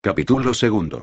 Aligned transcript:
Capítulo 0.00 0.54
segundo. 0.54 1.02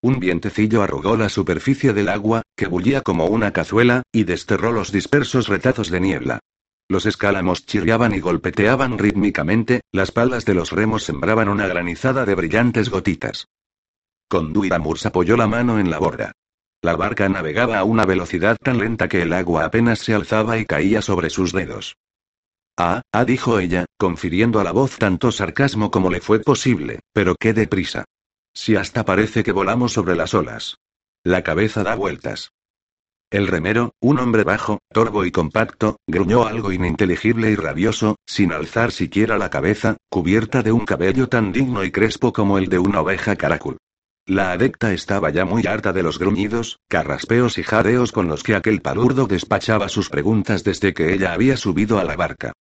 Un 0.00 0.20
vientecillo 0.20 0.82
arrugó 0.82 1.16
la 1.16 1.28
superficie 1.28 1.92
del 1.92 2.08
agua, 2.08 2.42
que 2.56 2.68
bullía 2.68 3.00
como 3.00 3.26
una 3.26 3.52
cazuela, 3.52 4.04
y 4.12 4.22
desterró 4.22 4.70
los 4.70 4.92
dispersos 4.92 5.48
retazos 5.48 5.90
de 5.90 5.98
niebla. 5.98 6.38
Los 6.88 7.06
escálamos 7.06 7.66
chirriaban 7.66 8.14
y 8.14 8.20
golpeteaban 8.20 8.98
rítmicamente, 8.98 9.80
las 9.90 10.12
palas 10.12 10.44
de 10.44 10.54
los 10.54 10.70
remos 10.70 11.02
sembraban 11.02 11.48
una 11.48 11.66
granizada 11.66 12.24
de 12.24 12.36
brillantes 12.36 12.88
gotitas. 12.88 13.48
Conduiramurs 14.28 15.06
apoyó 15.06 15.36
la 15.36 15.48
mano 15.48 15.80
en 15.80 15.90
la 15.90 15.98
borda. 15.98 16.30
La 16.82 16.94
barca 16.94 17.28
navegaba 17.28 17.78
a 17.78 17.84
una 17.84 18.04
velocidad 18.04 18.56
tan 18.62 18.78
lenta 18.78 19.08
que 19.08 19.22
el 19.22 19.32
agua 19.32 19.64
apenas 19.64 19.98
se 19.98 20.14
alzaba 20.14 20.56
y 20.58 20.66
caía 20.66 21.02
sobre 21.02 21.30
sus 21.30 21.52
dedos. 21.52 21.96
Ah, 22.76 23.02
ah, 23.12 23.24
dijo 23.24 23.60
ella, 23.60 23.86
confiriendo 23.96 24.58
a 24.58 24.64
la 24.64 24.72
voz 24.72 24.98
tanto 24.98 25.30
sarcasmo 25.30 25.92
como 25.92 26.10
le 26.10 26.20
fue 26.20 26.40
posible, 26.40 27.00
pero 27.12 27.36
qué 27.38 27.52
deprisa. 27.52 28.04
Si 28.52 28.74
hasta 28.74 29.04
parece 29.04 29.44
que 29.44 29.52
volamos 29.52 29.92
sobre 29.92 30.16
las 30.16 30.34
olas. 30.34 30.78
La 31.22 31.42
cabeza 31.42 31.84
da 31.84 31.94
vueltas. 31.94 32.50
El 33.30 33.46
remero, 33.46 33.92
un 34.00 34.18
hombre 34.18 34.42
bajo, 34.42 34.80
torvo 34.92 35.24
y 35.24 35.30
compacto, 35.30 35.98
gruñó 36.06 36.46
algo 36.46 36.72
ininteligible 36.72 37.50
y 37.50 37.56
rabioso, 37.56 38.16
sin 38.26 38.52
alzar 38.52 38.90
siquiera 38.90 39.38
la 39.38 39.50
cabeza, 39.50 39.96
cubierta 40.08 40.62
de 40.62 40.72
un 40.72 40.84
cabello 40.84 41.28
tan 41.28 41.52
digno 41.52 41.84
y 41.84 41.92
crespo 41.92 42.32
como 42.32 42.58
el 42.58 42.68
de 42.68 42.78
una 42.78 43.00
oveja 43.00 43.36
caracul. 43.36 43.78
La 44.26 44.52
adepta 44.52 44.92
estaba 44.92 45.30
ya 45.30 45.44
muy 45.44 45.66
harta 45.66 45.92
de 45.92 46.02
los 46.02 46.18
gruñidos, 46.18 46.78
carraspeos 46.88 47.58
y 47.58 47.62
jadeos 47.62 48.10
con 48.10 48.26
los 48.26 48.42
que 48.42 48.54
aquel 48.54 48.80
palurdo 48.80 49.26
despachaba 49.26 49.88
sus 49.88 50.08
preguntas 50.10 50.64
desde 50.64 50.94
que 50.94 51.12
ella 51.12 51.32
había 51.32 51.56
subido 51.56 51.98
a 51.98 52.04
la 52.04 52.16
barca. 52.16 52.52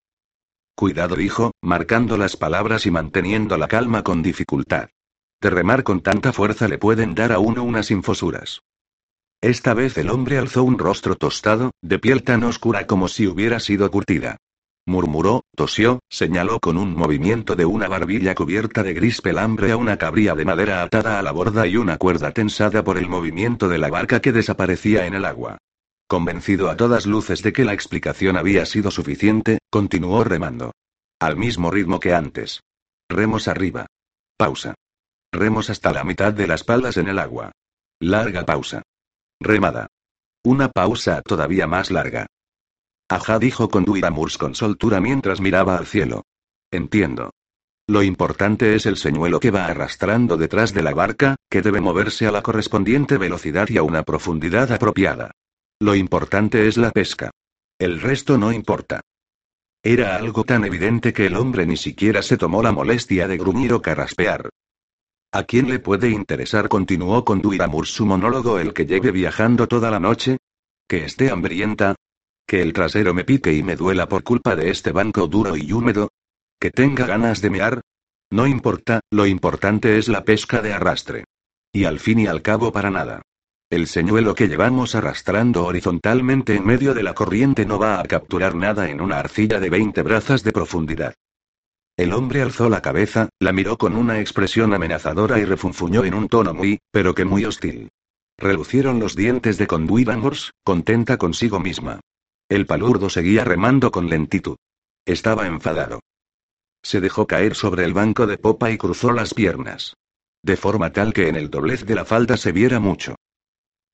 Cuidado, 0.75 1.15
dijo, 1.15 1.51
marcando 1.61 2.17
las 2.17 2.35
palabras 2.35 2.85
y 2.85 2.91
manteniendo 2.91 3.57
la 3.57 3.67
calma 3.67 4.03
con 4.03 4.23
dificultad. 4.23 4.89
De 5.39 5.49
remar 5.49 5.83
con 5.83 6.01
tanta 6.01 6.33
fuerza 6.33 6.67
le 6.67 6.77
pueden 6.77 7.15
dar 7.15 7.31
a 7.31 7.39
uno 7.39 7.63
unas 7.63 7.91
infosuras. 7.91 8.61
Esta 9.41 9.73
vez 9.73 9.97
el 9.97 10.09
hombre 10.09 10.37
alzó 10.37 10.63
un 10.63 10.79
rostro 10.79 11.15
tostado, 11.15 11.71
de 11.81 11.99
piel 11.99 12.23
tan 12.23 12.43
oscura 12.43 12.87
como 12.87 13.07
si 13.07 13.27
hubiera 13.27 13.59
sido 13.59 13.91
curtida. 13.91 14.37
Murmuró, 14.85 15.43
tosió, 15.55 15.99
señaló 16.09 16.59
con 16.59 16.77
un 16.77 16.95
movimiento 16.95 17.55
de 17.55 17.65
una 17.65 17.87
barbilla 17.87 18.35
cubierta 18.35 18.83
de 18.83 18.93
gris 18.93 19.21
pelambre 19.21 19.71
a 19.71 19.77
una 19.77 19.97
cabría 19.97 20.33
de 20.33 20.43
madera 20.43 20.81
atada 20.81 21.19
a 21.19 21.21
la 21.21 21.31
borda 21.31 21.67
y 21.67 21.77
una 21.77 21.97
cuerda 21.97 22.31
tensada 22.31 22.83
por 22.83 22.97
el 22.97 23.07
movimiento 23.07 23.69
de 23.69 23.77
la 23.77 23.89
barca 23.89 24.21
que 24.21 24.31
desaparecía 24.31 25.05
en 25.05 25.13
el 25.13 25.25
agua. 25.25 25.57
Convencido 26.07 26.69
a 26.69 26.77
todas 26.77 27.05
luces 27.05 27.41
de 27.41 27.53
que 27.53 27.65
la 27.65 27.73
explicación 27.73 28.37
había 28.37 28.65
sido 28.65 28.91
suficiente, 28.91 29.59
continuó 29.69 30.23
remando. 30.23 30.73
Al 31.19 31.37
mismo 31.37 31.71
ritmo 31.71 31.99
que 31.99 32.13
antes. 32.13 32.61
Remos 33.09 33.47
arriba. 33.47 33.85
Pausa. 34.37 34.75
Remos 35.31 35.69
hasta 35.69 35.91
la 35.91 36.03
mitad 36.03 36.33
de 36.33 36.47
las 36.47 36.63
palas 36.63 36.97
en 36.97 37.07
el 37.07 37.19
agua. 37.19 37.51
Larga 37.99 38.45
pausa. 38.45 38.81
Remada. 39.39 39.87
Una 40.43 40.69
pausa 40.69 41.21
todavía 41.21 41.67
más 41.67 41.89
larga. 41.89 42.27
Ajá, 43.09 43.39
dijo 43.39 43.69
con 43.69 43.85
Duiramurs 43.85 44.37
con 44.37 44.55
soltura 44.55 44.99
mientras 44.99 45.39
miraba 45.39 45.77
al 45.77 45.85
cielo. 45.85 46.23
Entiendo. 46.71 47.31
Lo 47.87 48.01
importante 48.01 48.75
es 48.75 48.85
el 48.85 48.97
señuelo 48.97 49.39
que 49.39 49.51
va 49.51 49.65
arrastrando 49.65 50.37
detrás 50.37 50.73
de 50.73 50.83
la 50.83 50.93
barca, 50.93 51.35
que 51.49 51.61
debe 51.61 51.81
moverse 51.81 52.27
a 52.27 52.31
la 52.31 52.41
correspondiente 52.41 53.17
velocidad 53.17 53.67
y 53.69 53.77
a 53.77 53.83
una 53.83 54.03
profundidad 54.03 54.71
apropiada. 54.71 55.31
Lo 55.83 55.95
importante 55.95 56.65
es 56.69 56.77
la 56.77 56.91
pesca. 56.91 57.29
El 57.77 57.99
resto 57.99 58.37
no 58.37 58.53
importa. 58.53 59.01
Era 59.83 60.15
algo 60.15 60.45
tan 60.45 60.63
evidente 60.63 61.11
que 61.11 61.25
el 61.25 61.35
hombre 61.35 61.65
ni 61.65 61.75
siquiera 61.75 62.21
se 62.21 62.37
tomó 62.37 62.63
la 62.63 62.71
molestia 62.71 63.27
de 63.27 63.35
gruñir 63.35 63.73
o 63.73 63.81
carraspear. 63.81 64.47
¿A 65.33 65.43
quién 65.43 65.67
le 65.67 65.79
puede 65.79 66.09
interesar? 66.09 66.69
continuó 66.69 67.25
con 67.25 67.41
Duiramur 67.41 67.85
su 67.85 68.05
monólogo 68.05 68.59
el 68.59 68.71
que 68.73 68.85
lleve 68.85 69.11
viajando 69.11 69.67
toda 69.67 69.91
la 69.91 69.99
noche. 69.99 70.37
Que 70.87 71.03
esté 71.03 71.29
hambrienta. 71.29 71.95
Que 72.47 72.61
el 72.61 72.71
trasero 72.71 73.13
me 73.13 73.25
pique 73.25 73.51
y 73.51 73.61
me 73.61 73.75
duela 73.75 74.07
por 74.07 74.23
culpa 74.23 74.55
de 74.55 74.69
este 74.69 74.93
banco 74.93 75.27
duro 75.27 75.57
y 75.57 75.73
húmedo. 75.73 76.13
Que 76.61 76.71
tenga 76.71 77.05
ganas 77.05 77.41
de 77.41 77.49
mear. 77.49 77.81
No 78.31 78.47
importa, 78.47 79.01
lo 79.11 79.25
importante 79.25 79.97
es 79.97 80.07
la 80.07 80.23
pesca 80.23 80.61
de 80.61 80.71
arrastre. 80.71 81.25
Y 81.73 81.83
al 81.83 81.99
fin 81.99 82.19
y 82.19 82.27
al 82.27 82.41
cabo 82.41 82.71
para 82.71 82.89
nada. 82.89 83.21
El 83.73 83.87
señuelo 83.87 84.35
que 84.35 84.47
llevamos 84.47 84.93
arrastrando 84.93 85.65
horizontalmente 85.65 86.55
en 86.55 86.63
medio 86.63 86.93
de 86.93 87.01
la 87.01 87.15
corriente 87.15 87.65
no 87.65 87.79
va 87.79 87.99
a 87.99 88.03
capturar 88.03 88.53
nada 88.53 88.87
en 88.91 89.01
una 89.01 89.17
arcilla 89.17 89.59
de 89.59 89.71
20 89.71 90.03
brazas 90.03 90.43
de 90.43 90.51
profundidad. 90.51 91.15
El 91.97 92.13
hombre 92.13 92.43
alzó 92.43 92.69
la 92.69 92.83
cabeza, 92.83 93.29
la 93.39 93.51
miró 93.51 93.79
con 93.79 93.95
una 93.95 94.19
expresión 94.19 94.75
amenazadora 94.75 95.39
y 95.39 95.45
refunfuñó 95.45 96.05
en 96.05 96.13
un 96.13 96.27
tono 96.27 96.53
muy, 96.53 96.81
pero 96.91 97.15
que 97.15 97.25
muy 97.25 97.45
hostil. 97.45 97.89
Relucieron 98.37 98.99
los 98.99 99.15
dientes 99.15 99.57
de 99.57 99.65
Conduivangors, 99.65 100.51
contenta 100.63 101.17
consigo 101.17 101.59
misma. 101.59 101.99
El 102.49 102.67
palurdo 102.67 103.09
seguía 103.09 103.43
remando 103.43 103.91
con 103.91 104.07
lentitud. 104.07 104.57
Estaba 105.03 105.47
enfadado. 105.47 105.99
Se 106.83 107.01
dejó 107.01 107.25
caer 107.25 107.55
sobre 107.55 107.85
el 107.85 107.95
banco 107.95 108.27
de 108.27 108.37
popa 108.37 108.69
y 108.69 108.77
cruzó 108.77 109.13
las 109.13 109.33
piernas. 109.33 109.95
De 110.43 110.57
forma 110.57 110.91
tal 110.91 111.11
que 111.11 111.27
en 111.27 111.35
el 111.35 111.49
doblez 111.49 111.87
de 111.87 111.95
la 111.95 112.05
falda 112.05 112.37
se 112.37 112.51
viera 112.51 112.79
mucho. 112.79 113.15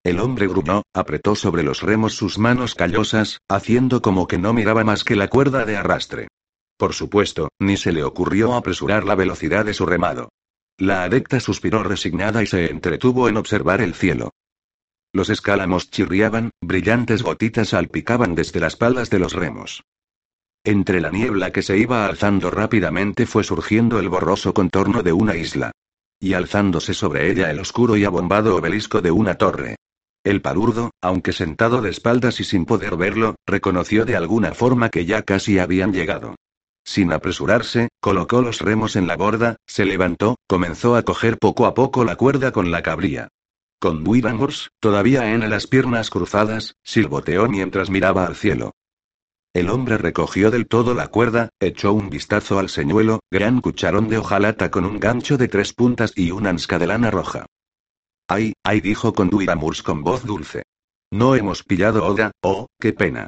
El 0.04 0.20
hombre 0.20 0.48
gruñó, 0.48 0.84
apretó 0.94 1.36
sobre 1.36 1.64
los 1.64 1.82
remos 1.82 2.14
sus 2.14 2.38
manos 2.38 2.74
callosas, 2.74 3.40
haciendo 3.50 4.02
como 4.02 4.28
que 4.28 4.38
no 4.38 4.54
miraba 4.54 4.84
más 4.84 5.04
que 5.04 5.16
la 5.16 5.28
cuerda 5.28 5.66
de 5.66 5.78
arrastre. 5.78 6.28
Por 6.78 6.94
supuesto, 6.94 7.50
ni 7.60 7.76
se 7.76 7.92
le 7.92 8.04
ocurrió 8.04 8.54
apresurar 8.54 9.04
la 9.04 9.16
velocidad 9.16 9.66
de 9.66 9.74
su 9.74 9.86
remado. 9.86 10.30
La 10.78 11.04
adepta 11.04 11.42
suspiró 11.42 11.84
resignada 11.84 12.42
y 12.42 12.48
se 12.48 12.72
entretuvo 12.72 13.28
en 13.28 13.36
observar 13.36 13.82
el 13.82 13.94
cielo. 13.94 14.32
Los 15.12 15.30
escálamos 15.30 15.92
chirriaban, 15.92 16.52
brillantes 16.62 17.22
gotitas 17.22 17.70
salpicaban 17.70 18.36
desde 18.36 18.62
las 18.62 18.78
palas 18.78 19.10
de 19.10 19.20
los 19.20 19.34
remos. 19.34 19.84
Entre 20.64 21.02
la 21.02 21.10
niebla 21.10 21.52
que 21.52 21.62
se 21.62 21.78
iba 21.78 22.06
alzando 22.06 22.50
rápidamente 22.52 23.26
fue 23.26 23.44
surgiendo 23.44 24.00
el 24.00 24.08
borroso 24.08 24.54
contorno 24.54 25.04
de 25.04 25.12
una 25.12 25.36
isla. 25.36 25.72
Y 26.22 26.34
alzándose 26.34 26.94
sobre 26.94 27.32
ella 27.32 27.50
el 27.50 27.60
oscuro 27.60 27.98
y 27.98 28.06
abombado 28.06 28.56
obelisco 28.56 29.02
de 29.02 29.12
una 29.12 29.36
torre. 29.36 29.76
El 30.30 30.44
palurdo, 30.44 30.92
aunque 31.02 31.34
sentado 31.34 31.82
de 31.82 31.90
espaldas 31.90 32.40
y 32.40 32.44
sin 32.44 32.66
poder 32.66 32.96
verlo, 32.98 33.34
reconoció 33.48 34.06
de 34.06 34.16
alguna 34.16 34.54
forma 34.54 34.90
que 34.90 35.08
ya 35.08 35.24
casi 35.24 35.58
habían 35.58 35.92
llegado. 35.92 36.36
Sin 36.86 37.12
apresurarse, 37.12 37.90
colocó 38.00 38.44
los 38.44 38.62
remos 38.62 38.96
en 38.96 39.08
la 39.08 39.18
borda, 39.18 39.56
se 39.66 39.86
levantó, 39.86 40.36
comenzó 40.46 40.96
a 40.96 41.02
coger 41.02 41.40
poco 41.40 41.66
a 41.66 41.74
poco 41.74 42.06
la 42.06 42.16
cuerda 42.16 42.52
con 42.52 42.70
la 42.70 42.84
cabría. 42.84 43.30
Con 43.80 44.08
Wivangors, 44.08 44.70
todavía 44.80 45.34
en 45.34 45.50
las 45.50 45.66
piernas 45.66 46.12
cruzadas, 46.12 46.76
silboteó 46.84 47.50
mientras 47.50 47.90
miraba 47.90 48.28
al 48.28 48.36
cielo. 48.36 48.74
El 49.52 49.68
hombre 49.72 49.98
recogió 49.98 50.52
del 50.52 50.68
todo 50.68 50.94
la 50.94 51.08
cuerda, 51.08 51.50
echó 51.60 51.92
un 51.92 52.12
vistazo 52.12 52.60
al 52.60 52.70
señuelo, 52.70 53.22
gran 53.32 53.62
cucharón 53.62 54.10
de 54.10 54.20
hojalata 54.20 54.70
con 54.70 54.86
un 54.86 55.00
gancho 55.00 55.40
de 55.40 55.48
tres 55.48 55.74
puntas 55.74 56.14
y 56.16 56.30
una 56.30 56.52
ansca 56.52 56.78
de 56.78 56.86
lana 56.86 57.10
roja. 57.10 57.48
Ay, 58.32 58.54
ay, 58.64 58.80
dijo 58.80 59.14
con 59.14 59.32
Duiramurs 59.32 59.82
con 59.82 60.04
voz 60.04 60.24
dulce. 60.24 60.62
No 61.12 61.36
hemos 61.36 61.64
pillado 61.64 62.06
Oda, 62.06 62.32
oh, 62.44 62.68
qué 62.80 62.94
pena. 62.94 63.28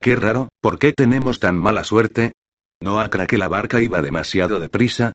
Qué 0.00 0.16
raro, 0.16 0.48
¿por 0.62 0.78
qué 0.78 0.94
tenemos 0.94 1.40
tan 1.40 1.58
mala 1.58 1.84
suerte? 1.84 2.32
¿No 2.80 3.00
acra 3.00 3.26
que 3.26 3.36
la 3.36 3.48
barca 3.48 3.82
iba 3.82 4.00
demasiado 4.00 4.60
deprisa? 4.60 5.12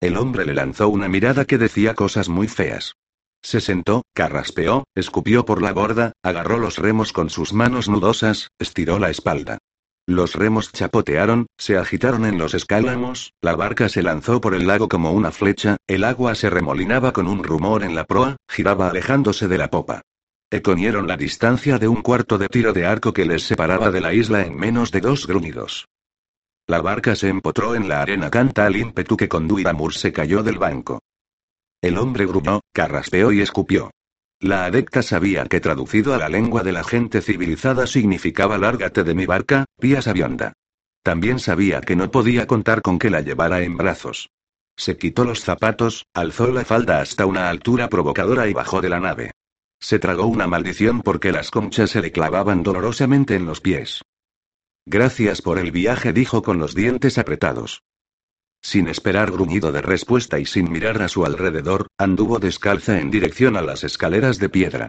El 0.00 0.16
hombre 0.16 0.46
le 0.46 0.54
lanzó 0.54 0.88
una 0.90 1.08
mirada 1.08 1.44
que 1.44 1.58
decía 1.58 1.94
cosas 1.94 2.28
muy 2.28 2.46
feas. 2.46 2.94
Se 3.42 3.60
sentó, 3.60 4.02
carraspeó, 4.14 4.84
escupió 4.94 5.44
por 5.44 5.60
la 5.60 5.72
borda, 5.72 6.12
agarró 6.22 6.58
los 6.58 6.78
remos 6.78 7.12
con 7.12 7.30
sus 7.30 7.52
manos 7.52 7.88
nudosas, 7.88 8.48
estiró 8.60 9.00
la 9.00 9.10
espalda. 9.10 9.58
Los 10.06 10.34
remos 10.34 10.70
chapotearon, 10.70 11.46
se 11.56 11.78
agitaron 11.78 12.26
en 12.26 12.36
los 12.36 12.52
escálamos, 12.52 13.32
la 13.40 13.56
barca 13.56 13.88
se 13.88 14.02
lanzó 14.02 14.38
por 14.40 14.54
el 14.54 14.66
lago 14.66 14.86
como 14.86 15.12
una 15.12 15.30
flecha, 15.32 15.78
el 15.86 16.04
agua 16.04 16.34
se 16.34 16.50
remolinaba 16.50 17.12
con 17.12 17.26
un 17.26 17.42
rumor 17.42 17.82
en 17.82 17.94
la 17.94 18.04
proa, 18.04 18.36
giraba 18.46 18.90
alejándose 18.90 19.48
de 19.48 19.56
la 19.56 19.70
popa. 19.70 20.02
Econieron 20.50 21.08
la 21.08 21.16
distancia 21.16 21.78
de 21.78 21.88
un 21.88 22.02
cuarto 22.02 22.36
de 22.36 22.48
tiro 22.48 22.74
de 22.74 22.84
arco 22.84 23.14
que 23.14 23.24
les 23.24 23.44
separaba 23.44 23.90
de 23.90 24.02
la 24.02 24.12
isla 24.12 24.42
en 24.42 24.54
menos 24.56 24.90
de 24.90 25.00
dos 25.00 25.26
gruñidos. 25.26 25.86
La 26.66 26.82
barca 26.82 27.16
se 27.16 27.28
empotró 27.28 27.74
en 27.74 27.88
la 27.88 28.02
arena 28.02 28.30
canta 28.30 28.66
al 28.66 28.76
ímpetu 28.76 29.16
que 29.16 29.28
con 29.28 29.48
se 29.92 30.12
cayó 30.12 30.42
del 30.42 30.58
banco. 30.58 31.00
El 31.82 31.96
hombre 31.96 32.26
gruñó, 32.26 32.60
carraspeó 32.72 33.32
y 33.32 33.40
escupió. 33.40 33.90
La 34.44 34.66
adepta 34.66 35.02
sabía 35.02 35.46
que 35.46 35.58
traducido 35.58 36.12
a 36.12 36.18
la 36.18 36.28
lengua 36.28 36.62
de 36.62 36.70
la 36.70 36.84
gente 36.84 37.22
civilizada 37.22 37.86
significaba 37.86 38.58
lárgate 38.58 39.02
de 39.02 39.14
mi 39.14 39.24
barca, 39.24 39.64
pía 39.80 40.02
sabionda. 40.02 40.52
También 41.02 41.38
sabía 41.38 41.80
que 41.80 41.96
no 41.96 42.10
podía 42.10 42.46
contar 42.46 42.82
con 42.82 42.98
que 42.98 43.08
la 43.08 43.22
llevara 43.22 43.62
en 43.62 43.78
brazos. 43.78 44.28
Se 44.76 44.98
quitó 44.98 45.24
los 45.24 45.40
zapatos, 45.40 46.04
alzó 46.12 46.48
la 46.48 46.66
falda 46.66 47.00
hasta 47.00 47.24
una 47.24 47.48
altura 47.48 47.88
provocadora 47.88 48.46
y 48.46 48.52
bajó 48.52 48.82
de 48.82 48.90
la 48.90 49.00
nave. 49.00 49.30
Se 49.80 49.98
tragó 49.98 50.26
una 50.26 50.46
maldición 50.46 51.00
porque 51.00 51.32
las 51.32 51.50
conchas 51.50 51.88
se 51.88 52.02
le 52.02 52.12
clavaban 52.12 52.62
dolorosamente 52.62 53.36
en 53.36 53.46
los 53.46 53.62
pies. 53.62 54.02
Gracias 54.84 55.40
por 55.40 55.58
el 55.58 55.72
viaje, 55.72 56.12
dijo 56.12 56.42
con 56.42 56.58
los 56.58 56.74
dientes 56.74 57.16
apretados. 57.16 57.80
Sin 58.64 58.88
esperar 58.88 59.30
gruñido 59.30 59.72
de 59.72 59.82
respuesta 59.82 60.38
y 60.38 60.46
sin 60.46 60.72
mirar 60.72 61.02
a 61.02 61.08
su 61.08 61.26
alrededor, 61.26 61.88
anduvo 61.98 62.38
descalza 62.38 62.98
en 62.98 63.10
dirección 63.10 63.58
a 63.58 63.62
las 63.62 63.84
escaleras 63.84 64.38
de 64.38 64.48
piedra. 64.48 64.88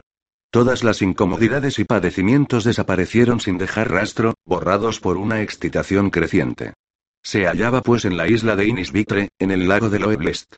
Todas 0.49 0.85
las 0.85 1.01
incomodidades 1.01 1.77
y 1.79 1.83
padecimientos 1.83 2.63
desaparecieron 2.63 3.41
sin 3.41 3.57
dejar 3.57 3.91
rastro, 3.91 4.33
borrados 4.45 5.01
por 5.01 5.17
una 5.17 5.41
excitación 5.41 6.09
creciente. 6.09 6.73
Se 7.21 7.47
hallaba 7.47 7.81
pues 7.81 8.05
en 8.05 8.15
la 8.15 8.29
isla 8.29 8.55
de 8.55 8.65
Inisvitre, 8.65 9.29
en 9.39 9.51
el 9.51 9.67
lago 9.67 9.89
de 9.89 9.99
Loeblest. 9.99 10.55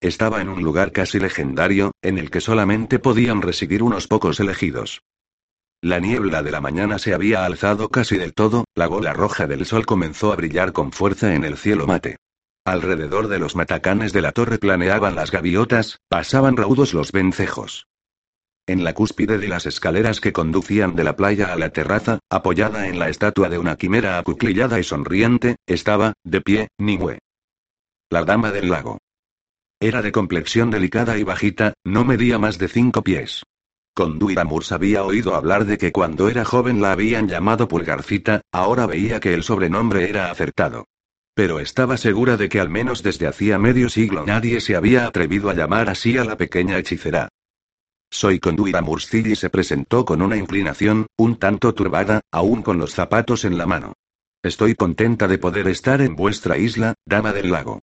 Estaba 0.00 0.40
en 0.40 0.48
un 0.48 0.62
lugar 0.62 0.92
casi 0.92 1.18
legendario, 1.18 1.90
en 2.02 2.18
el 2.18 2.30
que 2.30 2.40
solamente 2.40 3.00
podían 3.00 3.42
residir 3.42 3.82
unos 3.82 4.06
pocos 4.06 4.38
elegidos. 4.38 5.02
La 5.82 5.98
niebla 5.98 6.44
de 6.44 6.52
la 6.52 6.60
mañana 6.60 7.00
se 7.00 7.14
había 7.14 7.44
alzado 7.44 7.88
casi 7.88 8.16
del 8.16 8.32
todo, 8.32 8.64
la 8.76 8.86
bola 8.86 9.12
roja 9.12 9.48
del 9.48 9.66
sol 9.66 9.86
comenzó 9.86 10.32
a 10.32 10.36
brillar 10.36 10.72
con 10.72 10.92
fuerza 10.92 11.34
en 11.34 11.42
el 11.42 11.56
cielo 11.56 11.88
mate. 11.88 12.16
Alrededor 12.64 13.28
de 13.28 13.38
los 13.38 13.56
matacanes 13.56 14.12
de 14.12 14.20
la 14.20 14.32
torre 14.32 14.58
planeaban 14.58 15.14
las 15.14 15.30
gaviotas, 15.30 16.00
pasaban 16.08 16.56
raudos 16.56 16.92
los 16.92 17.10
vencejos. 17.10 17.86
En 18.66 18.84
la 18.84 18.92
cúspide 18.92 19.38
de 19.38 19.48
las 19.48 19.66
escaleras 19.66 20.20
que 20.20 20.32
conducían 20.32 20.94
de 20.94 21.02
la 21.02 21.16
playa 21.16 21.52
a 21.52 21.56
la 21.56 21.70
terraza, 21.70 22.20
apoyada 22.28 22.86
en 22.86 22.98
la 22.98 23.08
estatua 23.08 23.48
de 23.48 23.58
una 23.58 23.76
quimera 23.76 24.18
acuclillada 24.18 24.78
y 24.78 24.84
sonriente, 24.84 25.56
estaba, 25.66 26.12
de 26.22 26.40
pie, 26.40 26.68
Nimue. 26.78 27.18
La 28.10 28.24
dama 28.24 28.52
del 28.52 28.70
lago. 28.70 28.98
Era 29.80 30.02
de 30.02 30.12
complexión 30.12 30.70
delicada 30.70 31.16
y 31.16 31.24
bajita, 31.24 31.72
no 31.84 32.04
medía 32.04 32.38
más 32.38 32.58
de 32.58 32.68
cinco 32.68 33.02
pies. 33.02 33.42
Conduiramurs 33.94 34.72
había 34.72 35.02
oído 35.02 35.34
hablar 35.34 35.64
de 35.64 35.78
que 35.78 35.90
cuando 35.90 36.28
era 36.28 36.44
joven 36.44 36.82
la 36.82 36.92
habían 36.92 37.28
llamado 37.28 37.66
Pulgarcita, 37.66 38.42
ahora 38.52 38.86
veía 38.86 39.18
que 39.18 39.32
el 39.32 39.42
sobrenombre 39.42 40.08
era 40.08 40.30
acertado. 40.30 40.84
Pero 41.34 41.60
estaba 41.60 41.96
segura 41.96 42.36
de 42.36 42.48
que 42.48 42.60
al 42.60 42.68
menos 42.68 43.02
desde 43.02 43.26
hacía 43.26 43.58
medio 43.58 43.88
siglo 43.88 44.26
nadie 44.26 44.60
se 44.60 44.76
había 44.76 45.06
atrevido 45.06 45.50
a 45.50 45.54
llamar 45.54 45.88
así 45.88 46.18
a 46.18 46.24
la 46.24 46.36
pequeña 46.36 46.78
hechicera. 46.78 47.28
Soy 48.10 48.40
Conduiramurs 48.40 49.14
y 49.14 49.36
se 49.36 49.50
presentó 49.50 50.04
con 50.04 50.20
una 50.20 50.36
inclinación, 50.36 51.06
un 51.16 51.36
tanto 51.36 51.74
turbada, 51.74 52.20
aún 52.32 52.62
con 52.62 52.78
los 52.78 52.92
zapatos 52.92 53.44
en 53.44 53.56
la 53.56 53.66
mano. 53.66 53.92
Estoy 54.42 54.74
contenta 54.74 55.28
de 55.28 55.38
poder 55.38 55.68
estar 55.68 56.00
en 56.00 56.16
vuestra 56.16 56.58
isla, 56.58 56.94
dama 57.06 57.32
del 57.32 57.52
lago. 57.52 57.80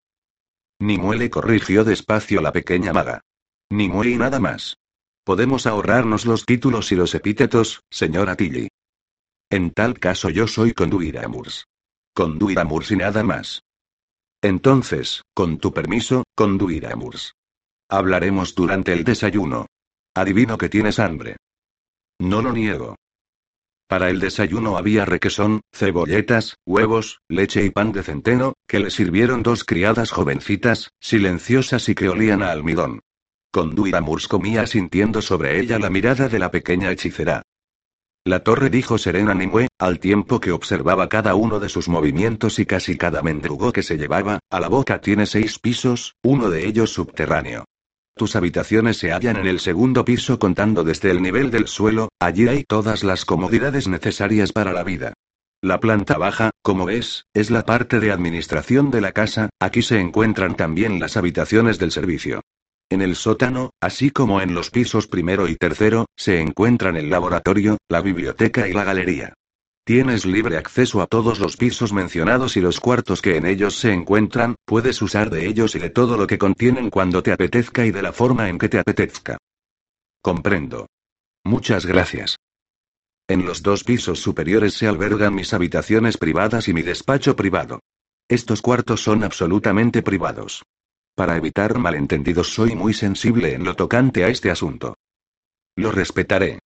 Nimue 0.80 1.30
corrigió 1.30 1.84
despacio 1.84 2.40
la 2.42 2.52
pequeña 2.52 2.92
maga. 2.92 3.22
Nimue 3.70 4.10
y 4.10 4.16
nada 4.16 4.38
más. 4.38 4.76
Podemos 5.24 5.66
ahorrarnos 5.66 6.26
los 6.26 6.44
títulos 6.44 6.92
y 6.92 6.96
los 6.96 7.14
epítetos, 7.14 7.82
señora 7.90 8.36
Tilly. 8.36 8.68
En 9.50 9.70
tal 9.70 9.98
caso 9.98 10.30
yo 10.30 10.46
soy 10.46 10.74
Conduiramurs. 12.14 12.88
Conduiramurs 12.88 12.90
y 12.90 12.96
nada 12.96 13.22
más. 13.22 13.62
Entonces, 14.42 15.22
con 15.34 15.58
tu 15.58 15.72
permiso, 15.72 16.24
Conduiramurs. 16.34 17.34
Hablaremos 17.88 18.54
durante 18.54 18.92
el 18.92 19.04
desayuno. 19.04 19.66
Adivino 20.14 20.58
que 20.58 20.68
tienes 20.68 20.98
hambre. 20.98 21.36
No 22.20 22.42
lo 22.42 22.52
niego. 22.52 22.96
Para 23.88 24.10
el 24.10 24.20
desayuno 24.20 24.76
había 24.76 25.06
requesón, 25.06 25.62
cebolletas, 25.72 26.56
huevos, 26.66 27.20
leche 27.28 27.64
y 27.64 27.70
pan 27.70 27.92
de 27.92 28.02
centeno, 28.02 28.52
que 28.66 28.80
le 28.80 28.90
sirvieron 28.90 29.42
dos 29.42 29.64
criadas 29.64 30.10
jovencitas, 30.10 30.90
silenciosas 31.00 31.88
y 31.88 31.94
que 31.94 32.10
olían 32.10 32.42
a 32.42 32.50
almidón. 32.50 33.00
Conduiramurs 33.50 34.28
comía 34.28 34.66
sintiendo 34.66 35.22
sobre 35.22 35.58
ella 35.58 35.78
la 35.78 35.88
mirada 35.88 36.28
de 36.28 36.38
la 36.38 36.50
pequeña 36.50 36.90
hechicera. 36.90 37.42
La 38.28 38.40
torre 38.40 38.68
dijo 38.68 38.98
serena 38.98 39.32
Nimue, 39.32 39.68
al 39.78 40.00
tiempo 40.00 40.38
que 40.38 40.52
observaba 40.52 41.08
cada 41.08 41.34
uno 41.34 41.60
de 41.60 41.70
sus 41.70 41.88
movimientos 41.88 42.58
y 42.58 42.66
casi 42.66 42.98
cada 42.98 43.22
mendrugo 43.22 43.72
que 43.72 43.82
se 43.82 43.96
llevaba, 43.96 44.40
a 44.50 44.60
la 44.60 44.68
boca 44.68 45.00
tiene 45.00 45.24
seis 45.24 45.58
pisos, 45.58 46.14
uno 46.22 46.50
de 46.50 46.66
ellos 46.66 46.92
subterráneo. 46.92 47.64
Tus 48.14 48.36
habitaciones 48.36 48.98
se 48.98 49.12
hallan 49.12 49.38
en 49.38 49.46
el 49.46 49.60
segundo 49.60 50.04
piso 50.04 50.38
contando 50.38 50.84
desde 50.84 51.10
el 51.10 51.22
nivel 51.22 51.50
del 51.50 51.68
suelo, 51.68 52.10
allí 52.20 52.48
hay 52.48 52.64
todas 52.64 53.02
las 53.02 53.24
comodidades 53.24 53.88
necesarias 53.88 54.52
para 54.52 54.74
la 54.74 54.84
vida. 54.84 55.14
La 55.62 55.80
planta 55.80 56.18
baja, 56.18 56.50
como 56.60 56.84
ves, 56.84 57.24
es 57.32 57.50
la 57.50 57.64
parte 57.64 57.98
de 57.98 58.12
administración 58.12 58.90
de 58.90 59.00
la 59.00 59.12
casa, 59.12 59.48
aquí 59.58 59.80
se 59.80 60.00
encuentran 60.00 60.54
también 60.54 61.00
las 61.00 61.16
habitaciones 61.16 61.78
del 61.78 61.92
servicio. 61.92 62.42
En 62.90 63.02
el 63.02 63.16
sótano, 63.16 63.70
así 63.80 64.10
como 64.10 64.40
en 64.40 64.54
los 64.54 64.70
pisos 64.70 65.06
primero 65.06 65.46
y 65.46 65.56
tercero, 65.56 66.06
se 66.16 66.40
encuentran 66.40 66.96
el 66.96 67.10
laboratorio, 67.10 67.76
la 67.88 68.00
biblioteca 68.00 68.66
y 68.66 68.72
la 68.72 68.84
galería. 68.84 69.34
Tienes 69.84 70.24
libre 70.24 70.56
acceso 70.56 71.02
a 71.02 71.06
todos 71.06 71.38
los 71.38 71.56
pisos 71.56 71.92
mencionados 71.92 72.56
y 72.56 72.60
los 72.60 72.80
cuartos 72.80 73.20
que 73.20 73.36
en 73.36 73.46
ellos 73.46 73.78
se 73.78 73.92
encuentran, 73.92 74.54
puedes 74.64 75.00
usar 75.02 75.28
de 75.30 75.46
ellos 75.46 75.74
y 75.74 75.78
de 75.78 75.90
todo 75.90 76.16
lo 76.16 76.26
que 76.26 76.38
contienen 76.38 76.88
cuando 76.88 77.22
te 77.22 77.32
apetezca 77.32 77.84
y 77.84 77.90
de 77.90 78.02
la 78.02 78.12
forma 78.12 78.48
en 78.48 78.58
que 78.58 78.68
te 78.68 78.78
apetezca. 78.78 79.38
Comprendo. 80.22 80.86
Muchas 81.44 81.86
gracias. 81.86 82.36
En 83.28 83.44
los 83.44 83.62
dos 83.62 83.84
pisos 83.84 84.20
superiores 84.20 84.74
se 84.74 84.86
albergan 84.86 85.34
mis 85.34 85.52
habitaciones 85.52 86.16
privadas 86.16 86.68
y 86.68 86.72
mi 86.72 86.82
despacho 86.82 87.36
privado. 87.36 87.80
Estos 88.28 88.62
cuartos 88.62 89.02
son 89.02 89.24
absolutamente 89.24 90.02
privados. 90.02 90.62
Para 91.18 91.36
evitar 91.36 91.76
malentendidos 91.78 92.54
soy 92.54 92.76
muy 92.76 92.94
sensible 92.94 93.52
en 93.52 93.64
lo 93.64 93.74
tocante 93.74 94.22
a 94.22 94.28
este 94.28 94.52
asunto. 94.52 94.94
Lo 95.74 95.90
respetaré. 95.90 96.60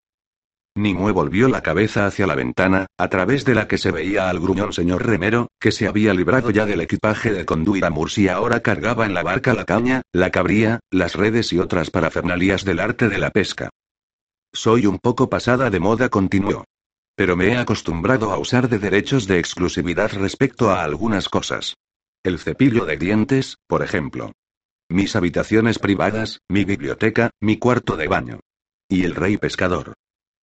Nimue 0.74 1.10
volvió 1.12 1.48
la 1.48 1.62
cabeza 1.62 2.04
hacia 2.04 2.26
la 2.26 2.34
ventana, 2.34 2.84
a 2.98 3.08
través 3.08 3.46
de 3.46 3.54
la 3.54 3.66
que 3.66 3.78
se 3.78 3.90
veía 3.90 4.28
al 4.28 4.40
gruñón 4.40 4.74
señor 4.74 5.06
remero, 5.06 5.48
que 5.58 5.72
se 5.72 5.88
había 5.88 6.12
librado 6.12 6.50
ya 6.50 6.66
del 6.66 6.82
equipaje 6.82 7.32
de 7.32 7.46
Conduiramurs 7.46 8.18
y 8.18 8.28
ahora 8.28 8.60
cargaba 8.60 9.06
en 9.06 9.14
la 9.14 9.22
barca 9.22 9.54
la 9.54 9.64
caña, 9.64 10.02
la 10.12 10.28
cabría, 10.28 10.80
las 10.90 11.14
redes 11.14 11.50
y 11.54 11.58
otras 11.58 11.90
parafernalías 11.90 12.66
del 12.66 12.80
arte 12.80 13.08
de 13.08 13.16
la 13.16 13.30
pesca. 13.30 13.70
Soy 14.52 14.84
un 14.84 14.98
poco 14.98 15.30
pasada 15.30 15.70
de 15.70 15.80
moda, 15.80 16.10
continuó. 16.10 16.64
Pero 17.16 17.36
me 17.36 17.46
he 17.46 17.56
acostumbrado 17.56 18.30
a 18.30 18.36
usar 18.36 18.68
de 18.68 18.78
derechos 18.78 19.26
de 19.26 19.38
exclusividad 19.38 20.12
respecto 20.12 20.70
a 20.70 20.84
algunas 20.84 21.30
cosas. 21.30 21.78
El 22.22 22.38
cepillo 22.38 22.84
de 22.84 22.98
dientes, 22.98 23.56
por 23.66 23.82
ejemplo. 23.82 24.32
Mis 24.92 25.16
habitaciones 25.16 25.78
privadas, 25.78 26.42
mi 26.50 26.66
biblioteca, 26.66 27.30
mi 27.40 27.56
cuarto 27.56 27.96
de 27.96 28.08
baño. 28.08 28.40
Y 28.90 29.04
el 29.04 29.14
rey 29.14 29.38
pescador. 29.38 29.94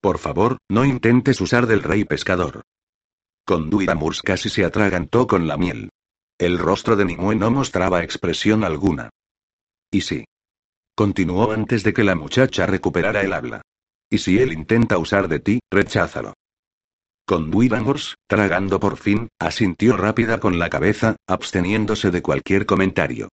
Por 0.01 0.17
favor, 0.17 0.57
no 0.67 0.85
intentes 0.85 1.39
usar 1.39 1.67
del 1.67 1.83
rey 1.83 2.03
pescador. 2.03 2.63
Conduiramurs 3.45 4.23
casi 4.23 4.49
se 4.49 4.65
atragantó 4.65 5.27
con 5.27 5.47
la 5.47 5.55
miel. 5.55 5.91
El 6.39 6.57
rostro 6.57 6.95
de 6.95 7.05
Nimue 7.05 7.35
no 7.35 7.51
mostraba 7.51 8.01
expresión 8.01 8.63
alguna. 8.63 9.11
¿Y 9.91 10.01
sí? 10.01 10.25
Continuó 10.95 11.51
antes 11.51 11.83
de 11.83 11.93
que 11.93 12.03
la 12.03 12.15
muchacha 12.15 12.65
recuperara 12.65 13.21
el 13.21 13.33
habla. 13.33 13.61
Y 14.09 14.17
si 14.17 14.39
él 14.39 14.51
intenta 14.51 14.97
usar 14.97 15.27
de 15.27 15.41
ti, 15.41 15.59
recházalo. 15.69 16.33
Conduiramurs, 17.27 18.15
tragando 18.27 18.79
por 18.79 18.97
fin, 18.97 19.27
asintió 19.39 19.95
rápida 19.95 20.39
con 20.39 20.57
la 20.57 20.71
cabeza, 20.71 21.17
absteniéndose 21.27 22.09
de 22.09 22.23
cualquier 22.23 22.65
comentario. 22.65 23.29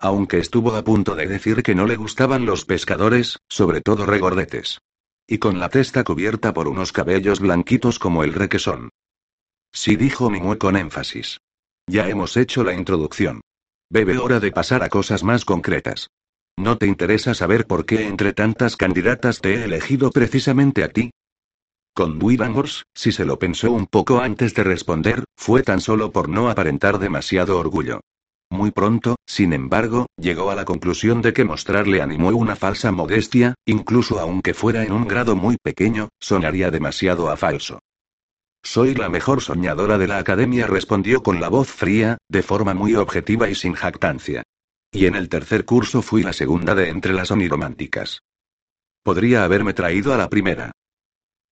Aunque 0.00 0.38
estuvo 0.38 0.74
a 0.74 0.82
punto 0.82 1.14
de 1.14 1.26
decir 1.26 1.62
que 1.62 1.74
no 1.74 1.86
le 1.86 1.96
gustaban 1.96 2.46
los 2.46 2.64
pescadores, 2.64 3.38
sobre 3.48 3.80
todo 3.80 4.06
regordetes 4.06 4.80
y 5.30 5.38
con 5.38 5.60
la 5.60 5.68
testa 5.68 6.02
cubierta 6.02 6.52
por 6.52 6.66
unos 6.66 6.90
cabellos 6.90 7.38
blanquitos 7.38 8.00
como 8.00 8.24
el 8.24 8.34
requesón. 8.34 8.90
Sí 9.72 9.94
dijo 9.94 10.28
Mimue 10.28 10.58
con 10.58 10.76
énfasis. 10.76 11.38
Ya 11.86 12.08
hemos 12.08 12.36
hecho 12.36 12.64
la 12.64 12.74
introducción. 12.74 13.40
Bebe 13.88 14.18
hora 14.18 14.40
de 14.40 14.50
pasar 14.50 14.82
a 14.82 14.88
cosas 14.88 15.22
más 15.22 15.44
concretas. 15.44 16.10
¿No 16.56 16.78
te 16.78 16.88
interesa 16.88 17.34
saber 17.34 17.68
por 17.68 17.86
qué 17.86 18.08
entre 18.08 18.32
tantas 18.32 18.76
candidatas 18.76 19.40
te 19.40 19.54
he 19.54 19.64
elegido 19.64 20.10
precisamente 20.10 20.82
a 20.82 20.88
ti? 20.88 21.12
Con 21.94 22.18
Duivangors, 22.18 22.84
si 22.92 23.12
se 23.12 23.24
lo 23.24 23.38
pensó 23.38 23.70
un 23.70 23.86
poco 23.86 24.18
antes 24.18 24.52
de 24.54 24.64
responder, 24.64 25.22
fue 25.36 25.62
tan 25.62 25.80
solo 25.80 26.10
por 26.10 26.28
no 26.28 26.50
aparentar 26.50 26.98
demasiado 26.98 27.56
orgullo. 27.56 28.00
Muy 28.50 28.72
pronto, 28.72 29.16
sin 29.26 29.52
embargo, 29.52 30.06
llegó 30.16 30.50
a 30.50 30.56
la 30.56 30.64
conclusión 30.64 31.22
de 31.22 31.32
que 31.32 31.44
mostrarle 31.44 32.02
a 32.02 32.06
Nimue 32.06 32.32
una 32.32 32.56
falsa 32.56 32.90
modestia, 32.90 33.54
incluso 33.64 34.18
aunque 34.18 34.54
fuera 34.54 34.82
en 34.82 34.92
un 34.92 35.06
grado 35.06 35.36
muy 35.36 35.56
pequeño, 35.56 36.08
sonaría 36.18 36.72
demasiado 36.72 37.30
a 37.30 37.36
falso. 37.36 37.78
Soy 38.62 38.94
la 38.94 39.08
mejor 39.08 39.40
soñadora 39.40 39.98
de 39.98 40.08
la 40.08 40.18
academia, 40.18 40.66
respondió 40.66 41.22
con 41.22 41.40
la 41.40 41.48
voz 41.48 41.68
fría, 41.68 42.18
de 42.28 42.42
forma 42.42 42.74
muy 42.74 42.96
objetiva 42.96 43.48
y 43.48 43.54
sin 43.54 43.74
jactancia. 43.74 44.42
Y 44.92 45.06
en 45.06 45.14
el 45.14 45.28
tercer 45.28 45.64
curso 45.64 46.02
fui 46.02 46.24
la 46.24 46.32
segunda 46.32 46.74
de 46.74 46.88
entre 46.88 47.12
las 47.12 47.30
onirománticas. 47.30 48.22
Podría 49.04 49.44
haberme 49.44 49.72
traído 49.74 50.12
a 50.12 50.18
la 50.18 50.28
primera. 50.28 50.72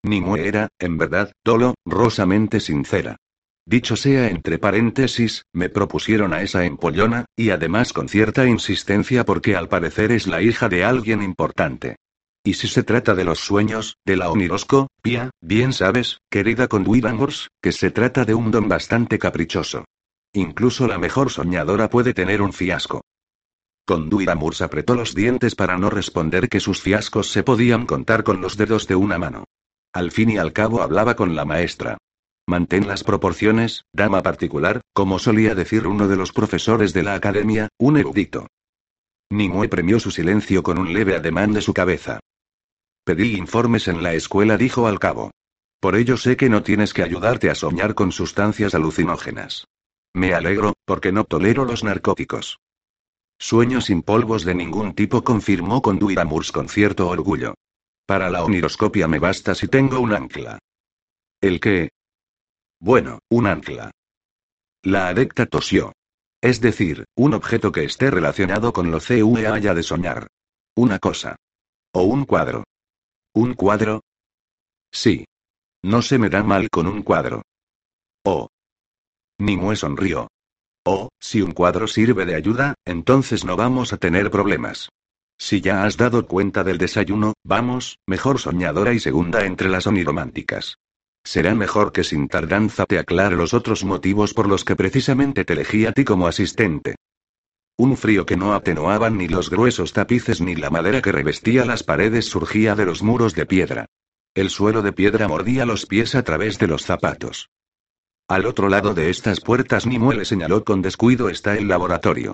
Nimue 0.02 0.46
era, 0.46 0.68
en 0.78 0.98
verdad, 0.98 1.32
dolo, 1.44 1.74
rosamente 1.86 2.60
sincera. 2.60 3.16
Dicho 3.68 3.96
sea 3.96 4.28
entre 4.28 4.58
paréntesis, 4.58 5.44
me 5.52 5.68
propusieron 5.68 6.32
a 6.32 6.40
esa 6.40 6.64
empollona, 6.64 7.26
y 7.36 7.50
además 7.50 7.92
con 7.92 8.08
cierta 8.08 8.46
insistencia 8.46 9.26
porque 9.26 9.56
al 9.56 9.68
parecer 9.68 10.10
es 10.10 10.26
la 10.26 10.40
hija 10.40 10.70
de 10.70 10.84
alguien 10.84 11.22
importante. 11.22 11.96
Y 12.42 12.54
si 12.54 12.66
se 12.66 12.82
trata 12.82 13.14
de 13.14 13.24
los 13.24 13.40
sueños, 13.40 13.98
de 14.06 14.16
la 14.16 14.30
onirosco, 14.30 14.86
Pia, 15.02 15.28
bien 15.42 15.74
sabes, 15.74 16.22
querida 16.30 16.66
Conduivangors, 16.66 17.48
que 17.60 17.72
se 17.72 17.90
trata 17.90 18.24
de 18.24 18.32
un 18.32 18.50
don 18.50 18.68
bastante 18.68 19.18
caprichoso. 19.18 19.84
Incluso 20.32 20.86
la 20.86 20.96
mejor 20.96 21.28
soñadora 21.28 21.90
puede 21.90 22.14
tener 22.14 22.40
un 22.40 22.54
fiasco. 22.54 23.02
Conduiramurs 23.84 24.62
apretó 24.62 24.94
los 24.94 25.14
dientes 25.14 25.54
para 25.54 25.76
no 25.76 25.90
responder 25.90 26.48
que 26.48 26.60
sus 26.60 26.80
fiascos 26.80 27.30
se 27.30 27.42
podían 27.42 27.84
contar 27.84 28.24
con 28.24 28.40
los 28.40 28.56
dedos 28.56 28.86
de 28.86 28.94
una 28.94 29.18
mano. 29.18 29.44
Al 29.92 30.10
fin 30.10 30.30
y 30.30 30.38
al 30.38 30.54
cabo 30.54 30.80
hablaba 30.80 31.16
con 31.16 31.36
la 31.36 31.44
maestra. 31.44 31.98
Mantén 32.48 32.88
las 32.88 33.04
proporciones, 33.04 33.84
dama 33.92 34.22
particular, 34.22 34.80
como 34.94 35.18
solía 35.18 35.54
decir 35.54 35.86
uno 35.86 36.08
de 36.08 36.16
los 36.16 36.32
profesores 36.32 36.94
de 36.94 37.02
la 37.02 37.14
academia, 37.14 37.68
un 37.76 37.98
erudito. 37.98 38.46
Nimue 39.28 39.68
premió 39.68 40.00
su 40.00 40.10
silencio 40.10 40.62
con 40.62 40.78
un 40.78 40.94
leve 40.94 41.14
ademán 41.14 41.52
de 41.52 41.60
su 41.60 41.74
cabeza. 41.74 42.20
Pedí 43.04 43.36
informes 43.36 43.86
en 43.86 44.02
la 44.02 44.14
escuela, 44.14 44.56
dijo 44.56 44.86
al 44.86 44.98
cabo. 44.98 45.30
Por 45.78 45.94
ello 45.94 46.16
sé 46.16 46.38
que 46.38 46.48
no 46.48 46.62
tienes 46.62 46.94
que 46.94 47.02
ayudarte 47.02 47.50
a 47.50 47.54
soñar 47.54 47.94
con 47.94 48.12
sustancias 48.12 48.74
alucinógenas. 48.74 49.66
Me 50.14 50.32
alegro, 50.32 50.72
porque 50.86 51.12
no 51.12 51.24
tolero 51.24 51.66
los 51.66 51.84
narcóticos. 51.84 52.60
Sueño 53.38 53.82
sin 53.82 54.00
polvos 54.00 54.46
de 54.46 54.54
ningún 54.54 54.94
tipo, 54.94 55.22
confirmó 55.22 55.82
con 55.82 55.98
Duiramurs 55.98 56.50
con 56.50 56.70
cierto 56.70 57.08
orgullo. 57.08 57.52
Para 58.06 58.30
la 58.30 58.42
oniroscopia 58.42 59.06
me 59.06 59.18
basta 59.18 59.54
si 59.54 59.68
tengo 59.68 60.00
un 60.00 60.14
ancla. 60.14 60.58
¿El 61.42 61.60
qué? 61.60 61.90
Bueno, 62.80 63.20
un 63.28 63.46
ancla. 63.46 63.90
La 64.82 65.08
adecta 65.08 65.46
tosió. 65.46 65.92
Es 66.40 66.60
decir, 66.60 67.04
un 67.16 67.34
objeto 67.34 67.72
que 67.72 67.84
esté 67.84 68.10
relacionado 68.10 68.72
con 68.72 68.90
lo 68.90 69.00
CUE 69.00 69.46
haya 69.48 69.74
de 69.74 69.82
soñar. 69.82 70.28
Una 70.76 70.98
cosa. 70.98 71.36
O 71.92 72.02
un 72.02 72.24
cuadro. 72.24 72.64
¿Un 73.34 73.54
cuadro? 73.54 74.02
Sí. 74.92 75.24
No 75.82 76.02
se 76.02 76.18
me 76.18 76.28
da 76.28 76.42
mal 76.44 76.70
con 76.70 76.86
un 76.86 77.02
cuadro. 77.02 77.42
Oh. 78.24 78.48
Nimue 79.38 79.74
sonrió. 79.76 80.28
Oh, 80.84 81.08
si 81.20 81.42
un 81.42 81.52
cuadro 81.52 81.86
sirve 81.86 82.24
de 82.24 82.34
ayuda, 82.34 82.74
entonces 82.84 83.44
no 83.44 83.56
vamos 83.56 83.92
a 83.92 83.96
tener 83.96 84.30
problemas. 84.30 84.88
Si 85.36 85.60
ya 85.60 85.84
has 85.84 85.96
dado 85.96 86.26
cuenta 86.26 86.64
del 86.64 86.78
desayuno, 86.78 87.34
vamos, 87.44 87.98
mejor 88.06 88.38
soñadora 88.38 88.92
y 88.92 89.00
segunda 89.00 89.44
entre 89.44 89.68
las 89.68 89.86
onirománticas. 89.86 90.78
Será 91.28 91.54
mejor 91.54 91.92
que 91.92 92.04
sin 92.04 92.26
tardanza 92.26 92.86
te 92.86 92.98
aclare 92.98 93.36
los 93.36 93.52
otros 93.52 93.84
motivos 93.84 94.32
por 94.32 94.48
los 94.48 94.64
que 94.64 94.76
precisamente 94.76 95.44
te 95.44 95.52
elegí 95.52 95.84
a 95.84 95.92
ti 95.92 96.02
como 96.02 96.26
asistente. 96.26 96.94
Un 97.76 97.98
frío 97.98 98.24
que 98.24 98.38
no 98.38 98.54
atenuaban 98.54 99.18
ni 99.18 99.28
los 99.28 99.50
gruesos 99.50 99.92
tapices 99.92 100.40
ni 100.40 100.56
la 100.56 100.70
madera 100.70 101.02
que 101.02 101.12
revestía 101.12 101.66
las 101.66 101.82
paredes 101.82 102.24
surgía 102.24 102.74
de 102.74 102.86
los 102.86 103.02
muros 103.02 103.34
de 103.34 103.44
piedra. 103.44 103.84
El 104.32 104.48
suelo 104.48 104.80
de 104.80 104.94
piedra 104.94 105.28
mordía 105.28 105.66
los 105.66 105.84
pies 105.84 106.14
a 106.14 106.22
través 106.22 106.58
de 106.58 106.66
los 106.66 106.86
zapatos. 106.86 107.50
Al 108.26 108.46
otro 108.46 108.70
lado 108.70 108.94
de 108.94 109.10
estas 109.10 109.42
puertas 109.42 109.84
Nimue 109.84 110.14
le 110.14 110.24
señaló 110.24 110.64
con 110.64 110.80
descuido 110.80 111.28
está 111.28 111.58
el 111.58 111.68
laboratorio. 111.68 112.32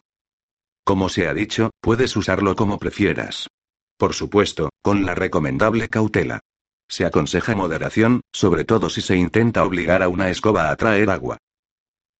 Como 0.84 1.08
se 1.08 1.26
ha 1.26 1.34
dicho, 1.34 1.70
puedes 1.80 2.14
usarlo 2.14 2.54
como 2.54 2.78
prefieras. 2.78 3.48
Por 3.96 4.14
supuesto, 4.14 4.70
con 4.82 5.04
la 5.04 5.16
recomendable 5.16 5.88
cautela. 5.88 6.38
Se 6.94 7.04
aconseja 7.04 7.56
moderación, 7.56 8.20
sobre 8.32 8.64
todo 8.64 8.88
si 8.88 9.00
se 9.00 9.16
intenta 9.16 9.64
obligar 9.64 10.00
a 10.00 10.08
una 10.08 10.30
escoba 10.30 10.70
a 10.70 10.76
traer 10.76 11.10
agua. 11.10 11.38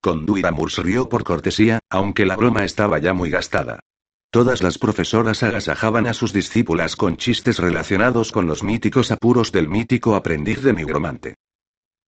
Conduiramurs 0.02 0.78
rió 0.78 1.09
por 1.09 1.23
cortesía, 1.23 1.78
aunque 1.88 2.26
la 2.26 2.35
broma 2.35 2.64
estaba 2.64 2.99
ya 2.99 3.14
muy 3.14 3.31
gastada. 3.31 3.78
Todas 4.33 4.64
las 4.64 4.78
profesoras 4.78 5.45
agasajaban 5.45 6.09
a 6.09 6.12
sus 6.12 6.33
discípulas 6.33 6.97
con 6.97 7.16
chistes 7.16 7.61
relacionados 7.61 8.33
con 8.33 8.49
los 8.49 8.64
míticos 8.64 9.12
apuros 9.12 9.52
del 9.52 9.69
mítico 9.69 10.16
aprendiz 10.16 10.61
de 10.61 10.73
nigromante. 10.73 11.35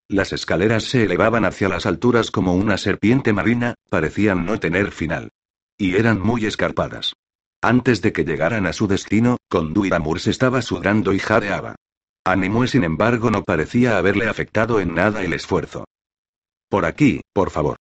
Las 0.08 0.32
escaleras 0.32 0.82
se 0.82 1.04
elevaban 1.04 1.44
hacia 1.44 1.68
las 1.68 1.86
alturas 1.86 2.32
como 2.32 2.56
una 2.56 2.78
serpiente 2.78 3.32
marina, 3.32 3.76
parecían 3.90 4.44
no 4.44 4.58
tener 4.58 4.90
final. 4.90 5.30
Y 5.78 5.94
eran 5.94 6.20
muy 6.20 6.46
escarpadas. 6.46 7.12
Antes 7.62 8.02
de 8.02 8.12
que 8.12 8.24
llegaran 8.24 8.66
a 8.66 8.72
su 8.72 8.88
destino, 8.88 9.36
Conduiramurs 9.48 10.26
estaba 10.26 10.62
sudando 10.62 11.12
y 11.12 11.20
jadeaba. 11.20 11.76
Animue, 12.26 12.66
sin 12.66 12.82
embargo, 12.82 13.30
no 13.30 13.44
parecía 13.44 13.98
haberle 13.98 14.26
afectado 14.26 14.80
en 14.80 14.96
nada 14.96 15.22
el 15.22 15.32
esfuerzo. 15.32 15.84
Por 16.68 16.84
aquí, 16.84 17.20
por 17.32 17.50
favor. 17.50 17.76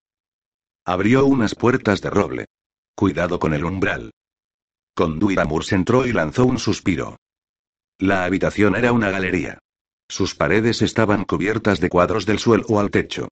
Abrió 0.85 1.25
unas 1.25 1.55
puertas 1.55 2.03
de 2.03 2.11
roble. 2.11 2.45
Cuidado 2.95 3.39
con 3.39 3.55
el 3.55 3.65
umbral. 3.65 4.11
Conduiramurs 4.95 5.73
entró 5.73 6.07
y 6.07 6.13
lanzó 6.13 6.45
un 6.45 6.59
suspiro. 6.59 7.17
La 7.99 8.27
habitación 8.27 8.77
era 8.77 8.93
una 8.93 9.11
galería. 9.11 9.61
Sus 10.11 10.35
paredes 10.35 10.83
estaban 10.83 11.25
cubiertas 11.25 11.81
de 11.81 11.89
cuadros 11.89 12.27
del 12.27 12.39
suelo 12.39 12.79
al 12.79 12.91
techo. 12.91 13.29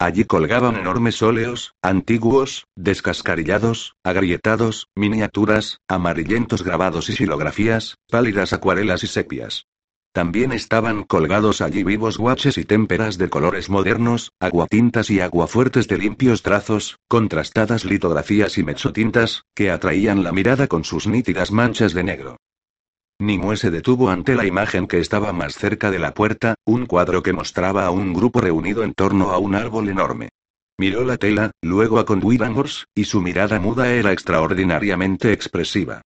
Allí 0.00 0.24
colgaban 0.24 0.74
enormes 0.74 1.22
óleos, 1.22 1.74
antiguos, 1.80 2.66
descascarillados, 2.74 3.94
agrietados, 4.02 4.88
miniaturas, 4.96 5.78
amarillentos 5.86 6.64
grabados 6.64 7.08
y 7.08 7.12
silografías, 7.12 7.94
pálidas 8.10 8.52
acuarelas 8.52 9.04
y 9.04 9.06
sepias. 9.06 9.64
También 10.16 10.52
estaban 10.52 11.02
colgados 11.02 11.60
allí 11.60 11.84
vivos 11.84 12.16
guaches 12.16 12.56
y 12.56 12.64
témperas 12.64 13.18
de 13.18 13.28
colores 13.28 13.68
modernos, 13.68 14.32
aguatintas 14.40 15.10
y 15.10 15.20
aguafuertes 15.20 15.88
de 15.88 15.98
limpios 15.98 16.40
trazos, 16.40 16.98
contrastadas 17.06 17.84
litografías 17.84 18.56
y 18.56 18.62
mechotintas, 18.62 19.42
que 19.54 19.70
atraían 19.70 20.24
la 20.24 20.32
mirada 20.32 20.68
con 20.68 20.84
sus 20.84 21.06
nítidas 21.06 21.52
manchas 21.52 21.92
de 21.92 22.02
negro. 22.02 22.38
Nimue 23.18 23.58
se 23.58 23.70
detuvo 23.70 24.08
ante 24.08 24.34
la 24.36 24.46
imagen 24.46 24.86
que 24.86 25.00
estaba 25.00 25.34
más 25.34 25.56
cerca 25.56 25.90
de 25.90 25.98
la 25.98 26.14
puerta, 26.14 26.54
un 26.64 26.86
cuadro 26.86 27.22
que 27.22 27.34
mostraba 27.34 27.84
a 27.84 27.90
un 27.90 28.14
grupo 28.14 28.40
reunido 28.40 28.84
en 28.84 28.94
torno 28.94 29.32
a 29.32 29.36
un 29.36 29.54
árbol 29.54 29.90
enorme. 29.90 30.30
Miró 30.78 31.04
la 31.04 31.18
tela, 31.18 31.50
luego 31.60 31.98
a 31.98 32.06
Conduivangors, 32.06 32.86
y 32.94 33.04
su 33.04 33.20
mirada 33.20 33.60
muda 33.60 33.92
era 33.92 34.12
extraordinariamente 34.12 35.34
expresiva. 35.34 36.00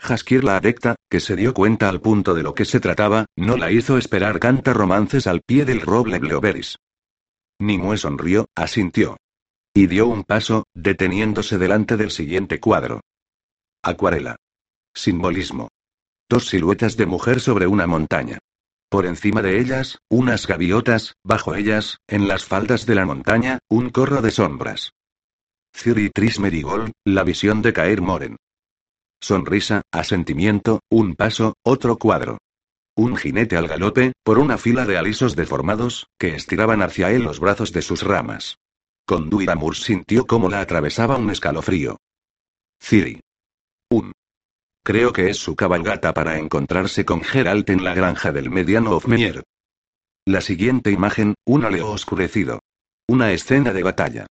Jaskir 0.00 0.44
la 0.44 0.56
adecta, 0.56 0.96
que 1.10 1.20
se 1.20 1.36
dio 1.36 1.52
cuenta 1.52 1.90
al 1.90 2.00
punto 2.00 2.32
de 2.32 2.42
lo 2.42 2.54
que 2.54 2.64
se 2.64 2.80
trataba, 2.80 3.26
no 3.36 3.58
la 3.58 3.70
hizo 3.70 3.98
esperar 3.98 4.40
canta 4.40 4.72
romances 4.72 5.26
al 5.26 5.42
pie 5.42 5.66
del 5.66 5.82
roble 5.82 6.18
Bleoberis. 6.18 6.78
Nimue 7.60 7.98
sonrió, 7.98 8.46
asintió. 8.56 9.18
Y 9.74 9.86
dio 9.86 10.06
un 10.06 10.24
paso, 10.24 10.64
deteniéndose 10.74 11.58
delante 11.58 11.98
del 11.98 12.10
siguiente 12.10 12.60
cuadro. 12.60 13.02
Acuarela. 13.82 14.36
Simbolismo. 14.94 15.68
Dos 16.30 16.48
siluetas 16.48 16.96
de 16.96 17.04
mujer 17.04 17.40
sobre 17.40 17.66
una 17.66 17.86
montaña. 17.86 18.38
Por 18.88 19.04
encima 19.04 19.42
de 19.42 19.60
ellas, 19.60 19.98
unas 20.08 20.46
gaviotas, 20.46 21.14
bajo 21.22 21.54
ellas, 21.54 21.98
en 22.08 22.26
las 22.26 22.44
faldas 22.44 22.86
de 22.86 22.94
la 22.94 23.04
montaña, 23.04 23.58
un 23.68 23.90
corro 23.90 24.22
de 24.22 24.30
sombras. 24.30 24.92
Ciri 25.76 26.08
Tris 26.10 26.40
Merigold, 26.40 26.90
la 27.04 27.22
visión 27.22 27.60
de 27.60 27.74
caer 27.74 28.00
Moren. 28.00 28.36
Sonrisa, 29.20 29.82
asentimiento, 29.92 30.80
un 30.90 31.14
paso, 31.14 31.54
otro 31.62 31.96
cuadro. 31.98 32.38
Un 32.96 33.16
jinete 33.16 33.56
al 33.56 33.68
galope, 33.68 34.12
por 34.24 34.38
una 34.38 34.58
fila 34.58 34.86
de 34.86 34.96
alisos 34.96 35.36
deformados, 35.36 36.06
que 36.18 36.34
estiraban 36.34 36.82
hacia 36.82 37.10
él 37.10 37.22
los 37.22 37.38
brazos 37.38 37.72
de 37.72 37.82
sus 37.82 38.02
ramas. 38.02 38.56
Conduiramur 39.06 39.76
sintió 39.76 40.26
cómo 40.26 40.48
la 40.48 40.60
atravesaba 40.60 41.16
un 41.16 41.30
escalofrío. 41.30 41.98
Ciri. 42.82 43.20
Un 43.90 44.12
Creo 44.82 45.12
que 45.12 45.28
es 45.28 45.36
su 45.36 45.54
cabalgata 45.54 46.14
para 46.14 46.38
encontrarse 46.38 47.04
con 47.04 47.22
Geralt 47.22 47.68
en 47.70 47.84
la 47.84 47.94
granja 47.94 48.32
del 48.32 48.50
mediano 48.50 48.92
Ofmenier. 48.92 49.42
La 50.26 50.40
siguiente 50.40 50.90
imagen, 50.90 51.34
un 51.44 51.64
aleo 51.64 51.90
oscurecido. 51.90 52.60
Una 53.06 53.32
escena 53.32 53.72
de 53.72 53.82
batalla. 53.82 54.26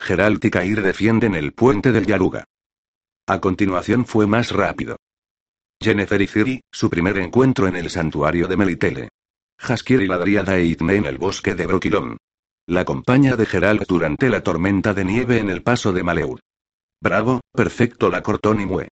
Geralt 0.00 0.44
y 0.44 0.50
Kair 0.50 0.82
defienden 0.82 1.34
el 1.34 1.52
puente 1.52 1.92
del 1.92 2.06
Yaruga. 2.06 2.44
A 3.26 3.40
continuación 3.40 4.06
fue 4.06 4.26
más 4.26 4.50
rápido. 4.50 4.96
Jennifer 5.80 6.20
y 6.20 6.26
Ciri, 6.26 6.60
su 6.70 6.90
primer 6.90 7.16
encuentro 7.18 7.66
en 7.66 7.76
el 7.76 7.90
santuario 7.90 8.48
de 8.48 8.56
Melitele. 8.56 9.08
Jaskier 9.58 10.02
y 10.02 10.06
la 10.06 10.18
Dríada 10.18 10.58
e 10.58 10.76
en 10.78 11.04
el 11.06 11.18
bosque 11.18 11.54
de 11.54 11.66
Brokilon. 11.66 12.16
La 12.66 12.84
compañía 12.84 13.36
de 13.36 13.46
Geralt 13.46 13.86
durante 13.86 14.28
la 14.28 14.42
tormenta 14.42 14.94
de 14.94 15.04
nieve 15.04 15.38
en 15.38 15.50
el 15.50 15.62
paso 15.62 15.92
de 15.92 16.02
Maleur. 16.02 16.40
Bravo, 17.00 17.40
perfecto 17.52 18.10
la 18.10 18.22
cortó 18.22 18.54
Nimue. 18.54 18.88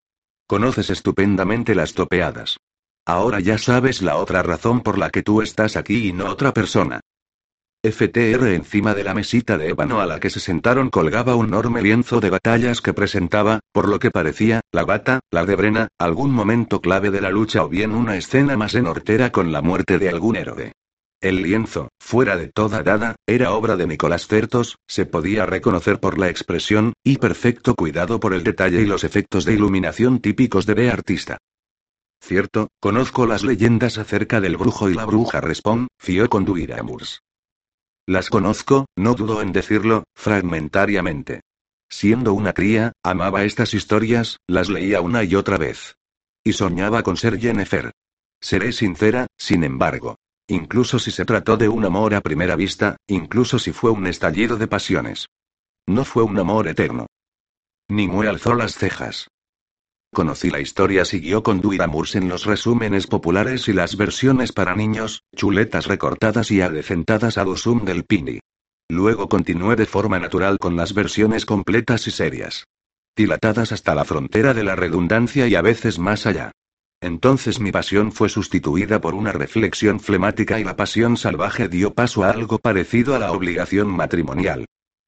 Conoces 0.46 0.90
estupendamente 0.90 1.74
las 1.74 1.92
topeadas. 1.92 2.56
Ahora 3.04 3.40
ya 3.40 3.58
sabes 3.58 4.02
la 4.02 4.16
otra 4.16 4.42
razón 4.42 4.82
por 4.82 4.98
la 4.98 5.10
que 5.10 5.22
tú 5.22 5.42
estás 5.42 5.76
aquí 5.76 6.08
y 6.08 6.12
no 6.12 6.26
otra 6.26 6.52
persona. 6.52 7.00
FTR 7.84 8.54
encima 8.54 8.92
de 8.92 9.04
la 9.04 9.14
mesita 9.14 9.56
de 9.56 9.68
ébano 9.68 10.00
a 10.00 10.06
la 10.06 10.18
que 10.18 10.30
se 10.30 10.40
sentaron 10.40 10.90
colgaba 10.90 11.36
un 11.36 11.46
enorme 11.46 11.80
lienzo 11.80 12.18
de 12.18 12.28
batallas 12.28 12.80
que 12.80 12.92
presentaba, 12.92 13.60
por 13.70 13.88
lo 13.88 14.00
que 14.00 14.10
parecía, 14.10 14.62
la 14.72 14.84
bata, 14.84 15.20
la 15.30 15.44
de 15.44 15.54
Brena, 15.54 15.88
algún 15.96 16.32
momento 16.32 16.80
clave 16.80 17.12
de 17.12 17.20
la 17.20 17.30
lucha 17.30 17.62
o 17.62 17.68
bien 17.68 17.92
una 17.92 18.16
escena 18.16 18.56
más 18.56 18.74
enortera 18.74 19.30
con 19.30 19.52
la 19.52 19.62
muerte 19.62 20.00
de 20.00 20.08
algún 20.08 20.34
héroe. 20.34 20.72
El 21.20 21.42
lienzo, 21.42 21.90
fuera 22.00 22.36
de 22.36 22.48
toda 22.48 22.82
dada, 22.82 23.14
era 23.28 23.52
obra 23.52 23.76
de 23.76 23.86
Nicolás 23.86 24.26
Certos, 24.26 24.76
se 24.88 25.06
podía 25.06 25.46
reconocer 25.46 26.00
por 26.00 26.18
la 26.18 26.28
expresión, 26.28 26.94
y 27.04 27.18
perfecto 27.18 27.76
cuidado 27.76 28.18
por 28.18 28.34
el 28.34 28.42
detalle 28.42 28.82
y 28.82 28.86
los 28.86 29.04
efectos 29.04 29.44
de 29.44 29.54
iluminación 29.54 30.18
típicos 30.18 30.66
de 30.66 30.74
B 30.74 30.90
artista. 30.90 31.38
Cierto, 32.20 32.70
conozco 32.80 33.24
las 33.24 33.44
leyendas 33.44 33.98
acerca 33.98 34.40
del 34.40 34.56
brujo 34.56 34.90
y 34.90 34.94
la 34.94 35.04
bruja 35.04 35.40
respon, 35.40 35.86
fió 35.96 36.28
con 36.28 36.44
Duiramurs. 36.44 37.20
Las 38.08 38.30
conozco, 38.30 38.86
no 38.96 39.12
dudo 39.12 39.42
en 39.42 39.52
decirlo, 39.52 40.04
fragmentariamente. 40.14 41.42
Siendo 41.90 42.32
una 42.32 42.54
cría, 42.54 42.92
amaba 43.02 43.44
estas 43.44 43.74
historias, 43.74 44.38
las 44.46 44.70
leía 44.70 45.02
una 45.02 45.24
y 45.24 45.34
otra 45.34 45.58
vez. 45.58 45.96
Y 46.42 46.54
soñaba 46.54 47.02
con 47.02 47.18
ser 47.18 47.38
Jennifer. 47.38 47.92
Seré 48.40 48.72
sincera, 48.72 49.26
sin 49.36 49.62
embargo. 49.62 50.16
Incluso 50.46 50.98
si 50.98 51.10
se 51.10 51.26
trató 51.26 51.58
de 51.58 51.68
un 51.68 51.84
amor 51.84 52.14
a 52.14 52.22
primera 52.22 52.56
vista, 52.56 52.96
incluso 53.06 53.58
si 53.58 53.72
fue 53.72 53.90
un 53.90 54.06
estallido 54.06 54.56
de 54.56 54.68
pasiones. 54.68 55.26
No 55.86 56.06
fue 56.06 56.22
un 56.22 56.38
amor 56.38 56.66
eterno. 56.66 57.08
Nimue 57.90 58.26
alzó 58.26 58.54
las 58.54 58.72
cejas. 58.74 59.28
Conocí 60.12 60.50
la 60.50 60.60
historia, 60.60 61.04
siguió 61.04 61.42
con 61.42 61.60
Duiramurs 61.60 62.16
en 62.16 62.28
los 62.28 62.46
resúmenes 62.46 63.06
populares 63.06 63.68
y 63.68 63.72
las 63.72 63.96
versiones 63.96 64.52
para 64.52 64.74
niños, 64.74 65.22
chuletas 65.36 65.86
recortadas 65.86 66.50
y 66.50 66.60
adecentadas 66.60 67.38
a 67.38 67.44
zoom 67.56 67.84
del 67.84 68.04
Pini. 68.04 68.40
Luego 68.88 69.28
continué 69.28 69.76
de 69.76 69.86
forma 69.86 70.18
natural 70.18 70.58
con 70.58 70.76
las 70.76 70.94
versiones 70.94 71.44
completas 71.44 72.06
y 72.06 72.10
serias. 72.10 72.64
Dilatadas 73.16 73.72
hasta 73.72 73.94
la 73.94 74.04
frontera 74.04 74.54
de 74.54 74.64
la 74.64 74.76
redundancia 74.76 75.46
y 75.46 75.54
a 75.54 75.62
veces 75.62 75.98
más 75.98 76.26
allá. 76.26 76.52
Entonces 77.00 77.60
mi 77.60 77.70
pasión 77.70 78.10
fue 78.10 78.28
sustituida 78.28 79.00
por 79.00 79.14
una 79.14 79.32
reflexión 79.32 80.00
flemática 80.00 80.58
y 80.58 80.64
la 80.64 80.74
pasión 80.74 81.16
salvaje 81.16 81.68
dio 81.68 81.94
paso 81.94 82.24
a 82.24 82.30
algo 82.30 82.58
parecido 82.58 83.14
a 83.14 83.18
la 83.18 83.32
obligación 83.32 83.88
matrimonial. 83.88 84.64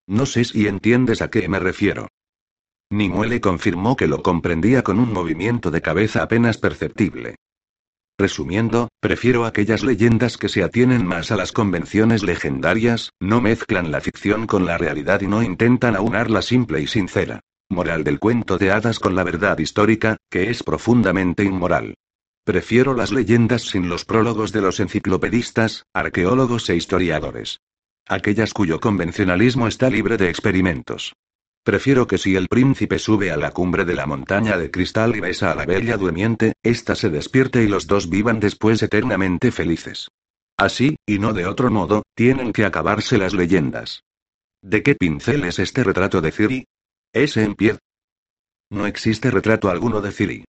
No 0.06 0.26
sé 0.26 0.44
si 0.44 0.66
entiendes 0.66 1.22
a 1.22 1.30
qué 1.30 1.48
me 1.48 1.58
refiero. 1.58 2.08
Nimue 2.90 3.40
confirmó 3.40 3.96
que 3.96 4.06
lo 4.06 4.22
comprendía 4.22 4.82
con 4.82 4.98
un 4.98 5.12
movimiento 5.12 5.70
de 5.70 5.80
cabeza 5.80 6.22
apenas 6.22 6.58
perceptible. 6.58 7.36
Resumiendo, 8.18 8.88
prefiero 9.00 9.46
aquellas 9.46 9.82
leyendas 9.82 10.36
que 10.36 10.48
se 10.48 10.62
atienen 10.62 11.06
más 11.06 11.30
a 11.30 11.36
las 11.36 11.52
convenciones 11.52 12.22
legendarias, 12.22 13.12
no 13.20 13.40
mezclan 13.40 13.90
la 13.90 14.00
ficción 14.00 14.46
con 14.46 14.66
la 14.66 14.76
realidad 14.76 15.22
y 15.22 15.26
no 15.26 15.42
intentan 15.42 15.96
aunar 15.96 16.30
la 16.30 16.42
simple 16.42 16.80
y 16.82 16.86
sincera 16.86 17.40
moral 17.70 18.02
del 18.04 18.18
cuento 18.18 18.58
de 18.58 18.72
hadas 18.72 18.98
con 18.98 19.14
la 19.14 19.22
verdad 19.22 19.58
histórica, 19.58 20.16
que 20.28 20.50
es 20.50 20.62
profundamente 20.62 21.44
inmoral. 21.44 21.94
Prefiero 22.44 22.94
las 22.94 23.12
leyendas 23.12 23.62
sin 23.62 23.88
los 23.88 24.04
prólogos 24.04 24.52
de 24.52 24.60
los 24.60 24.80
enciclopedistas, 24.80 25.84
arqueólogos 25.94 26.68
e 26.68 26.76
historiadores. 26.76 27.60
Aquellas 28.08 28.52
cuyo 28.52 28.80
convencionalismo 28.80 29.68
está 29.68 29.88
libre 29.88 30.16
de 30.16 30.30
experimentos. 30.30 31.14
Prefiero 31.62 32.06
que 32.06 32.16
si 32.16 32.36
el 32.36 32.48
príncipe 32.48 32.98
sube 32.98 33.30
a 33.30 33.36
la 33.36 33.50
cumbre 33.50 33.84
de 33.84 33.94
la 33.94 34.06
montaña 34.06 34.56
de 34.56 34.70
cristal 34.70 35.14
y 35.14 35.20
besa 35.20 35.52
a 35.52 35.54
la 35.54 35.66
bella 35.66 35.96
durmiente, 35.98 36.54
ésta 36.62 36.94
se 36.94 37.10
despierte 37.10 37.62
y 37.62 37.68
los 37.68 37.86
dos 37.86 38.08
vivan 38.08 38.40
después 38.40 38.82
eternamente 38.82 39.52
felices. 39.52 40.08
Así, 40.56 40.96
y 41.06 41.18
no 41.18 41.32
de 41.32 41.46
otro 41.46 41.70
modo, 41.70 42.02
tienen 42.14 42.52
que 42.52 42.64
acabarse 42.64 43.18
las 43.18 43.34
leyendas. 43.34 44.04
¿De 44.62 44.82
qué 44.82 44.94
pincel 44.94 45.44
es 45.44 45.58
este 45.58 45.84
retrato 45.84 46.20
de 46.20 46.32
Ciri? 46.32 46.66
¿Ese 47.12 47.44
en 47.44 47.54
pie? 47.54 47.78
No 48.70 48.86
existe 48.86 49.30
retrato 49.30 49.70
alguno 49.70 50.00
de 50.00 50.12
Ciri. 50.12 50.44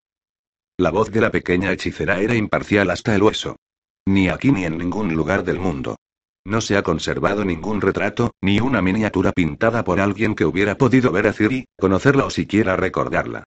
La 0.77 0.91
voz 0.91 1.11
de 1.11 1.21
la 1.21 1.31
pequeña 1.31 1.71
hechicera 1.71 2.19
era 2.19 2.35
imparcial 2.35 2.89
hasta 2.89 3.15
el 3.15 3.23
hueso. 3.23 3.57
Ni 4.05 4.29
aquí 4.29 4.51
ni 4.51 4.65
en 4.65 4.77
ningún 4.77 5.13
lugar 5.13 5.43
del 5.43 5.59
mundo. 5.59 5.97
No 6.43 6.59
se 6.61 6.75
ha 6.75 6.81
conservado 6.81 7.45
ningún 7.45 7.81
retrato, 7.81 8.31
ni 8.41 8.59
una 8.59 8.81
miniatura 8.81 9.31
pintada 9.31 9.83
por 9.83 9.99
alguien 9.99 10.33
que 10.33 10.45
hubiera 10.45 10.75
podido 10.75 11.11
ver 11.11 11.27
a 11.27 11.33
Ciri, 11.33 11.65
conocerla 11.77 12.25
o 12.25 12.29
siquiera 12.29 12.75
recordarla. 12.75 13.43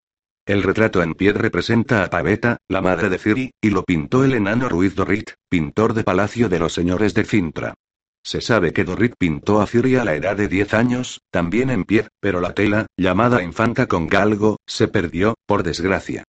El 0.46 0.62
retrato 0.62 1.02
en 1.02 1.14
pie 1.14 1.32
representa 1.32 2.04
a 2.04 2.10
Paveta, 2.10 2.58
la 2.68 2.82
madre 2.82 3.08
de 3.08 3.18
Ciri, 3.18 3.50
y 3.60 3.70
lo 3.70 3.82
pintó 3.82 4.24
el 4.24 4.34
enano 4.34 4.68
Ruiz 4.68 4.94
Dorrit, 4.94 5.30
pintor 5.48 5.94
de 5.94 6.04
palacio 6.04 6.48
de 6.48 6.58
los 6.58 6.72
señores 6.72 7.14
de 7.14 7.24
Cintra. 7.24 7.74
Se 8.22 8.40
sabe 8.40 8.72
que 8.72 8.84
Dorrit 8.84 9.14
pintó 9.18 9.60
a 9.60 9.66
Ciri 9.66 9.96
a 9.96 10.04
la 10.04 10.14
edad 10.14 10.36
de 10.36 10.48
10 10.48 10.74
años, 10.74 11.20
también 11.30 11.70
en 11.70 11.84
pie, 11.84 12.08
pero 12.20 12.40
la 12.40 12.54
tela, 12.54 12.86
llamada 12.96 13.42
infanta 13.42 13.86
con 13.86 14.06
galgo, 14.06 14.58
se 14.66 14.86
perdió, 14.86 15.34
por 15.46 15.62
desgracia. 15.62 16.24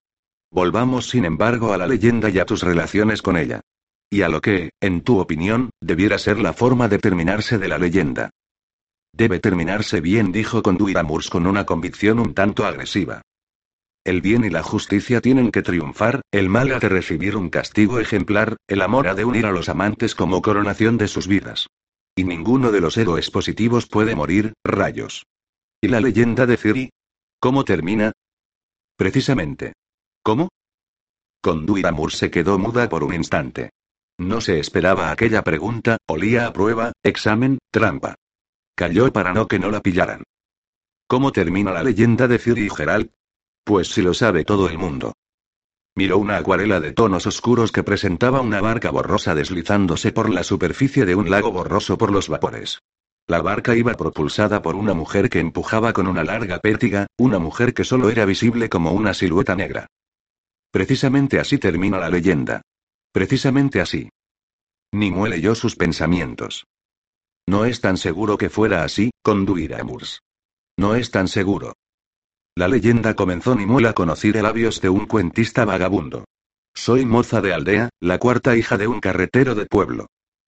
Volvamos 0.50 1.08
sin 1.08 1.24
embargo 1.24 1.72
a 1.72 1.78
la 1.78 1.86
leyenda 1.86 2.30
y 2.30 2.38
a 2.38 2.46
tus 2.46 2.62
relaciones 2.62 3.20
con 3.20 3.36
ella. 3.36 3.60
Y 4.14 4.22
a 4.22 4.28
lo 4.28 4.40
que, 4.40 4.70
en 4.80 5.00
tu 5.00 5.18
opinión, 5.18 5.70
debiera 5.80 6.18
ser 6.18 6.38
la 6.38 6.52
forma 6.52 6.86
de 6.86 7.00
terminarse 7.00 7.58
de 7.58 7.66
la 7.66 7.78
leyenda. 7.78 8.30
Debe 9.12 9.40
terminarse 9.40 10.00
bien, 10.00 10.30
dijo 10.30 10.62
Conduiramurs 10.62 11.28
con 11.28 11.48
una 11.48 11.66
convicción 11.66 12.20
un 12.20 12.32
tanto 12.32 12.64
agresiva. 12.64 13.22
El 14.04 14.20
bien 14.20 14.44
y 14.44 14.50
la 14.50 14.62
justicia 14.62 15.20
tienen 15.20 15.50
que 15.50 15.62
triunfar, 15.62 16.20
el 16.30 16.48
mal 16.48 16.70
ha 16.70 16.78
de 16.78 16.90
recibir 16.90 17.36
un 17.36 17.50
castigo 17.50 17.98
ejemplar, 17.98 18.56
el 18.68 18.82
amor 18.82 19.08
ha 19.08 19.14
de 19.14 19.24
unir 19.24 19.46
a 19.46 19.50
los 19.50 19.68
amantes 19.68 20.14
como 20.14 20.42
coronación 20.42 20.96
de 20.96 21.08
sus 21.08 21.26
vidas. 21.26 21.66
Y 22.14 22.22
ninguno 22.22 22.70
de 22.70 22.82
los 22.82 22.96
héroes 22.96 23.32
positivos 23.32 23.88
puede 23.88 24.14
morir, 24.14 24.52
rayos. 24.62 25.26
¿Y 25.80 25.88
la 25.88 25.98
leyenda 25.98 26.46
de 26.46 26.56
Ciri? 26.56 26.90
¿Cómo 27.40 27.64
termina? 27.64 28.12
Precisamente. 28.96 29.72
¿Cómo? 30.22 30.50
Conduiramurs 31.42 32.16
se 32.16 32.30
quedó 32.30 32.60
muda 32.60 32.88
por 32.88 33.02
un 33.02 33.12
instante. 33.12 33.70
No 34.18 34.40
se 34.40 34.60
esperaba 34.60 35.10
aquella 35.10 35.42
pregunta, 35.42 35.98
olía 36.06 36.46
a 36.46 36.52
prueba, 36.52 36.92
examen, 37.02 37.58
trampa. 37.70 38.14
Calló 38.76 39.12
para 39.12 39.32
no 39.32 39.48
que 39.48 39.58
no 39.58 39.70
la 39.70 39.80
pillaran. 39.80 40.22
¿Cómo 41.06 41.32
termina 41.32 41.72
la 41.72 41.82
leyenda 41.82 42.28
de 42.28 42.38
Ciri 42.38 42.66
y 42.66 42.70
Geralt? 42.70 43.12
Pues 43.64 43.88
si 43.88 44.02
lo 44.02 44.14
sabe 44.14 44.44
todo 44.44 44.68
el 44.68 44.78
mundo. 44.78 45.14
Miró 45.96 46.18
una 46.18 46.36
acuarela 46.36 46.80
de 46.80 46.92
tonos 46.92 47.26
oscuros 47.26 47.72
que 47.72 47.84
presentaba 47.84 48.40
una 48.40 48.60
barca 48.60 48.90
borrosa 48.90 49.34
deslizándose 49.34 50.12
por 50.12 50.28
la 50.30 50.42
superficie 50.42 51.04
de 51.04 51.14
un 51.14 51.30
lago 51.30 51.52
borroso 51.52 51.98
por 51.98 52.10
los 52.12 52.28
vapores. 52.28 52.80
La 53.26 53.40
barca 53.40 53.74
iba 53.74 53.94
propulsada 53.94 54.60
por 54.60 54.76
una 54.76 54.92
mujer 54.92 55.30
que 55.30 55.40
empujaba 55.40 55.92
con 55.92 56.06
una 56.06 56.24
larga 56.24 56.58
pértiga, 56.58 57.06
una 57.16 57.38
mujer 57.38 57.74
que 57.74 57.84
solo 57.84 58.10
era 58.10 58.24
visible 58.24 58.68
como 58.68 58.92
una 58.92 59.14
silueta 59.14 59.56
negra. 59.56 59.86
Precisamente 60.70 61.38
así 61.38 61.58
termina 61.58 61.98
la 61.98 62.10
leyenda. 62.10 62.62
Precisamente 63.14 63.80
así. 63.80 64.08
Nimue 64.92 65.28
leyó 65.28 65.54
sus 65.54 65.76
pensamientos. 65.76 66.66
No 67.46 67.64
es 67.64 67.80
tan 67.80 67.96
seguro 67.96 68.36
que 68.36 68.50
fuera 68.50 68.82
así, 68.82 69.12
con 69.22 69.46
Duiramurs. 69.46 70.18
No 70.76 70.96
es 70.96 71.12
tan 71.12 71.28
seguro. 71.28 71.74
La 72.56 72.66
leyenda 72.66 73.14
comenzó 73.14 73.54
Nimue 73.54 73.86
a 73.86 73.92
conocer 73.92 74.42
labios 74.42 74.80
de 74.80 74.88
un 74.88 75.06
cuentista 75.06 75.64
vagabundo. 75.64 76.24
Soy 76.74 77.04
moza 77.04 77.40
de 77.40 77.54
aldea, 77.54 77.88
la 78.00 78.18
cuarta 78.18 78.56
hija 78.56 78.78
de 78.78 78.88
un 78.88 78.98
carretero 78.98 79.54
de 79.54 79.66
pueblo. 79.66 80.06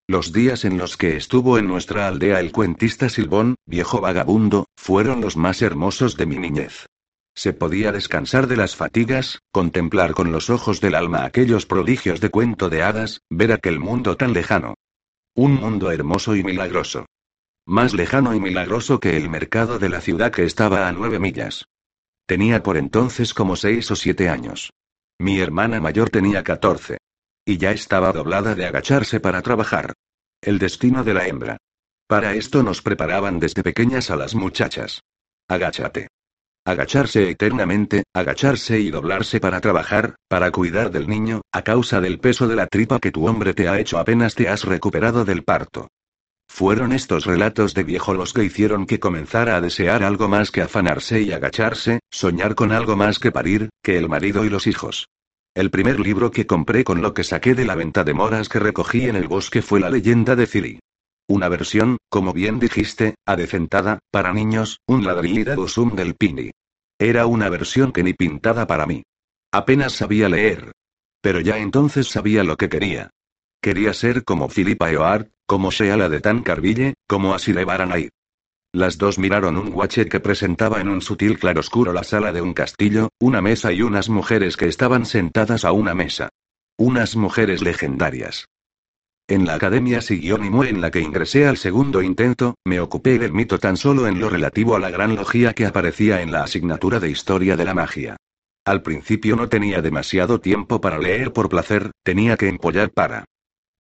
Los 0.08 0.32
días 0.32 0.64
en 0.64 0.76
los 0.76 0.96
que 0.96 1.16
estuvo 1.16 1.58
en 1.58 1.68
nuestra 1.68 2.08
aldea 2.08 2.40
el 2.40 2.50
cuentista 2.50 3.08
Silbón, 3.08 3.54
viejo 3.64 4.00
vagabundo, 4.00 4.66
fueron 4.76 5.20
los 5.20 5.36
más 5.36 5.62
hermosos 5.62 6.16
de 6.16 6.26
mi 6.26 6.36
niñez. 6.36 6.86
Se 7.36 7.52
podía 7.52 7.92
descansar 7.92 8.46
de 8.46 8.56
las 8.56 8.76
fatigas, 8.76 9.42
contemplar 9.52 10.14
con 10.14 10.32
los 10.32 10.48
ojos 10.48 10.80
del 10.80 10.94
alma 10.94 11.26
aquellos 11.26 11.66
prodigios 11.66 12.18
de 12.20 12.30
cuento 12.30 12.70
de 12.70 12.82
hadas, 12.82 13.20
ver 13.28 13.52
aquel 13.52 13.78
mundo 13.78 14.16
tan 14.16 14.32
lejano. 14.32 14.74
Un 15.34 15.52
mundo 15.52 15.90
hermoso 15.90 16.34
y 16.34 16.42
milagroso. 16.42 17.04
Más 17.66 17.92
lejano 17.92 18.34
y 18.34 18.40
milagroso 18.40 19.00
que 19.00 19.18
el 19.18 19.28
mercado 19.28 19.78
de 19.78 19.90
la 19.90 20.00
ciudad 20.00 20.32
que 20.32 20.44
estaba 20.44 20.88
a 20.88 20.92
nueve 20.92 21.18
millas. 21.18 21.66
Tenía 22.24 22.62
por 22.62 22.78
entonces 22.78 23.34
como 23.34 23.54
seis 23.54 23.90
o 23.90 23.96
siete 23.96 24.30
años. 24.30 24.72
Mi 25.18 25.38
hermana 25.38 25.78
mayor 25.78 26.08
tenía 26.08 26.42
catorce. 26.42 26.96
Y 27.44 27.58
ya 27.58 27.70
estaba 27.70 28.12
doblada 28.12 28.54
de 28.54 28.64
agacharse 28.64 29.20
para 29.20 29.42
trabajar. 29.42 29.92
El 30.40 30.58
destino 30.58 31.04
de 31.04 31.12
la 31.12 31.26
hembra. 31.26 31.58
Para 32.06 32.34
esto 32.34 32.62
nos 32.62 32.80
preparaban 32.80 33.40
desde 33.40 33.62
pequeñas 33.62 34.10
a 34.10 34.16
las 34.16 34.34
muchachas. 34.34 35.02
Agáchate. 35.48 36.08
Agacharse 36.66 37.30
eternamente, 37.30 38.02
agacharse 38.12 38.80
y 38.80 38.90
doblarse 38.90 39.38
para 39.38 39.60
trabajar, 39.60 40.16
para 40.26 40.50
cuidar 40.50 40.90
del 40.90 41.06
niño, 41.06 41.42
a 41.52 41.62
causa 41.62 42.00
del 42.00 42.18
peso 42.18 42.48
de 42.48 42.56
la 42.56 42.66
tripa 42.66 42.98
que 42.98 43.12
tu 43.12 43.28
hombre 43.28 43.54
te 43.54 43.68
ha 43.68 43.78
hecho 43.78 43.98
apenas 43.98 44.34
te 44.34 44.48
has 44.48 44.64
recuperado 44.64 45.24
del 45.24 45.44
parto. 45.44 45.86
Fueron 46.48 46.90
estos 46.90 47.24
relatos 47.24 47.72
de 47.72 47.84
viejo 47.84 48.14
los 48.14 48.32
que 48.32 48.42
hicieron 48.42 48.84
que 48.86 48.98
comenzara 48.98 49.54
a 49.54 49.60
desear 49.60 50.02
algo 50.02 50.26
más 50.26 50.50
que 50.50 50.60
afanarse 50.60 51.22
y 51.22 51.30
agacharse, 51.30 52.00
soñar 52.10 52.56
con 52.56 52.72
algo 52.72 52.96
más 52.96 53.20
que 53.20 53.30
parir, 53.30 53.68
que 53.80 53.96
el 53.96 54.08
marido 54.08 54.44
y 54.44 54.50
los 54.50 54.66
hijos. 54.66 55.06
El 55.54 55.70
primer 55.70 56.00
libro 56.00 56.32
que 56.32 56.46
compré 56.46 56.82
con 56.82 57.00
lo 57.00 57.14
que 57.14 57.22
saqué 57.22 57.54
de 57.54 57.64
la 57.64 57.76
venta 57.76 58.02
de 58.02 58.12
moras 58.12 58.48
que 58.48 58.58
recogí 58.58 59.08
en 59.08 59.14
el 59.14 59.28
bosque 59.28 59.62
fue 59.62 59.78
La 59.78 59.88
leyenda 59.88 60.34
de 60.34 60.48
Ciri. 60.48 60.80
Una 61.28 61.48
versión, 61.48 61.98
como 62.08 62.32
bien 62.32 62.60
dijiste, 62.60 63.16
adecentada, 63.26 63.98
para 64.12 64.32
niños, 64.32 64.80
un 64.86 65.04
ladrillida 65.04 65.58
usum 65.58 65.96
del 65.96 66.14
Pini. 66.14 66.52
Era 66.98 67.26
una 67.26 67.48
versión 67.48 67.92
que 67.92 68.04
ni 68.04 68.14
pintada 68.14 68.66
para 68.66 68.86
mí. 68.86 69.02
Apenas 69.52 69.92
sabía 69.92 70.28
leer. 70.28 70.72
Pero 71.20 71.40
ya 71.40 71.58
entonces 71.58 72.06
sabía 72.06 72.44
lo 72.44 72.56
que 72.56 72.68
quería. 72.68 73.10
Quería 73.60 73.92
ser 73.92 74.22
como 74.22 74.48
Philippa 74.48 74.90
Eoard, 74.92 75.28
como 75.46 75.72
Sheala 75.72 76.08
de 76.08 76.20
Tancarville, 76.20 76.94
como 77.08 77.34
Asile 77.34 77.64
Baranay. 77.64 78.10
Las 78.72 78.98
dos 78.98 79.18
miraron 79.18 79.56
un 79.56 79.70
guache 79.70 80.06
que 80.06 80.20
presentaba 80.20 80.80
en 80.80 80.88
un 80.88 81.00
sutil 81.00 81.38
claroscuro 81.38 81.92
la 81.92 82.04
sala 82.04 82.32
de 82.32 82.42
un 82.42 82.52
castillo, 82.52 83.08
una 83.18 83.40
mesa 83.40 83.72
y 83.72 83.82
unas 83.82 84.08
mujeres 84.08 84.56
que 84.56 84.66
estaban 84.66 85.06
sentadas 85.06 85.64
a 85.64 85.72
una 85.72 85.94
mesa. 85.94 86.28
Unas 86.76 87.16
mujeres 87.16 87.62
legendarias. 87.62 88.46
En 89.28 89.44
la 89.44 89.54
academia 89.54 90.00
siguió 90.00 90.38
Nimue 90.38 90.68
en 90.68 90.80
la 90.80 90.92
que 90.92 91.00
ingresé 91.00 91.48
al 91.48 91.56
segundo 91.56 92.00
intento, 92.00 92.54
me 92.64 92.78
ocupé 92.78 93.18
del 93.18 93.32
mito 93.32 93.58
tan 93.58 93.76
solo 93.76 94.06
en 94.06 94.20
lo 94.20 94.30
relativo 94.30 94.76
a 94.76 94.78
la 94.78 94.90
gran 94.90 95.16
logía 95.16 95.52
que 95.52 95.66
aparecía 95.66 96.22
en 96.22 96.30
la 96.30 96.44
asignatura 96.44 97.00
de 97.00 97.10
historia 97.10 97.56
de 97.56 97.64
la 97.64 97.74
magia. 97.74 98.16
Al 98.64 98.82
principio 98.82 99.34
no 99.34 99.48
tenía 99.48 99.82
demasiado 99.82 100.40
tiempo 100.40 100.80
para 100.80 100.98
leer 100.98 101.32
por 101.32 101.48
placer, 101.48 101.90
tenía 102.04 102.36
que 102.36 102.48
empollar 102.48 102.90
para 102.90 103.24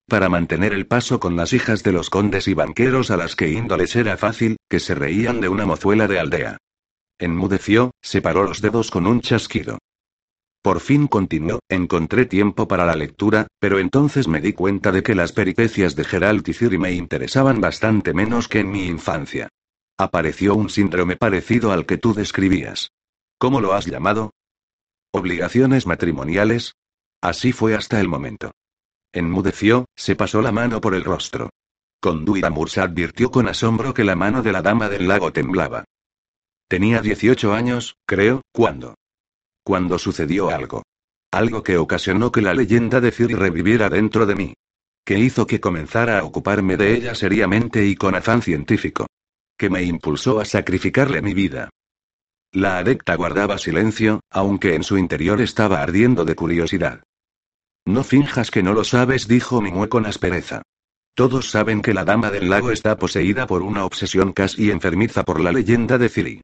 para 0.08 0.28
mantener 0.28 0.72
el 0.72 0.86
paso 0.86 1.18
con 1.18 1.34
las 1.34 1.52
hijas 1.52 1.82
de 1.82 1.90
los 1.90 2.10
condes 2.10 2.46
y 2.46 2.54
banqueros 2.54 3.10
a 3.10 3.16
las 3.16 3.34
que 3.34 3.50
índoles 3.50 3.96
era 3.96 4.16
fácil, 4.16 4.56
que 4.68 4.78
se 4.78 4.94
reían 4.94 5.40
de 5.40 5.48
una 5.48 5.66
mozuela 5.66 6.06
de 6.06 6.20
aldea. 6.20 6.58
Enmudeció, 7.18 7.90
separó 8.02 8.44
los 8.44 8.60
dedos 8.60 8.92
con 8.92 9.06
un 9.06 9.20
chasquido. 9.20 9.78
Por 10.66 10.80
fin 10.80 11.06
continuó, 11.06 11.60
encontré 11.68 12.26
tiempo 12.26 12.66
para 12.66 12.84
la 12.84 12.96
lectura, 12.96 13.46
pero 13.60 13.78
entonces 13.78 14.26
me 14.26 14.40
di 14.40 14.52
cuenta 14.52 14.90
de 14.90 15.04
que 15.04 15.14
las 15.14 15.30
peripecias 15.30 15.94
de 15.94 16.02
Geralt 16.02 16.48
y 16.48 16.54
Ciri 16.54 16.76
me 16.76 16.90
interesaban 16.90 17.60
bastante 17.60 18.12
menos 18.12 18.48
que 18.48 18.58
en 18.58 18.72
mi 18.72 18.88
infancia. 18.88 19.48
Apareció 19.96 20.56
un 20.56 20.68
síndrome 20.68 21.14
parecido 21.14 21.70
al 21.70 21.86
que 21.86 21.98
tú 21.98 22.14
describías. 22.14 22.90
¿Cómo 23.38 23.60
lo 23.60 23.74
has 23.74 23.86
llamado? 23.86 24.32
Obligaciones 25.12 25.86
matrimoniales. 25.86 26.74
Así 27.20 27.52
fue 27.52 27.76
hasta 27.76 28.00
el 28.00 28.08
momento. 28.08 28.50
Enmudeció, 29.12 29.84
se 29.94 30.16
pasó 30.16 30.42
la 30.42 30.50
mano 30.50 30.80
por 30.80 30.96
el 30.96 31.04
rostro. 31.04 31.50
Conduira 32.00 32.50
se 32.66 32.80
advirtió 32.80 33.30
con 33.30 33.46
asombro 33.46 33.94
que 33.94 34.02
la 34.02 34.16
mano 34.16 34.42
de 34.42 34.50
la 34.50 34.62
dama 34.62 34.88
del 34.88 35.06
lago 35.06 35.32
temblaba. 35.32 35.84
Tenía 36.66 37.02
18 37.02 37.54
años, 37.54 37.94
creo, 38.04 38.42
cuando. 38.52 38.96
Cuando 39.66 39.98
sucedió 39.98 40.50
algo. 40.50 40.84
Algo 41.32 41.64
que 41.64 41.76
ocasionó 41.76 42.30
que 42.30 42.40
la 42.40 42.54
leyenda 42.54 43.00
de 43.00 43.10
Ciri 43.10 43.34
reviviera 43.34 43.90
dentro 43.90 44.24
de 44.24 44.36
mí. 44.36 44.54
Que 45.04 45.18
hizo 45.18 45.44
que 45.44 45.58
comenzara 45.58 46.20
a 46.20 46.24
ocuparme 46.24 46.76
de 46.76 46.94
ella 46.94 47.16
seriamente 47.16 47.84
y 47.84 47.96
con 47.96 48.14
afán 48.14 48.42
científico. 48.42 49.08
Que 49.58 49.68
me 49.68 49.82
impulsó 49.82 50.38
a 50.38 50.44
sacrificarle 50.44 51.20
mi 51.20 51.34
vida. 51.34 51.68
La 52.52 52.78
adecta 52.78 53.16
guardaba 53.16 53.58
silencio, 53.58 54.20
aunque 54.30 54.76
en 54.76 54.84
su 54.84 54.98
interior 54.98 55.40
estaba 55.40 55.82
ardiendo 55.82 56.24
de 56.24 56.36
curiosidad. 56.36 57.02
No 57.84 58.04
finjas 58.04 58.52
que 58.52 58.62
no 58.62 58.72
lo 58.72 58.84
sabes, 58.84 59.26
dijo 59.26 59.60
Mimue 59.60 59.88
con 59.88 60.06
aspereza. 60.06 60.62
Todos 61.16 61.50
saben 61.50 61.82
que 61.82 61.92
la 61.92 62.04
dama 62.04 62.30
del 62.30 62.48
lago 62.48 62.70
está 62.70 62.96
poseída 62.98 63.48
por 63.48 63.62
una 63.62 63.84
obsesión 63.84 64.32
casi 64.32 64.70
enfermiza 64.70 65.24
por 65.24 65.40
la 65.40 65.50
leyenda 65.50 65.98
de 65.98 66.08
Ciri. 66.08 66.40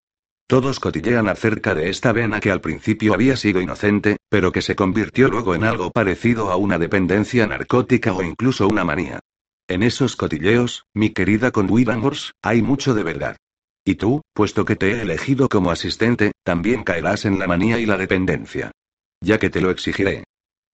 Todos 0.46 0.80
cotillean 0.80 1.28
acerca 1.28 1.74
de 1.74 1.88
esta 1.88 2.12
vena 2.12 2.40
que 2.40 2.50
al 2.50 2.60
principio 2.60 3.14
había 3.14 3.36
sido 3.36 3.60
inocente, 3.60 4.18
pero 4.28 4.52
que 4.52 4.62
se 4.62 4.76
convirtió 4.76 5.28
luego 5.28 5.54
en 5.54 5.64
algo 5.64 5.90
parecido 5.90 6.50
a 6.50 6.56
una 6.56 6.78
dependencia 6.78 7.46
narcótica 7.46 8.12
o 8.12 8.22
incluso 8.22 8.68
una 8.68 8.84
manía. 8.84 9.20
En 9.68 9.82
esos 9.82 10.16
cotilleos, 10.16 10.84
mi 10.92 11.10
querida 11.10 11.50
Conduida 11.50 11.98
hay 12.42 12.62
mucho 12.62 12.94
de 12.94 13.02
verdad. 13.02 13.36
Y 13.84 13.94
tú, 13.94 14.22
puesto 14.34 14.64
que 14.64 14.76
te 14.76 14.92
he 14.92 15.02
elegido 15.02 15.48
como 15.48 15.70
asistente, 15.70 16.32
también 16.44 16.84
caerás 16.84 17.24
en 17.24 17.38
la 17.38 17.46
manía 17.46 17.78
y 17.78 17.86
la 17.86 17.96
dependencia. 17.96 18.70
Ya 19.20 19.38
que 19.38 19.50
te 19.50 19.60
lo 19.60 19.70
exigiré. 19.70 20.24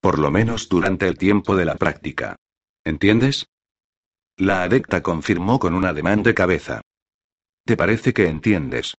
Por 0.00 0.18
lo 0.18 0.30
menos 0.30 0.68
durante 0.68 1.06
el 1.06 1.16
tiempo 1.16 1.56
de 1.56 1.64
la 1.64 1.76
práctica. 1.76 2.36
¿Entiendes? 2.84 3.46
La 4.36 4.62
adecta 4.62 5.02
confirmó 5.02 5.58
con 5.58 5.74
un 5.74 5.84
ademán 5.84 6.22
de 6.22 6.34
cabeza. 6.34 6.80
¿Te 7.64 7.76
parece 7.76 8.12
que 8.12 8.26
entiendes? 8.26 8.94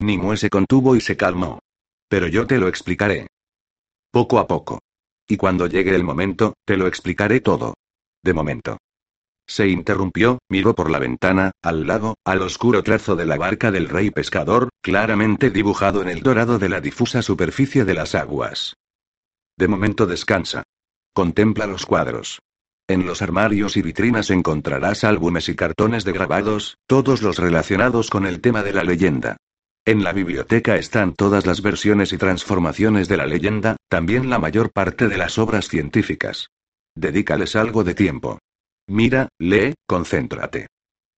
Nimue 0.00 0.36
se 0.36 0.48
contuvo 0.48 0.96
y 0.96 1.00
se 1.00 1.16
calmó. 1.16 1.60
Pero 2.08 2.26
yo 2.26 2.46
te 2.46 2.58
lo 2.58 2.68
explicaré. 2.68 3.26
Poco 4.10 4.38
a 4.38 4.46
poco. 4.46 4.80
Y 5.28 5.36
cuando 5.36 5.66
llegue 5.66 5.94
el 5.94 6.02
momento, 6.02 6.54
te 6.64 6.76
lo 6.76 6.86
explicaré 6.86 7.40
todo. 7.40 7.74
De 8.22 8.32
momento. 8.32 8.78
Se 9.46 9.68
interrumpió, 9.68 10.38
miró 10.48 10.74
por 10.74 10.90
la 10.90 10.98
ventana, 10.98 11.52
al 11.62 11.86
lago, 11.86 12.16
al 12.24 12.42
oscuro 12.42 12.82
trazo 12.82 13.14
de 13.14 13.26
la 13.26 13.36
barca 13.36 13.70
del 13.70 13.88
rey 13.88 14.10
pescador, 14.10 14.70
claramente 14.80 15.50
dibujado 15.50 16.02
en 16.02 16.08
el 16.08 16.22
dorado 16.22 16.58
de 16.58 16.68
la 16.68 16.80
difusa 16.80 17.20
superficie 17.20 17.84
de 17.84 17.94
las 17.94 18.14
aguas. 18.14 18.74
De 19.56 19.68
momento 19.68 20.06
descansa. 20.06 20.62
Contempla 21.12 21.66
los 21.66 21.84
cuadros. 21.84 22.40
En 22.88 23.06
los 23.06 23.22
armarios 23.22 23.76
y 23.76 23.82
vitrinas 23.82 24.30
encontrarás 24.30 25.04
álbumes 25.04 25.48
y 25.48 25.54
cartones 25.54 26.04
de 26.04 26.12
grabados, 26.12 26.78
todos 26.86 27.22
los 27.22 27.38
relacionados 27.38 28.08
con 28.08 28.26
el 28.26 28.40
tema 28.40 28.62
de 28.62 28.72
la 28.72 28.82
leyenda. 28.82 29.36
En 29.86 30.04
la 30.04 30.12
biblioteca 30.12 30.76
están 30.76 31.14
todas 31.14 31.46
las 31.46 31.62
versiones 31.62 32.12
y 32.12 32.18
transformaciones 32.18 33.08
de 33.08 33.16
la 33.16 33.26
leyenda, 33.26 33.76
también 33.88 34.28
la 34.28 34.38
mayor 34.38 34.72
parte 34.72 35.08
de 35.08 35.16
las 35.16 35.38
obras 35.38 35.68
científicas. 35.68 36.50
Dedícales 36.94 37.56
algo 37.56 37.82
de 37.82 37.94
tiempo. 37.94 38.38
Mira, 38.86 39.28
lee, 39.38 39.74
concéntrate. 39.86 40.66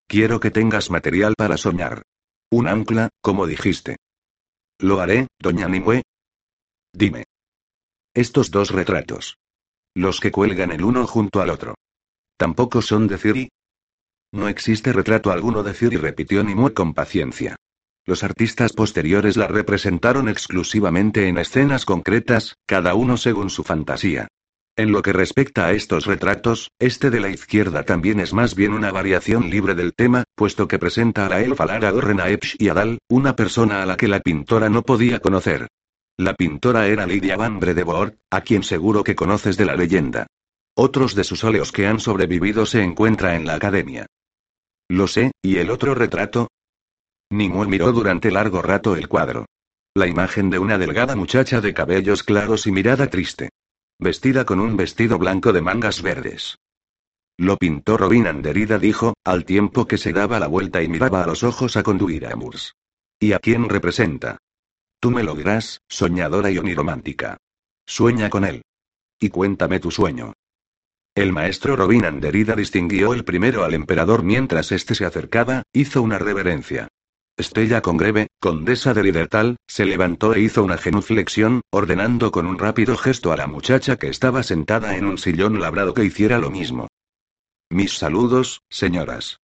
Quiero 0.07 0.39
que 0.39 0.51
tengas 0.51 0.91
material 0.91 1.35
para 1.37 1.57
soñar. 1.57 2.03
Un 2.51 2.69
ancla, 2.69 3.09
como 3.21 3.47
dijiste. 3.47 3.97
Lo 4.79 5.01
haré, 5.01 5.27
doña 5.41 5.69
Nimue. 5.69 6.03
Dime. 6.93 7.25
Estos 8.15 8.51
dos 8.51 8.71
retratos. 8.71 9.39
Los 9.95 10.21
que 10.21 10.31
cuelgan 10.31 10.71
el 10.71 10.85
uno 10.85 11.07
junto 11.07 11.41
al 11.41 11.51
otro. 11.51 11.75
¿Tampoco 12.37 12.83
son 12.83 13.09
de 13.09 13.19
Ciri? 13.19 13.49
No 14.33 14.49
existe 14.49 14.93
retrato 14.93 15.31
alguno 15.31 15.63
de 15.63 15.75
Ciri, 15.75 15.97
repitió 15.97 16.45
Nimue 16.45 16.75
con 16.75 16.95
paciencia. 16.95 17.57
Los 18.05 18.25
artistas 18.25 18.73
posteriores 18.73 19.37
la 19.37 19.47
representaron 19.47 20.29
exclusivamente 20.29 21.29
en 21.29 21.39
escenas 21.39 21.85
concretas, 21.85 22.57
cada 22.67 22.95
uno 22.95 23.17
según 23.17 23.49
su 23.49 23.63
fantasía. 23.63 24.29
En 24.75 24.91
lo 24.91 25.03
que 25.03 25.13
respecta 25.13 25.67
a 25.67 25.73
estos 25.73 26.07
retratos, 26.07 26.71
este 26.79 27.11
de 27.11 27.21
la 27.21 27.29
izquierda 27.29 27.85
también 27.85 28.19
es 28.19 28.33
más 28.33 28.55
bien 28.55 28.73
una 28.73 28.91
variación 28.91 29.51
libre 29.51 29.75
del 29.75 29.95
tema, 29.95 30.25
puesto 30.35 30.67
que 30.67 30.79
presenta 30.79 31.27
a 31.27 31.29
la 31.29 31.43
elfa 31.43 31.67
Lara 31.67 31.93
Dorrena 31.93 32.25
y 32.59 32.69
Adal, 32.69 32.99
una 33.09 33.37
persona 33.37 33.83
a 33.83 33.87
la 33.87 33.97
que 33.97 34.09
la 34.09 34.21
pintora 34.21 34.69
no 34.69 34.83
podía 34.83 35.21
conocer. 35.21 35.69
La 36.17 36.35
pintora 36.35 36.89
era 36.89 37.07
Lydia 37.07 37.37
Van 37.37 37.61
Bredeboort, 37.61 38.17
a 38.31 38.41
quien 38.41 38.63
seguro 38.63 39.05
que 39.05 39.15
conoces 39.15 39.57
de 39.57 39.67
la 39.67 39.77
leyenda. 39.77 40.27
Otros 40.75 41.15
de 41.15 41.25
sus 41.25 41.45
óleos 41.45 41.71
que 41.71 41.87
han 41.87 42.01
sobrevivido 42.01 42.67
se 42.67 42.83
encuentra 42.83 43.37
en 43.37 43.47
la 43.47 43.55
academia. 43.55 44.07
Lo 44.89 45.07
sé, 45.07 45.33
¿y 45.43 45.59
el 45.59 45.71
otro 45.71 45.95
retrato? 45.95 46.49
Nimue 47.33 47.67
miró 47.67 47.93
durante 47.93 48.31
largo 48.31 48.61
rato 48.61 48.95
el 48.95 49.09
cuadro. 49.09 49.47
La 49.95 50.07
imagen 50.07 50.51
de 50.51 50.59
una 50.59 50.77
delgada 50.77 51.17
muchacha 51.17 51.61
de 51.63 51.73
cabellos 51.73 52.23
claros 52.23 52.67
y 52.67 52.73
mirada 52.73 53.09
triste. 53.09 53.49
Vestida 53.99 54.45
con 54.45 54.61
un 54.61 54.77
vestido 54.77 55.19
blanco 55.19 55.53
de 55.53 55.63
mangas 55.63 56.03
verdes. 56.03 56.59
Lo 57.39 57.57
pintó 57.57 57.97
Robin 57.97 58.27
Anderida, 58.27 58.79
dijo, 58.79 59.15
al 59.25 59.47
tiempo 59.47 59.87
que 59.87 59.97
se 59.97 60.13
daba 60.13 60.39
la 60.39 60.47
vuelta 60.47 60.83
y 60.83 60.89
miraba 60.89 61.25
a 61.25 61.27
los 61.27 61.43
ojos 61.43 61.77
a 61.77 61.83
conduir 61.83 62.27
a 62.27 62.37
Murs. 62.37 62.77
¿Y 63.19 63.33
a 63.33 63.39
quién 63.39 63.69
representa? 63.69 64.39
Tú 65.01 65.11
me 65.11 65.23
lo 65.23 65.35
dirás, 65.35 65.81
soñadora 65.89 66.51
y 66.51 66.59
oniromántica. 66.59 67.39
Sueña 67.87 68.29
con 68.29 68.45
él. 68.45 68.63
Y 69.19 69.31
cuéntame 69.31 69.81
tu 69.81 69.91
sueño. 69.91 70.35
El 71.15 71.33
maestro 71.33 71.77
Robin 71.77 72.05
Anderida 72.05 72.55
distinguió 72.55 73.15
el 73.15 73.25
primero 73.25 73.65
al 73.65 73.75
emperador 73.75 74.23
mientras 74.23 74.71
éste 74.71 74.95
se 74.95 75.07
acercaba, 75.07 75.63
hizo 75.73 76.03
una 76.03 76.19
reverencia. 76.19 76.89
Estella 77.37 77.81
Congreve, 77.81 78.29
condesa 78.41 78.93
de 78.93 79.03
Lidertal, 79.03 79.57
se 79.67 79.87
levantó 79.87 80.35
e 80.35 80.41
hizo 80.41 80.63
una 80.63 80.77
genuflexión, 80.77 81.63
ordenando 81.71 82.31
con 82.31 82.47
un 82.47 82.59
rápido 82.59 82.97
gesto 82.97 83.33
a 83.33 83.37
la 83.37 83.47
muchacha 83.47 83.97
que 83.97 84.09
estaba 84.09 84.43
sentada 84.43 84.97
en 84.97 85.07
un 85.07 85.17
sillón 85.17 85.59
labrado 85.59 85.95
que 85.95 86.05
hiciera 86.05 86.39
lo 86.39 86.51
mismo. 86.51 86.89
Mis 87.71 87.97
saludos, 87.97 88.61
señoras. 88.69 89.39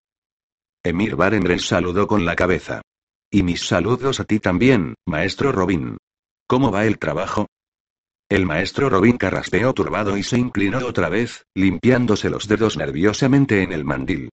Emir 0.85 1.17
Barengren 1.17 1.61
saludó 1.61 2.07
con 2.07 2.27
la 2.27 2.37
cabeza. 2.37 2.83
Y 3.31 3.43
mis 3.43 3.67
saludos 3.67 4.21
a 4.21 4.25
ti 4.25 4.39
también, 4.39 4.95
maestro 5.07 5.51
Robin. 5.51 5.97
¿Cómo 6.47 6.71
va 6.71 6.85
el 6.85 6.99
trabajo? 6.99 7.47
El 8.31 8.45
maestro 8.45 8.91
Robin 8.91 9.17
carraspeó 9.17 9.73
turbado 9.73 10.19
y 10.19 10.23
se 10.23 10.39
inclinó 10.39 10.87
otra 10.87 11.09
vez, 11.09 11.45
limpiándose 11.55 12.29
los 12.29 12.47
dedos 12.49 12.77
nerviosamente 12.77 13.63
en 13.63 13.73
el 13.73 13.85
mandil. 13.85 14.29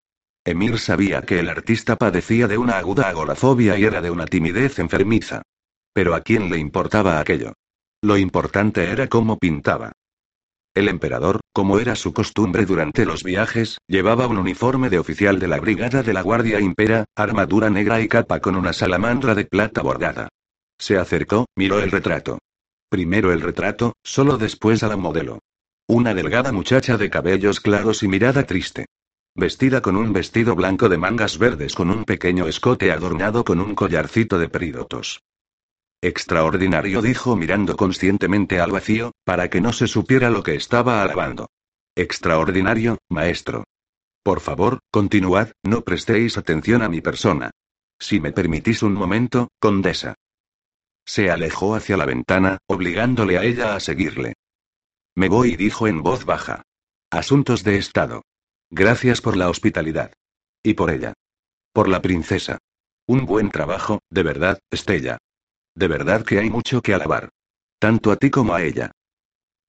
Emir 0.47 0.77
sabía 0.77 1.23
que 1.23 1.39
el 1.39 1.49
artista 1.49 1.95
padecía 1.95 2.47
de 2.47 2.59
una 2.59 2.77
aguda 2.77 3.09
agorafobia 3.09 3.79
y 3.79 3.83
era 3.83 3.99
de 3.99 4.11
una 4.11 4.27
timidez 4.27 4.77
enfermiza. 4.77 5.41
Pero 5.91 6.13
a 6.13 6.21
quién 6.21 6.51
le 6.51 6.59
importaba 6.59 7.19
aquello. 7.19 7.53
Lo 8.03 8.15
importante 8.15 8.91
era 8.91 9.07
cómo 9.07 9.39
pintaba. 9.39 9.91
El 10.75 10.87
emperador, 10.87 11.39
como 11.51 11.79
era 11.79 11.95
su 11.95 12.13
costumbre 12.13 12.65
durante 12.65 13.05
los 13.05 13.23
viajes, 13.23 13.79
llevaba 13.87 14.27
un 14.27 14.37
uniforme 14.37 14.91
de 14.91 14.99
oficial 14.99 15.39
de 15.39 15.47
la 15.47 15.59
Brigada 15.59 16.03
de 16.03 16.13
la 16.13 16.21
Guardia 16.21 16.59
Impera, 16.59 17.05
armadura 17.15 17.71
negra 17.71 17.99
y 18.01 18.07
capa 18.07 18.39
con 18.39 18.55
una 18.55 18.73
salamandra 18.73 19.33
de 19.33 19.45
plata 19.45 19.81
bordada. 19.81 20.27
Se 20.77 20.97
acercó, 20.97 21.47
miró 21.55 21.79
el 21.79 21.89
retrato. 21.89 22.37
Primero 22.89 23.33
el 23.33 23.41
retrato, 23.41 23.93
solo 24.03 24.37
después 24.37 24.83
a 24.83 24.89
la 24.89 24.97
modelo. 24.97 25.39
Una 25.87 26.13
delgada 26.13 26.51
muchacha 26.51 26.97
de 26.97 27.09
cabellos 27.09 27.61
claros 27.61 28.03
y 28.03 28.07
mirada 28.07 28.43
triste. 28.43 28.85
Vestida 29.37 29.81
con 29.81 29.97
un 29.97 30.13
vestido 30.13 30.55
blanco 30.55 30.87
de 30.87 30.97
mangas 30.97 31.37
verdes 31.37 31.75
con 31.75 31.89
un 31.89 32.05
pequeño 32.05 32.47
escote 32.47 32.93
adornado 32.93 33.43
con 33.43 33.59
un 33.59 33.75
collarcito 33.75 34.39
de 34.39 34.47
peridotos. 34.47 35.23
Extraordinario, 36.01 37.01
dijo 37.01 37.35
mirando 37.35 37.75
conscientemente 37.75 38.61
al 38.61 38.71
vacío, 38.71 39.11
para 39.25 39.49
que 39.49 39.59
no 39.59 39.73
se 39.73 39.87
supiera 39.87 40.29
lo 40.29 40.41
que 40.41 40.55
estaba 40.55 41.01
alabando. 41.01 41.49
Extraordinario, 41.95 42.97
maestro. 43.09 43.65
Por 44.23 44.39
favor, 44.39 44.79
continuad, 44.89 45.51
no 45.63 45.81
prestéis 45.81 46.37
atención 46.37 46.81
a 46.81 46.87
mi 46.87 47.01
persona. 47.01 47.51
Si 47.99 48.21
me 48.21 48.31
permitís 48.31 48.83
un 48.83 48.93
momento, 48.93 49.49
condesa. 49.59 50.15
Se 51.05 51.29
alejó 51.29 51.75
hacia 51.75 51.97
la 51.97 52.05
ventana, 52.05 52.59
obligándole 52.67 53.37
a 53.37 53.43
ella 53.43 53.75
a 53.75 53.81
seguirle. 53.81 54.35
Me 55.13 55.27
voy, 55.27 55.57
dijo 55.57 55.87
en 55.87 56.03
voz 56.03 56.23
baja. 56.23 56.61
Asuntos 57.11 57.63
de 57.63 57.77
Estado. 57.77 58.23
Gracias 58.69 59.21
por 59.21 59.37
la 59.37 59.49
hospitalidad. 59.49 60.13
Y 60.63 60.73
por 60.73 60.91
ella. 60.91 61.13
Por 61.73 61.87
la 61.87 62.01
princesa. 62.01 62.57
Un 63.07 63.25
buen 63.25 63.51
trabajo, 63.51 63.99
de 64.09 64.23
verdad, 64.23 64.59
Estella. 64.71 65.17
De 65.75 65.87
verdad 65.87 66.25
que 66.25 66.39
hay 66.39 66.49
mucho 66.49 66.81
que 66.81 66.93
alabar. 66.93 67.29
Tanto 67.79 68.11
a 68.11 68.15
ti 68.15 68.29
como 68.29 68.53
a 68.53 68.63
ella. 68.63 68.91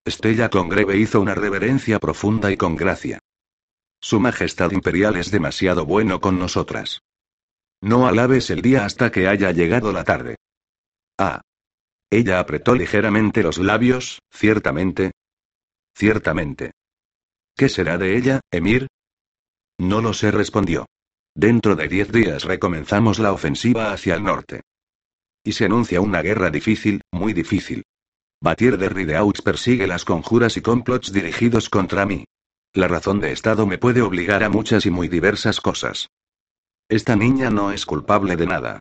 Estella 0.05 0.49
Congreve 0.49 0.97
hizo 0.97 1.21
una 1.21 1.35
reverencia 1.35 1.99
profunda 1.99 2.51
y 2.51 2.57
con 2.57 2.77
gracia. 2.77 3.19
Su 4.01 4.21
Majestad 4.21 4.71
Imperial 4.71 5.17
es 5.17 5.31
demasiado 5.31 5.85
bueno 5.85 6.21
con 6.21 6.39
nosotras. 6.39 7.03
No 7.81 8.07
alabes 8.07 8.51
el 8.51 8.63
día 8.63 8.85
hasta 8.85 9.11
que 9.11 9.29
haya 9.29 9.51
llegado 9.51 9.93
la 9.93 10.05
tarde. 10.05 10.37
Ah. 11.19 11.41
Ella 12.09 12.39
apretó 12.39 12.75
ligeramente 12.75 13.43
los 13.43 13.59
labios, 13.59 14.21
ciertamente. 14.31 15.11
Ciertamente. 15.95 16.73
¿Qué 17.57 17.71
será 17.71 17.97
de 17.97 18.19
ella, 18.19 18.41
Emir? 18.51 18.87
No 19.79 20.03
lo 20.03 20.13
sé, 20.13 20.31
respondió. 20.31 20.85
Dentro 21.35 21.75
de 21.75 21.89
diez 21.89 22.13
días 22.13 22.45
recomenzamos 22.45 23.19
la 23.19 23.33
ofensiva 23.33 23.93
hacia 23.93 24.15
el 24.15 24.25
norte. 24.25 24.61
Y 25.43 25.53
se 25.53 25.65
anuncia 25.65 26.03
una 26.03 26.21
guerra 26.21 26.51
difícil, 26.51 27.01
muy 27.11 27.33
difícil. 27.33 27.85
Batir 28.43 28.77
de 28.77 28.91
Rideaux 28.91 29.41
persigue 29.41 29.87
las 29.87 30.05
conjuras 30.05 30.59
y 30.59 30.61
complots 30.61 31.13
dirigidos 31.13 31.71
contra 31.71 32.05
mí. 32.05 32.27
La 32.75 32.89
razón 32.89 33.21
de 33.21 33.33
Estado 33.33 33.67
me 33.67 33.79
puede 33.79 34.03
obligar 34.03 34.45
a 34.45 34.51
muchas 34.51 34.85
y 34.85 34.91
muy 34.91 35.09
diversas 35.09 35.63
cosas. 35.63 36.11
Esta 36.91 37.17
niña 37.17 37.49
no 37.49 37.73
es 37.73 37.87
culpable 37.87 38.37
de 38.37 38.47
nada. 38.47 38.81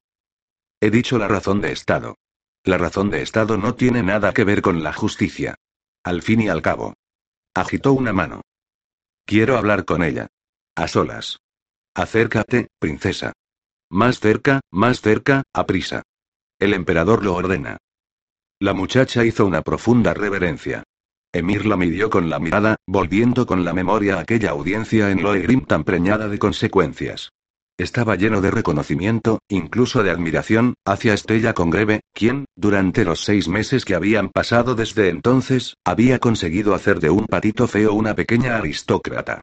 He 0.82 0.92
dicho 0.92 1.18
la 1.18 1.30
razón 1.30 1.62
de 1.62 1.72
Estado. 1.72 2.18
La 2.66 2.78
razón 2.78 3.10
de 3.10 3.22
Estado 3.22 3.58
no 3.58 3.76
tiene 3.76 4.04
nada 4.04 4.34
que 4.34 4.44
ver 4.44 4.62
con 4.62 4.84
la 4.84 4.92
justicia. 4.92 5.56
Al 6.04 6.22
fin 6.22 6.42
y 6.42 6.50
al 6.50 6.62
cabo. 6.62 6.94
Agitó 7.54 7.94
una 7.94 8.12
mano. 8.12 8.42
Quiero 9.26 9.58
hablar 9.58 9.86
con 9.86 10.04
ella. 10.04 10.28
A 10.76 10.88
solas. 10.88 11.40
Acércate, 11.96 12.68
princesa. 12.80 13.34
Más 13.90 14.20
cerca, 14.20 14.62
más 14.72 15.02
cerca, 15.02 15.44
a 15.52 15.66
prisa. 15.66 16.04
El 16.60 16.74
emperador 16.74 17.24
lo 17.24 17.34
ordena. 17.34 17.78
La 18.60 18.74
muchacha 18.74 19.26
hizo 19.26 19.46
una 19.46 19.62
profunda 19.62 20.14
reverencia. 20.14 20.84
Emir 21.34 21.66
la 21.66 21.76
midió 21.76 22.10
con 22.10 22.30
la 22.30 22.40
mirada, 22.40 22.76
volviendo 22.86 23.46
con 23.48 23.66
la 23.66 23.74
memoria 23.74 24.20
aquella 24.20 24.52
audiencia 24.52 25.10
en 25.10 25.24
Loegrim 25.24 25.66
tan 25.66 25.84
preñada 25.84 26.28
de 26.28 26.38
consecuencias. 26.40 27.32
Estaba 27.78 28.16
lleno 28.16 28.40
de 28.40 28.52
reconocimiento, 28.52 29.40
incluso 29.50 30.02
de 30.02 30.10
admiración, 30.10 30.76
hacia 30.86 31.14
Estella 31.14 31.54
Congreve, 31.54 32.02
quien, 32.14 32.46
durante 32.56 33.04
los 33.04 33.26
seis 33.26 33.50
meses 33.50 33.84
que 33.84 33.96
habían 33.96 34.30
pasado 34.30 34.76
desde 34.76 35.10
entonces, 35.10 35.76
había 35.84 36.20
conseguido 36.20 36.74
hacer 36.74 37.02
de 37.02 37.10
un 37.10 37.26
patito 37.26 37.68
feo 37.68 37.94
una 37.94 38.16
pequeña 38.16 38.56
aristócrata. 38.56 39.42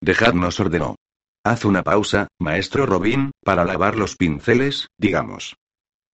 Dejadnos 0.00 0.58
ordenó. 0.60 0.96
Haz 1.44 1.66
una 1.66 1.82
pausa, 1.82 2.28
maestro 2.38 2.86
Robin, 2.86 3.32
para 3.44 3.64
lavar 3.64 3.96
los 3.96 4.16
pinceles, 4.16 4.86
digamos. 4.96 5.56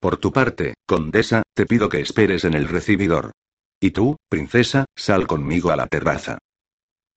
Por 0.01 0.17
tu 0.17 0.33
parte, 0.33 0.75
condesa, 0.87 1.43
te 1.55 1.67
pido 1.67 1.89
que 1.89 2.01
esperes 2.01 2.45
en 2.45 2.55
el 2.55 2.67
recibidor. 2.67 3.31
Y 3.81 3.93
tú, 3.93 4.17
princesa, 4.29 4.87
sal 4.97 5.29
conmigo 5.29 5.71
a 5.71 5.77
la 5.77 5.87
terraza. 5.87 6.39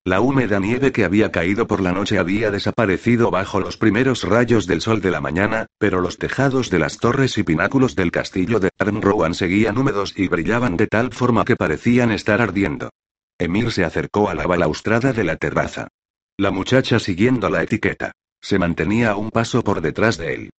La 0.04 0.20
húmeda 0.20 0.60
nieve 0.60 0.92
que 0.92 1.06
había 1.06 1.32
caído 1.32 1.68
por 1.68 1.80
la 1.80 1.92
noche 1.92 2.18
había 2.18 2.50
desaparecido 2.50 3.30
bajo 3.30 3.60
los 3.60 3.78
primeros 3.78 4.24
rayos 4.24 4.66
del 4.66 4.82
sol 4.82 5.00
de 5.00 5.12
la 5.12 5.22
mañana, 5.22 5.68
pero 5.78 6.02
los 6.02 6.18
tejados 6.18 6.72
de 6.72 6.80
las 6.80 6.98
torres 6.98 7.38
y 7.38 7.44
pináculos 7.44 7.96
del 7.96 8.10
castillo 8.10 8.60
de 8.60 8.72
Arnrowan 8.80 9.36
seguían 9.36 9.78
húmedos 9.78 10.16
y 10.18 10.28
brillaban 10.28 10.76
de 10.76 10.88
tal 10.88 11.14
forma 11.14 11.46
que 11.46 11.56
parecían 11.56 12.12
estar 12.12 12.42
ardiendo. 12.42 12.90
Emir 13.38 13.72
se 13.72 13.86
acercó 13.86 14.28
a 14.28 14.34
la 14.34 14.48
balaustrada 14.48 15.14
de 15.14 15.24
la 15.24 15.36
terraza. 15.36 15.90
La 16.36 16.50
muchacha 16.50 16.98
siguiendo 16.98 17.52
la 17.52 17.62
etiqueta. 17.62 18.12
Se 18.42 18.58
mantenía 18.58 19.12
a 19.12 19.18
un 19.18 19.30
paso 19.30 19.64
por 19.64 19.82
detrás 19.82 20.18
de 20.18 20.34
él. 20.34 20.50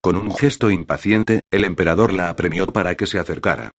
Con 0.00 0.14
un 0.14 0.32
gesto 0.32 0.70
impaciente, 0.70 1.40
el 1.50 1.64
emperador 1.64 2.12
la 2.12 2.28
apremió 2.28 2.68
para 2.68 2.94
que 2.94 3.08
se 3.08 3.18
acercara. 3.18 3.72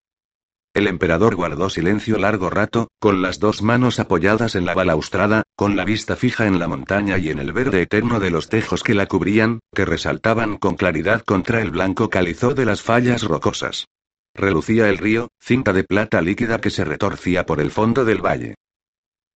El 0.75 0.87
emperador 0.87 1.35
guardó 1.35 1.69
silencio 1.69 2.17
largo 2.17 2.49
rato, 2.49 2.89
con 2.99 3.21
las 3.21 3.39
dos 3.39 3.61
manos 3.61 4.01
apoyadas 4.01 4.55
en 4.55 4.65
la 4.65 4.73
balaustrada, 4.73 5.43
con 5.55 5.77
la 5.77 5.85
vista 5.85 6.17
fija 6.17 6.47
en 6.47 6.59
la 6.59 6.67
montaña 6.67 7.19
y 7.19 7.29
en 7.29 7.39
el 7.39 7.53
verde 7.53 7.83
eterno 7.83 8.21
de 8.21 8.31
los 8.31 8.49
tejos 8.49 8.83
que 8.83 8.95
la 8.95 9.07
cubrían, 9.07 9.61
que 9.75 9.85
resaltaban 9.85 10.57
con 10.57 10.77
claridad 10.77 11.23
contra 11.23 11.61
el 11.61 11.71
blanco 11.71 12.09
calizó 12.09 12.55
de 12.55 12.65
las 12.65 12.81
fallas 12.81 13.23
rocosas. 13.23 13.87
Relucía 14.35 14.89
el 14.89 14.97
río, 14.97 15.29
cinta 15.41 15.75
de 15.75 15.85
plata 15.85 16.23
líquida 16.23 16.59
que 16.59 16.71
se 16.71 16.85
retorcía 16.85 17.45
por 17.45 17.61
el 17.61 17.71
fondo 17.71 18.07
del 18.07 18.25
valle. 18.25 18.55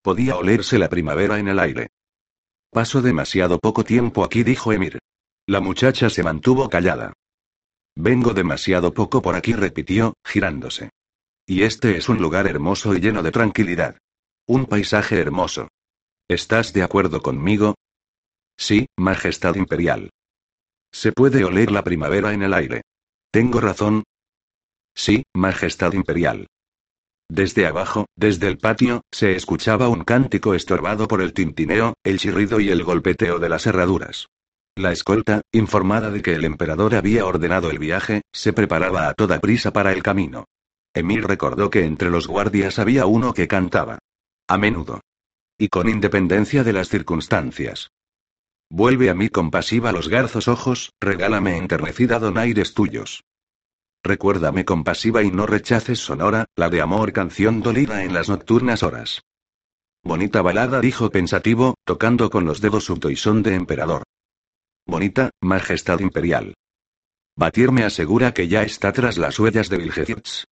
Podía 0.00 0.36
olerse 0.36 0.78
la 0.78 0.88
primavera 0.88 1.38
en 1.38 1.48
el 1.48 1.58
aire. 1.58 1.90
Paso 2.70 3.02
demasiado 3.02 3.58
poco 3.58 3.84
tiempo 3.84 4.24
aquí, 4.24 4.42
dijo 4.42 4.72
Emir. 4.72 5.00
La 5.46 5.60
muchacha 5.60 6.08
se 6.08 6.22
mantuvo 6.22 6.70
callada. 6.70 7.12
Vengo 7.94 8.32
demasiado 8.32 8.94
poco 8.94 9.20
por 9.20 9.34
aquí, 9.34 9.52
repitió, 9.52 10.14
girándose. 10.24 10.90
Y 11.48 11.62
este 11.62 11.96
es 11.96 12.08
un 12.08 12.18
lugar 12.18 12.48
hermoso 12.48 12.92
y 12.94 13.00
lleno 13.00 13.22
de 13.22 13.30
tranquilidad. 13.30 13.98
Un 14.48 14.66
paisaje 14.66 15.20
hermoso. 15.20 15.68
¿Estás 16.28 16.72
de 16.72 16.82
acuerdo 16.82 17.22
conmigo? 17.22 17.76
Sí, 18.58 18.86
Majestad 18.96 19.54
Imperial. 19.54 20.10
Se 20.92 21.12
puede 21.12 21.44
oler 21.44 21.70
la 21.70 21.84
primavera 21.84 22.32
en 22.32 22.42
el 22.42 22.52
aire. 22.52 22.82
¿Tengo 23.30 23.60
razón? 23.60 24.02
Sí, 24.96 25.22
Majestad 25.34 25.92
Imperial. 25.92 26.48
Desde 27.28 27.66
abajo, 27.66 28.06
desde 28.16 28.48
el 28.48 28.58
patio, 28.58 29.02
se 29.12 29.36
escuchaba 29.36 29.88
un 29.88 30.02
cántico 30.02 30.54
estorbado 30.54 31.06
por 31.06 31.20
el 31.20 31.32
tintineo, 31.32 31.94
el 32.02 32.18
chirrido 32.18 32.58
y 32.58 32.70
el 32.70 32.82
golpeteo 32.82 33.38
de 33.38 33.48
las 33.48 33.66
herraduras. 33.66 34.26
La 34.74 34.90
escolta, 34.90 35.42
informada 35.52 36.10
de 36.10 36.22
que 36.22 36.34
el 36.34 36.44
emperador 36.44 36.96
había 36.96 37.24
ordenado 37.24 37.70
el 37.70 37.78
viaje, 37.78 38.22
se 38.32 38.52
preparaba 38.52 39.08
a 39.08 39.14
toda 39.14 39.40
prisa 39.40 39.72
para 39.72 39.92
el 39.92 40.02
camino. 40.02 40.46
Emil 40.96 41.22
recordó 41.24 41.68
que 41.68 41.84
entre 41.84 42.08
los 42.08 42.26
guardias 42.26 42.78
había 42.78 43.04
uno 43.04 43.34
que 43.34 43.46
cantaba. 43.46 43.98
A 44.48 44.56
menudo. 44.56 45.02
Y 45.58 45.68
con 45.68 45.90
independencia 45.90 46.64
de 46.64 46.72
las 46.72 46.88
circunstancias. 46.88 47.90
Vuelve 48.70 49.10
a 49.10 49.14
mí 49.14 49.28
compasiva 49.28 49.92
los 49.92 50.08
garzos 50.08 50.48
ojos, 50.48 50.94
regálame 50.98 51.58
enternecida 51.58 52.18
donaires 52.18 52.72
tuyos. 52.72 53.24
Recuérdame 54.02 54.64
compasiva 54.64 55.22
y 55.22 55.30
no 55.30 55.46
rechaces 55.46 55.98
sonora, 55.98 56.46
la 56.56 56.70
de 56.70 56.80
amor 56.80 57.12
canción 57.12 57.60
dolida 57.60 58.02
en 58.02 58.14
las 58.14 58.30
nocturnas 58.30 58.82
horas. 58.82 59.20
Bonita 60.02 60.40
balada, 60.40 60.80
dijo 60.80 61.10
pensativo, 61.10 61.74
tocando 61.84 62.30
con 62.30 62.46
los 62.46 62.62
dedos 62.62 62.84
su 62.84 62.96
toisón 62.96 63.42
de 63.42 63.54
emperador. 63.54 64.04
Bonita, 64.86 65.28
Majestad 65.42 66.00
Imperial. 66.00 66.54
Batir 67.36 67.70
me 67.70 67.84
asegura 67.84 68.32
que 68.32 68.48
ya 68.48 68.62
está 68.62 68.94
tras 68.94 69.18
las 69.18 69.38
huellas 69.38 69.68
de 69.68 69.76
Vilgefits. 69.76 70.46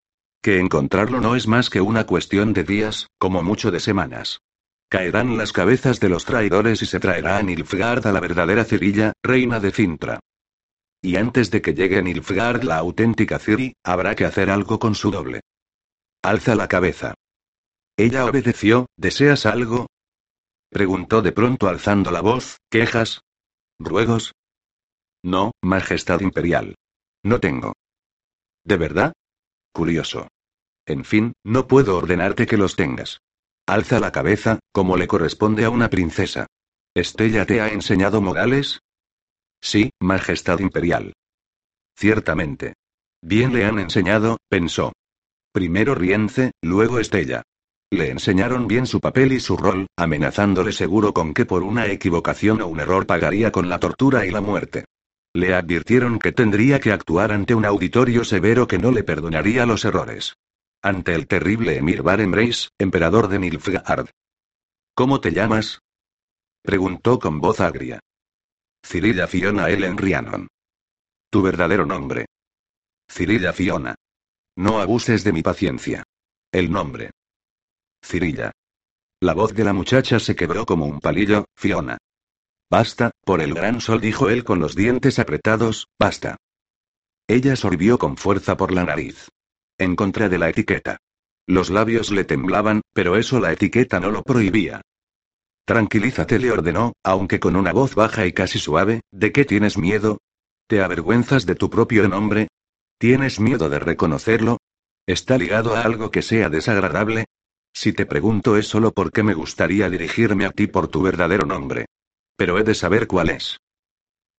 Que 0.45 0.61
encontrarlo 0.61 1.23
no 1.23 1.37
es 1.37 1.49
más 1.49 1.71
que 1.71 1.81
una 1.81 2.05
cuestión 2.05 2.53
de 2.53 2.65
días, 2.65 3.09
como 3.17 3.43
mucho 3.43 3.71
de 3.71 3.81
semanas. 3.81 4.43
Caerán 4.91 5.39
las 5.39 5.55
cabezas 5.55 6.01
de 6.01 6.11
los 6.11 6.27
traidores 6.27 6.83
y 6.83 6.87
se 6.87 7.01
traerá 7.01 7.39
a 7.39 7.43
Nilfgaard 7.43 8.07
a 8.07 8.13
la 8.13 8.21
verdadera 8.21 8.67
Cirilla, 8.67 9.15
reina 9.23 9.59
de 9.59 9.71
Cintra. 9.71 10.21
Y 11.01 11.17
antes 11.17 11.51
de 11.51 11.63
que 11.63 11.73
llegue 11.73 12.03
Nilfgaard 12.03 12.63
la 12.63 12.77
auténtica 12.77 13.39
Ciri, 13.39 13.73
habrá 13.83 14.15
que 14.15 14.27
hacer 14.27 14.51
algo 14.51 14.79
con 14.79 14.95
su 14.95 15.11
doble. 15.11 15.41
Alza 16.23 16.55
la 16.55 16.69
cabeza. 16.69 17.15
Ella 17.97 18.27
obedeció, 18.27 18.85
¿deseas 18.99 19.47
algo? 19.47 19.87
Preguntó 20.69 21.23
de 21.23 21.33
pronto 21.33 21.69
alzando 21.69 22.11
la 22.11 22.21
voz, 22.21 22.59
¿quejas? 22.69 23.23
¿Ruegos? 23.79 24.35
No, 25.23 25.53
Majestad 25.63 26.21
Imperial. 26.21 26.75
No 27.23 27.41
tengo. 27.41 27.73
¿De 28.63 28.77
verdad? 28.77 29.15
Curioso. 29.73 30.29
En 30.87 31.05
fin, 31.05 31.33
no 31.45 31.67
puedo 31.67 31.97
ordenarte 31.97 32.47
que 32.47 32.57
los 32.57 32.77
tengas. 32.77 33.21
Alza 33.67 34.01
la 34.01 34.13
cabeza, 34.13 34.59
como 34.73 34.97
le 34.97 35.07
corresponde 35.07 35.65
a 35.65 35.71
una 35.71 35.89
princesa. 35.89 36.47
¿Estella 36.95 37.47
te 37.47 37.61
ha 37.61 37.69
enseñado 37.69 38.21
modales? 38.21 38.81
Sí, 39.61 39.91
Majestad 40.01 40.59
Imperial. 40.61 41.15
Ciertamente. 41.97 42.75
Bien 43.23 43.55
le 43.55 43.65
han 43.65 43.79
enseñado, 43.79 44.37
pensó. 44.49 44.93
Primero 45.53 45.95
Rience, 45.95 46.53
luego 46.61 46.99
Estella. 46.99 47.43
Le 47.91 48.11
enseñaron 48.11 48.67
bien 48.67 48.87
su 48.87 49.01
papel 49.01 49.33
y 49.33 49.41
su 49.41 49.57
rol, 49.57 49.87
amenazándole 49.97 50.73
seguro 50.73 51.15
con 51.15 51.33
que 51.33 51.47
por 51.47 51.63
una 51.63 51.87
equivocación 51.87 52.61
o 52.61 52.67
un 52.67 52.81
error 52.81 53.07
pagaría 53.07 53.53
con 53.53 53.69
la 53.69 53.79
tortura 53.79 54.27
y 54.27 54.31
la 54.31 54.41
muerte. 54.41 54.85
Le 55.33 55.55
advirtieron 55.55 56.19
que 56.19 56.33
tendría 56.33 56.81
que 56.81 56.93
actuar 56.93 57.33
ante 57.33 57.55
un 57.55 57.65
auditorio 57.65 58.25
severo 58.25 58.67
que 58.67 58.79
no 58.79 58.91
le 58.91 59.05
perdonaría 59.05 59.65
los 59.65 59.85
errores. 59.85 60.35
Ante 60.85 61.15
el 61.15 61.27
terrible 61.27 61.79
Emir 61.79 62.03
Baremreis, 62.03 62.69
emperador 62.79 63.29
de 63.29 63.39
Nilfgaard. 63.39 64.11
¿Cómo 64.95 65.19
te 65.19 65.33
llamas? 65.33 65.79
Preguntó 66.61 67.19
con 67.19 67.41
voz 67.41 67.61
agria. 67.61 68.01
Cirilla 68.85 69.27
Fiona 69.27 69.71
Ellen 69.71 69.97
Rhiannon. 69.97 70.47
Tu 71.31 71.41
verdadero 71.41 71.87
nombre. 71.87 72.27
Cirilla 73.11 73.55
Fiona. 73.55 73.95
No 74.59 74.79
abuses 74.79 75.25
de 75.25 75.33
mi 75.33 75.41
paciencia. 75.43 76.03
El 76.53 76.71
nombre. 76.71 77.13
Cirilla. 78.05 78.53
La 79.23 79.33
voz 79.33 79.55
de 79.55 79.65
la 79.65 79.73
muchacha 79.73 80.21
se 80.21 80.37
quebró 80.37 80.67
como 80.67 80.85
un 80.85 81.01
palillo, 81.01 81.47
Fiona. 81.57 81.97
Basta, 82.71 83.11
por 83.25 83.41
el 83.41 83.55
gran 83.55 83.81
sol 83.81 84.03
dijo 84.03 84.29
él 84.29 84.45
con 84.45 84.59
los 84.59 84.77
dientes 84.77 85.19
apretados, 85.19 85.87
basta. 85.99 86.37
Ella 87.27 87.57
sorbió 87.57 87.97
con 87.97 88.19
fuerza 88.19 88.59
por 88.59 88.71
la 88.71 88.85
nariz. 88.85 89.31
En 89.79 89.97
contra 89.97 90.29
de 90.29 90.39
la 90.39 90.49
etiqueta. 90.49 90.99
Los 91.47 91.69
labios 91.69 92.11
le 92.11 92.25
temblaban, 92.25 92.83
pero 92.93 93.17
eso 93.17 93.41
la 93.41 93.53
etiqueta 93.53 93.99
no 93.99 94.11
lo 94.11 94.23
prohibía. 94.23 94.81
Tranquilízate, 95.65 96.39
le 96.39 96.51
ordenó, 96.51 96.93
aunque 97.03 97.41
con 97.41 97.57
una 97.57 97.73
voz 97.73 97.95
baja 97.95 98.27
y 98.27 98.33
casi 98.33 98.59
suave, 98.59 99.01
¿de 99.11 99.33
qué 99.33 99.45
tienes 99.45 99.77
miedo? 99.77 100.19
¿Te 100.67 100.81
avergüenzas 100.81 101.45
de 101.45 101.55
tu 101.55 101.71
propio 101.71 102.09
nombre? 102.09 102.49
¿Tienes 102.99 103.41
miedo 103.41 103.69
de 103.69 103.79
reconocerlo? 103.79 104.59
¿Está 105.07 105.37
ligado 105.39 105.75
a 105.75 105.83
algo 105.83 106.11
que 106.11 106.23
sea 106.23 106.49
desagradable? 106.49 107.27
Si 107.73 107.93
te 107.93 108.07
pregunto 108.07 108.57
es 108.57 108.69
solo 108.69 108.93
porque 108.93 109.23
me 109.23 109.35
gustaría 109.35 109.91
dirigirme 109.91 110.47
a 110.47 110.51
ti 110.51 110.69
por 110.69 110.89
tu 110.89 111.03
verdadero 111.03 111.47
nombre. 111.47 111.87
Pero 112.37 112.59
he 112.59 112.63
de 112.63 112.75
saber 112.75 113.07
cuál 113.07 113.31
es. 113.31 113.59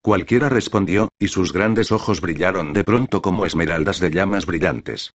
Cualquiera 0.02 0.50
respondió, 0.50 1.10
y 1.20 1.28
sus 1.28 1.52
grandes 1.52 1.92
ojos 1.92 2.22
brillaron 2.22 2.74
de 2.74 2.84
pronto 2.84 3.22
como 3.22 3.46
esmeraldas 3.46 4.00
de 4.00 4.12
llamas 4.12 4.46
brillantes. 4.46 5.12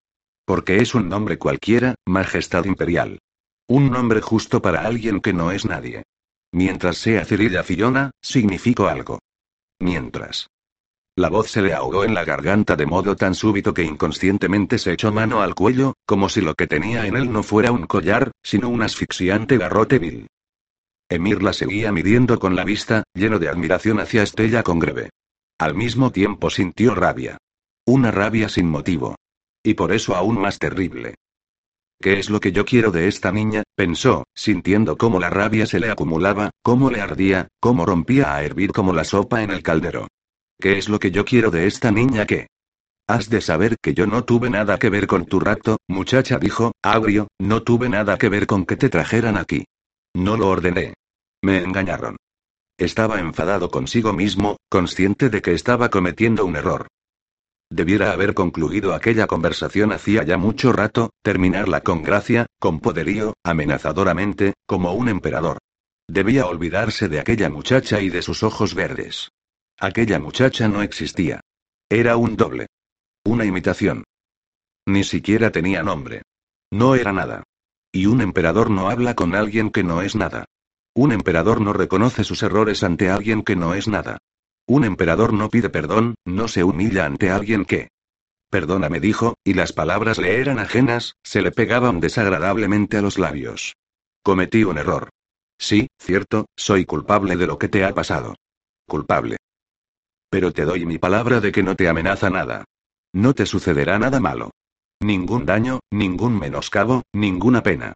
Porque 0.45 0.78
es 0.78 0.95
un 0.95 1.10
nombre 1.10 1.38
cualquiera, 1.38 1.95
Majestad 2.06 2.65
Imperial. 2.65 3.19
Un 3.67 3.91
nombre 3.91 4.21
justo 4.21 4.62
para 4.62 4.82
alguien 4.82 5.21
que 5.21 5.34
no 5.34 5.52
es 5.52 5.65
nadie. 5.65 6.04
Mientras 6.52 6.97
sea 6.97 7.25
Cirilla 7.25 7.63
Fiona, 7.63 8.12
significó 8.21 8.88
algo. 8.88 9.19
Mientras. 9.80 10.47
La 11.15 11.30
voz 11.30 11.52
se 11.52 11.62
le 11.62 11.73
ahogó 11.73 12.06
en 12.06 12.13
la 12.13 12.23
garganta 12.23 12.75
de 12.75 12.86
modo 12.86 13.15
tan 13.15 13.36
súbito 13.36 13.73
que 13.73 13.84
inconscientemente 13.84 14.78
se 14.78 14.93
echó 14.93 15.12
mano 15.12 15.41
al 15.41 15.54
cuello, 15.54 15.93
como 16.06 16.30
si 16.30 16.41
lo 16.41 16.56
que 16.56 16.65
tenía 16.65 17.06
en 17.06 17.17
él 17.17 17.32
no 17.32 17.43
fuera 17.43 17.71
un 17.71 17.88
collar, 17.88 18.32
sino 18.41 18.69
un 18.69 18.82
asfixiante 18.82 19.58
garrote 19.58 19.99
vil. 19.99 20.28
Emir 21.10 21.43
la 21.43 21.54
seguía 21.54 21.91
midiendo 21.91 22.39
con 22.39 22.56
la 22.56 22.63
vista, 22.63 23.04
lleno 23.13 23.38
de 23.38 23.49
admiración 23.49 23.99
hacia 23.99 24.23
Estella 24.23 24.63
Congreve. 24.63 25.10
Al 25.58 25.75
mismo 25.75 26.12
tiempo 26.12 26.49
sintió 26.49 26.95
rabia. 26.95 27.38
Una 27.86 28.12
rabia 28.12 28.47
sin 28.47 28.69
motivo. 28.69 29.15
Y 29.63 29.74
por 29.74 29.91
eso 29.91 30.15
aún 30.15 30.39
más 30.39 30.60
terrible. 30.60 31.15
¿Qué 32.02 32.17
es 32.17 32.30
lo 32.30 32.39
que 32.39 32.54
yo 32.54 32.63
quiero 32.63 32.91
de 32.91 33.08
esta 33.08 33.32
niña? 33.32 33.63
pensó, 33.76 34.24
sintiendo 34.34 34.98
cómo 34.98 35.19
la 35.19 35.30
rabia 35.30 35.65
se 35.65 35.82
le 35.82 35.91
acumulaba, 35.91 36.52
cómo 36.62 36.89
le 36.89 37.02
ardía, 37.02 37.50
cómo 37.60 37.86
rompía 37.86 38.34
a 38.34 38.43
hervir 38.43 38.72
como 38.72 38.93
la 38.93 39.04
sopa 39.04 39.43
en 39.43 39.52
el 39.52 39.63
caldero. 39.63 40.08
¿Qué 40.60 40.78
es 40.78 40.88
lo 40.88 41.00
que 41.00 41.12
yo 41.12 41.26
quiero 41.26 41.52
de 41.52 41.67
esta 41.67 41.91
niña 41.91 42.26
que? 42.26 42.48
Has 43.06 43.30
de 43.30 43.41
saber 43.41 43.76
que 43.82 43.93
yo 43.93 44.08
no 44.08 44.24
tuve 44.24 44.50
nada 44.50 44.78
que 44.78 44.89
ver 44.89 45.08
con 45.08 45.26
tu 45.26 45.39
rapto, 45.39 45.78
muchacha 45.88 46.38
dijo, 46.38 46.74
agrio, 46.82 47.28
no 47.39 47.63
tuve 47.63 47.89
nada 47.89 48.17
que 48.17 48.30
ver 48.30 48.45
con 48.48 48.65
que 48.65 48.78
te 48.78 48.89
trajeran 48.89 49.36
aquí. 49.36 49.65
No 50.13 50.38
lo 50.38 50.48
ordené. 50.48 50.93
Me 51.41 51.58
engañaron. 51.58 52.17
Estaba 52.78 53.19
enfadado 53.19 53.69
consigo 53.69 54.13
mismo, 54.13 54.58
consciente 54.69 55.30
de 55.30 55.41
que 55.41 55.54
estaba 55.54 55.89
cometiendo 55.89 56.45
un 56.45 56.56
error. 56.56 56.88
Debiera 57.71 58.12
haber 58.12 58.34
concluido 58.34 58.93
aquella 58.93 59.27
conversación 59.27 59.91
hacía 59.91 60.23
ya 60.23 60.38
mucho 60.38 60.73
rato, 60.73 61.12
terminarla 61.21 61.82
con 61.82 62.01
gracia, 62.01 62.47
con 62.60 62.79
poderío, 62.79 63.36
amenazadoramente, 63.43 64.53
como 64.65 64.93
un 64.93 65.08
emperador. 65.08 65.60
Debía 66.08 66.47
olvidarse 66.47 67.08
de 67.10 67.19
aquella 67.19 67.49
muchacha 67.49 68.01
y 68.01 68.10
de 68.10 68.23
sus 68.23 68.41
ojos 68.41 68.73
verdes. 68.73 69.29
Aquella 69.79 70.17
muchacha 70.17 70.67
no 70.67 70.82
existía. 70.82 71.41
Era 71.88 72.17
un 72.17 72.36
doble. 72.36 72.67
Una 73.23 73.45
imitación. 73.45 74.03
Ni 74.88 75.03
siquiera 75.03 75.51
tenía 75.51 75.84
nombre. 75.84 76.23
No 76.71 76.95
era 76.95 77.13
nada. 77.13 77.43
Y 77.91 78.08
un 78.08 78.21
emperador 78.21 78.71
no 78.71 78.89
habla 78.89 79.15
con 79.15 79.36
alguien 79.36 79.69
que 79.69 79.84
no 79.84 80.01
es 80.01 80.15
nada. 80.15 80.45
Un 80.95 81.12
emperador 81.12 81.62
no 81.62 81.73
reconoce 81.73 82.23
sus 82.23 82.41
errores 82.41 82.84
ante 82.84 83.10
alguien 83.10 83.43
que 83.43 83.55
no 83.55 83.75
es 83.75 83.88
nada. 83.88 84.17
Un 84.69 84.84
emperador 84.84 85.34
no 85.34 85.49
pide 85.49 85.71
perdón, 85.71 86.13
no 86.25 86.47
se 86.47 86.63
humilla 86.63 87.08
ante 87.08 87.32
alguien 87.32 87.65
que... 87.65 87.89
Perdóname 88.51 88.99
dijo, 88.99 89.34
y 89.43 89.55
las 89.55 89.73
palabras 89.73 90.19
le 90.19 90.39
eran 90.39 90.60
ajenas, 90.60 91.15
se 91.23 91.41
le 91.41 91.51
pegaban 91.51 91.99
desagradablemente 91.99 92.97
a 92.97 93.01
los 93.01 93.17
labios. 93.17 93.73
Cometí 94.21 94.63
un 94.63 94.77
error. 94.77 95.10
Sí, 95.58 95.88
cierto, 95.97 96.45
soy 96.55 96.86
culpable 96.86 97.36
de 97.36 97.47
lo 97.47 97.58
que 97.58 97.67
te 97.67 97.84
ha 97.84 97.95
pasado. 97.95 98.36
Culpable. 98.88 99.38
Pero 100.29 100.51
te 100.51 100.65
doy 100.65 100.86
mi 100.86 100.99
palabra 100.99 101.41
de 101.41 101.51
que 101.51 101.63
no 101.63 101.75
te 101.75 101.89
amenaza 101.89 102.29
nada. 102.29 102.65
No 103.12 103.34
te 103.34 103.47
sucederá 103.47 103.97
nada 103.97 104.19
malo. 104.19 104.51
Ningún 104.99 105.47
daño, 105.47 105.79
ningún 105.89 106.38
menoscabo, 106.38 107.01
ninguna 107.12 107.63
pena. 107.63 107.93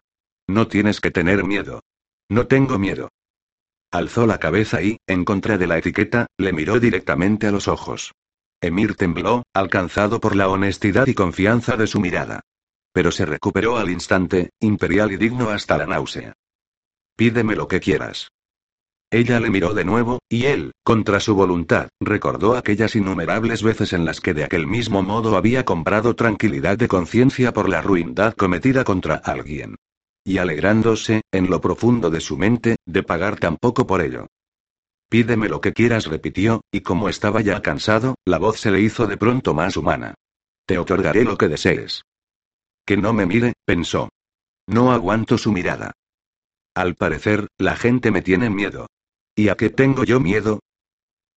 No 0.48 0.66
tienes 0.66 1.00
que 1.00 1.12
tener 1.12 1.44
miedo. 1.44 1.82
No 2.28 2.48
tengo 2.48 2.80
miedo. 2.80 3.10
Alzó 3.94 4.26
la 4.26 4.38
cabeza 4.38 4.82
y, 4.82 4.98
en 5.06 5.24
contra 5.24 5.56
de 5.56 5.68
la 5.68 5.78
etiqueta, 5.78 6.26
le 6.36 6.52
miró 6.52 6.80
directamente 6.80 7.46
a 7.46 7.52
los 7.52 7.68
ojos. 7.68 8.12
Emir 8.60 8.96
tembló, 8.96 9.44
alcanzado 9.54 10.18
por 10.18 10.34
la 10.34 10.48
honestidad 10.48 11.06
y 11.06 11.14
confianza 11.14 11.76
de 11.76 11.86
su 11.86 12.00
mirada. 12.00 12.40
Pero 12.92 13.12
se 13.12 13.24
recuperó 13.24 13.76
al 13.76 13.90
instante, 13.90 14.50
imperial 14.58 15.12
y 15.12 15.16
digno 15.16 15.50
hasta 15.50 15.78
la 15.78 15.86
náusea. 15.86 16.32
Pídeme 17.14 17.54
lo 17.54 17.68
que 17.68 17.78
quieras. 17.78 18.32
Ella 19.12 19.38
le 19.38 19.48
miró 19.48 19.74
de 19.74 19.84
nuevo, 19.84 20.18
y 20.28 20.46
él, 20.46 20.72
contra 20.82 21.20
su 21.20 21.36
voluntad, 21.36 21.88
recordó 22.00 22.56
aquellas 22.56 22.96
innumerables 22.96 23.62
veces 23.62 23.92
en 23.92 24.04
las 24.04 24.20
que 24.20 24.34
de 24.34 24.42
aquel 24.42 24.66
mismo 24.66 25.04
modo 25.04 25.36
había 25.36 25.64
comprado 25.64 26.16
tranquilidad 26.16 26.76
de 26.78 26.88
conciencia 26.88 27.52
por 27.52 27.68
la 27.68 27.80
ruindad 27.80 28.34
cometida 28.34 28.82
contra 28.82 29.14
alguien. 29.14 29.76
Y 30.24 30.38
alegrándose, 30.38 31.20
en 31.30 31.50
lo 31.50 31.60
profundo 31.60 32.10
de 32.10 32.20
su 32.20 32.38
mente, 32.38 32.76
de 32.86 33.02
pagar 33.02 33.38
tan 33.38 33.58
poco 33.58 33.86
por 33.86 34.00
ello. 34.00 34.26
Pídeme 35.10 35.48
lo 35.48 35.60
que 35.60 35.72
quieras, 35.72 36.06
repitió, 36.06 36.62
y 36.72 36.80
como 36.80 37.08
estaba 37.08 37.42
ya 37.42 37.60
cansado, 37.60 38.16
la 38.24 38.38
voz 38.38 38.58
se 38.58 38.70
le 38.70 38.80
hizo 38.80 39.06
de 39.06 39.18
pronto 39.18 39.52
más 39.52 39.76
humana. 39.76 40.14
Te 40.66 40.78
otorgaré 40.78 41.24
lo 41.24 41.36
que 41.36 41.48
desees. 41.48 42.02
Que 42.86 42.96
no 42.96 43.12
me 43.12 43.26
mire, 43.26 43.52
pensó. 43.66 44.08
No 44.66 44.92
aguanto 44.92 45.36
su 45.36 45.52
mirada. 45.52 45.92
Al 46.74 46.94
parecer, 46.94 47.48
la 47.58 47.76
gente 47.76 48.10
me 48.10 48.22
tiene 48.22 48.50
miedo. 48.50 48.86
¿Y 49.36 49.48
a 49.48 49.56
qué 49.56 49.70
tengo 49.70 50.04
yo 50.04 50.20
miedo? 50.20 50.60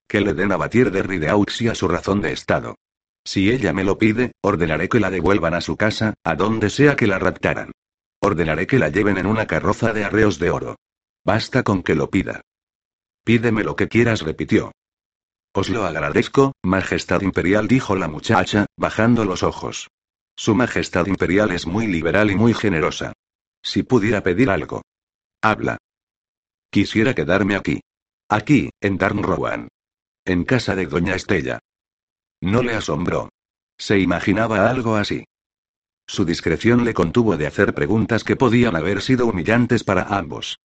Que 0.08 0.22
le 0.22 0.34
den 0.34 0.52
a 0.54 0.58
batir 0.58 0.92
de 0.92 1.04
Rideaux 1.04 1.62
a 1.70 1.76
su 1.76 1.88
razón 1.88 2.22
de 2.22 2.32
estado. 2.32 2.76
Si 3.26 3.52
ella 3.52 3.74
me 3.74 3.84
lo 3.84 3.98
pide, 3.98 4.32
ordenaré 4.42 4.88
que 4.88 5.02
la 5.02 5.12
devuelvan 5.12 5.54
a 5.54 5.62
su 5.62 5.76
casa, 5.76 6.14
a 6.24 6.36
donde 6.36 6.70
sea 6.70 6.96
que 6.96 7.08
la 7.08 7.20
raptaran. 7.20 7.74
Ordenaré 8.20 8.68
que 8.68 8.80
la 8.80 8.90
lleven 8.90 9.18
en 9.18 9.26
una 9.26 9.46
carroza 9.46 9.94
de 9.94 10.06
arreos 10.06 10.40
de 10.40 10.50
oro. 10.50 10.76
Basta 11.24 11.64
con 11.64 11.84
que 11.84 11.96
lo 11.96 12.10
pida. 12.10 12.42
Pídeme 13.24 13.64
lo 13.64 13.76
que 13.76 13.88
quieras, 13.88 14.22
repitió. 14.22 14.72
Os 15.54 15.70
lo 15.70 15.86
agradezco, 15.86 16.54
Majestad 16.64 17.22
Imperial, 17.22 17.68
dijo 17.68 17.96
la 17.96 18.08
muchacha, 18.08 18.68
bajando 18.78 19.26
los 19.26 19.44
ojos. 19.44 19.90
Su 20.36 20.56
Majestad 20.56 21.08
Imperial 21.08 21.52
es 21.52 21.66
muy 21.66 21.88
liberal 21.88 22.32
y 22.32 22.36
muy 22.36 22.54
generosa. 22.54 23.14
Si 23.64 23.84
pudiera 23.84 24.22
pedir 24.22 24.50
algo. 24.50 24.84
Habla. 25.42 25.78
Quisiera 26.70 27.16
quedarme 27.16 27.56
aquí. 27.56 27.82
Aquí, 28.30 28.70
en 28.82 28.98
Tarnrowan. 28.98 29.68
En 30.26 30.44
casa 30.44 30.76
de 30.76 30.86
Doña 30.86 31.16
Estella. 31.16 31.60
No 32.42 32.62
le 32.62 32.76
asombró. 32.76 33.30
Se 33.78 34.00
imaginaba 34.00 34.70
algo 34.70 34.96
así. 34.96 35.26
Su 36.08 36.24
discreción 36.24 36.86
le 36.86 36.94
contuvo 36.94 37.36
de 37.36 37.48
hacer 37.48 37.74
preguntas 37.74 38.24
que 38.24 38.38
podían 38.38 38.76
haber 38.76 39.02
sido 39.02 39.28
humillantes 39.28 39.84
para 39.84 40.04
ambos. 40.04 40.60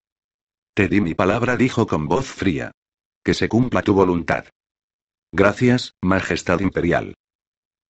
Te 0.74 0.88
di 0.88 1.00
mi 1.00 1.14
palabra, 1.14 1.56
dijo 1.56 1.86
con 1.86 2.06
voz 2.06 2.26
fría. 2.26 2.70
Que 3.24 3.34
se 3.34 3.48
cumpla 3.48 3.82
tu 3.82 3.92
voluntad. 3.92 4.46
Gracias, 5.32 5.94
Majestad 6.00 6.60
Imperial. 6.60 7.14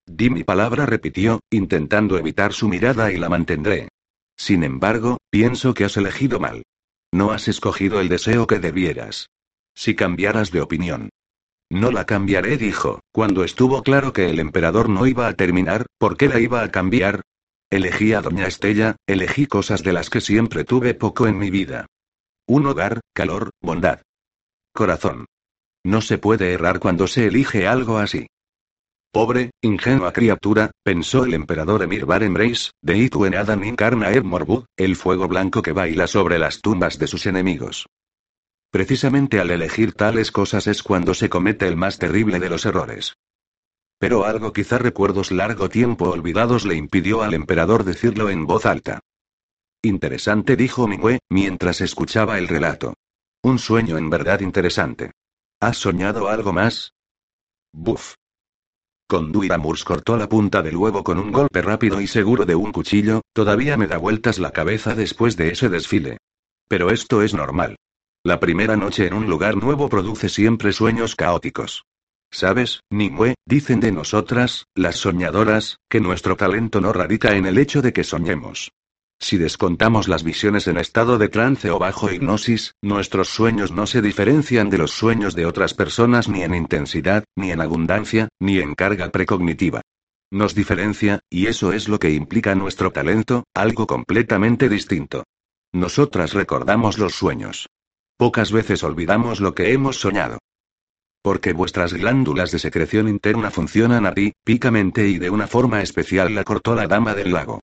Di 0.06 0.30
mi 0.30 0.44
palabra, 0.44 0.86
repitió, 0.86 1.40
intentando 1.50 2.18
evitar 2.18 2.52
su 2.52 2.68
mirada 2.68 3.12
y 3.12 3.18
la 3.18 3.28
mantendré. 3.28 3.88
Sin 4.36 4.64
embargo, 4.64 5.18
pienso 5.30 5.74
que 5.74 5.84
has 5.84 5.96
elegido 5.96 6.40
mal. 6.40 6.62
No 7.12 7.30
has 7.30 7.48
escogido 7.48 8.00
el 8.00 8.08
deseo 8.08 8.46
que 8.46 8.58
debieras. 8.58 9.28
Si 9.74 9.94
cambiaras 9.94 10.50
de 10.50 10.62
opinión. 10.62 11.10
No 11.70 11.90
la 11.90 12.04
cambiaré, 12.04 12.56
dijo, 12.56 13.00
cuando 13.12 13.44
estuvo 13.44 13.82
claro 13.82 14.12
que 14.12 14.28
el 14.28 14.40
emperador 14.40 14.88
no 14.88 15.06
iba 15.06 15.28
a 15.28 15.34
terminar, 15.34 15.86
¿por 15.98 16.16
qué 16.16 16.28
la 16.28 16.40
iba 16.40 16.62
a 16.62 16.70
cambiar? 16.70 17.22
Elegí 17.72 18.12
a 18.12 18.20
Doña 18.20 18.48
Estella, 18.48 18.96
elegí 19.06 19.46
cosas 19.46 19.82
de 19.82 19.94
las 19.94 20.10
que 20.10 20.20
siempre 20.20 20.62
tuve 20.62 20.92
poco 20.92 21.26
en 21.26 21.38
mi 21.38 21.48
vida. 21.48 21.86
Un 22.46 22.66
hogar, 22.66 23.00
calor, 23.14 23.48
bondad. 23.62 24.02
Corazón. 24.74 25.24
No 25.82 26.02
se 26.02 26.18
puede 26.18 26.52
errar 26.52 26.80
cuando 26.80 27.06
se 27.06 27.28
elige 27.28 27.66
algo 27.66 27.96
así. 27.96 28.26
Pobre, 29.10 29.52
ingenua 29.62 30.12
criatura, 30.12 30.70
pensó 30.84 31.24
el 31.24 31.32
emperador 31.32 31.82
Emir 31.82 32.04
Barenbreis, 32.04 32.72
de 32.82 32.98
Ituen 32.98 33.34
Adan 33.34 33.64
Incarna 33.64 34.10
Eb 34.10 34.24
Morbud, 34.24 34.66
el 34.76 34.94
fuego 34.94 35.26
blanco 35.26 35.62
que 35.62 35.72
baila 35.72 36.06
sobre 36.06 36.38
las 36.38 36.60
tumbas 36.60 36.98
de 36.98 37.06
sus 37.06 37.24
enemigos. 37.24 37.86
Precisamente 38.70 39.40
al 39.40 39.50
elegir 39.50 39.94
tales 39.94 40.30
cosas 40.30 40.66
es 40.66 40.82
cuando 40.82 41.14
se 41.14 41.30
comete 41.30 41.68
el 41.68 41.76
más 41.78 41.98
terrible 41.98 42.38
de 42.38 42.50
los 42.50 42.66
errores. 42.66 43.14
Pero 44.02 44.24
algo 44.24 44.52
quizá 44.52 44.78
recuerdos 44.78 45.30
largo 45.30 45.68
tiempo 45.68 46.10
olvidados 46.10 46.64
le 46.64 46.74
impidió 46.74 47.22
al 47.22 47.34
emperador 47.34 47.84
decirlo 47.84 48.30
en 48.30 48.48
voz 48.48 48.66
alta. 48.66 48.98
Interesante, 49.80 50.56
dijo 50.56 50.88
Mingüe, 50.88 51.20
mientras 51.28 51.80
escuchaba 51.80 52.36
el 52.38 52.48
relato. 52.48 52.94
Un 53.44 53.60
sueño 53.60 53.98
en 53.98 54.10
verdad 54.10 54.40
interesante. 54.40 55.12
¿Has 55.60 55.76
soñado 55.76 56.28
algo 56.28 56.52
más? 56.52 56.94
Buf. 57.72 58.14
Conduiramurs 59.06 59.84
cortó 59.84 60.16
la 60.16 60.28
punta 60.28 60.62
del 60.62 60.76
huevo 60.76 61.04
con 61.04 61.20
un 61.20 61.30
golpe 61.30 61.62
rápido 61.62 62.00
y 62.00 62.08
seguro 62.08 62.44
de 62.44 62.56
un 62.56 62.72
cuchillo, 62.72 63.20
todavía 63.32 63.76
me 63.76 63.86
da 63.86 63.98
vueltas 63.98 64.40
la 64.40 64.50
cabeza 64.50 64.96
después 64.96 65.36
de 65.36 65.50
ese 65.50 65.68
desfile. 65.68 66.18
Pero 66.66 66.90
esto 66.90 67.22
es 67.22 67.34
normal. 67.34 67.76
La 68.24 68.40
primera 68.40 68.76
noche 68.76 69.06
en 69.06 69.14
un 69.14 69.30
lugar 69.30 69.56
nuevo 69.56 69.88
produce 69.88 70.28
siempre 70.28 70.72
sueños 70.72 71.14
caóticos. 71.14 71.84
¿Sabes, 72.32 72.80
Nimue? 72.90 73.34
Dicen 73.46 73.80
de 73.80 73.92
nosotras, 73.92 74.64
las 74.74 74.96
soñadoras, 74.96 75.76
que 75.90 76.00
nuestro 76.00 76.34
talento 76.34 76.80
no 76.80 76.94
radica 76.94 77.36
en 77.36 77.44
el 77.44 77.58
hecho 77.58 77.82
de 77.82 77.92
que 77.92 78.04
soñemos. 78.04 78.72
Si 79.20 79.36
descontamos 79.36 80.08
las 80.08 80.24
visiones 80.24 80.66
en 80.66 80.78
estado 80.78 81.18
de 81.18 81.28
trance 81.28 81.70
o 81.70 81.78
bajo 81.78 82.10
hipnosis, 82.10 82.74
nuestros 82.82 83.28
sueños 83.28 83.70
no 83.70 83.86
se 83.86 84.00
diferencian 84.00 84.70
de 84.70 84.78
los 84.78 84.92
sueños 84.92 85.34
de 85.34 85.44
otras 85.44 85.74
personas 85.74 86.28
ni 86.28 86.42
en 86.42 86.54
intensidad, 86.54 87.22
ni 87.36 87.52
en 87.52 87.60
abundancia, 87.60 88.28
ni 88.40 88.58
en 88.58 88.74
carga 88.74 89.10
precognitiva. 89.10 89.82
Nos 90.32 90.54
diferencia, 90.54 91.20
y 91.30 91.46
eso 91.46 91.74
es 91.74 91.86
lo 91.86 91.98
que 91.98 92.10
implica 92.10 92.54
nuestro 92.54 92.90
talento, 92.90 93.44
algo 93.54 93.86
completamente 93.86 94.70
distinto. 94.70 95.24
Nosotras 95.70 96.32
recordamos 96.32 96.96
los 96.96 97.14
sueños. 97.14 97.68
Pocas 98.16 98.50
veces 98.50 98.82
olvidamos 98.82 99.40
lo 99.40 99.54
que 99.54 99.72
hemos 99.72 100.00
soñado. 100.00 100.38
Porque 101.22 101.52
vuestras 101.52 101.94
glándulas 101.94 102.50
de 102.50 102.58
secreción 102.58 103.08
interna 103.08 103.50
funcionan 103.50 104.12
picamente 104.44 105.08
y 105.08 105.18
de 105.18 105.30
una 105.30 105.46
forma 105.46 105.80
especial 105.80 106.34
la 106.34 106.42
cortó 106.42 106.74
la 106.74 106.88
dama 106.88 107.14
del 107.14 107.32
lago. 107.32 107.60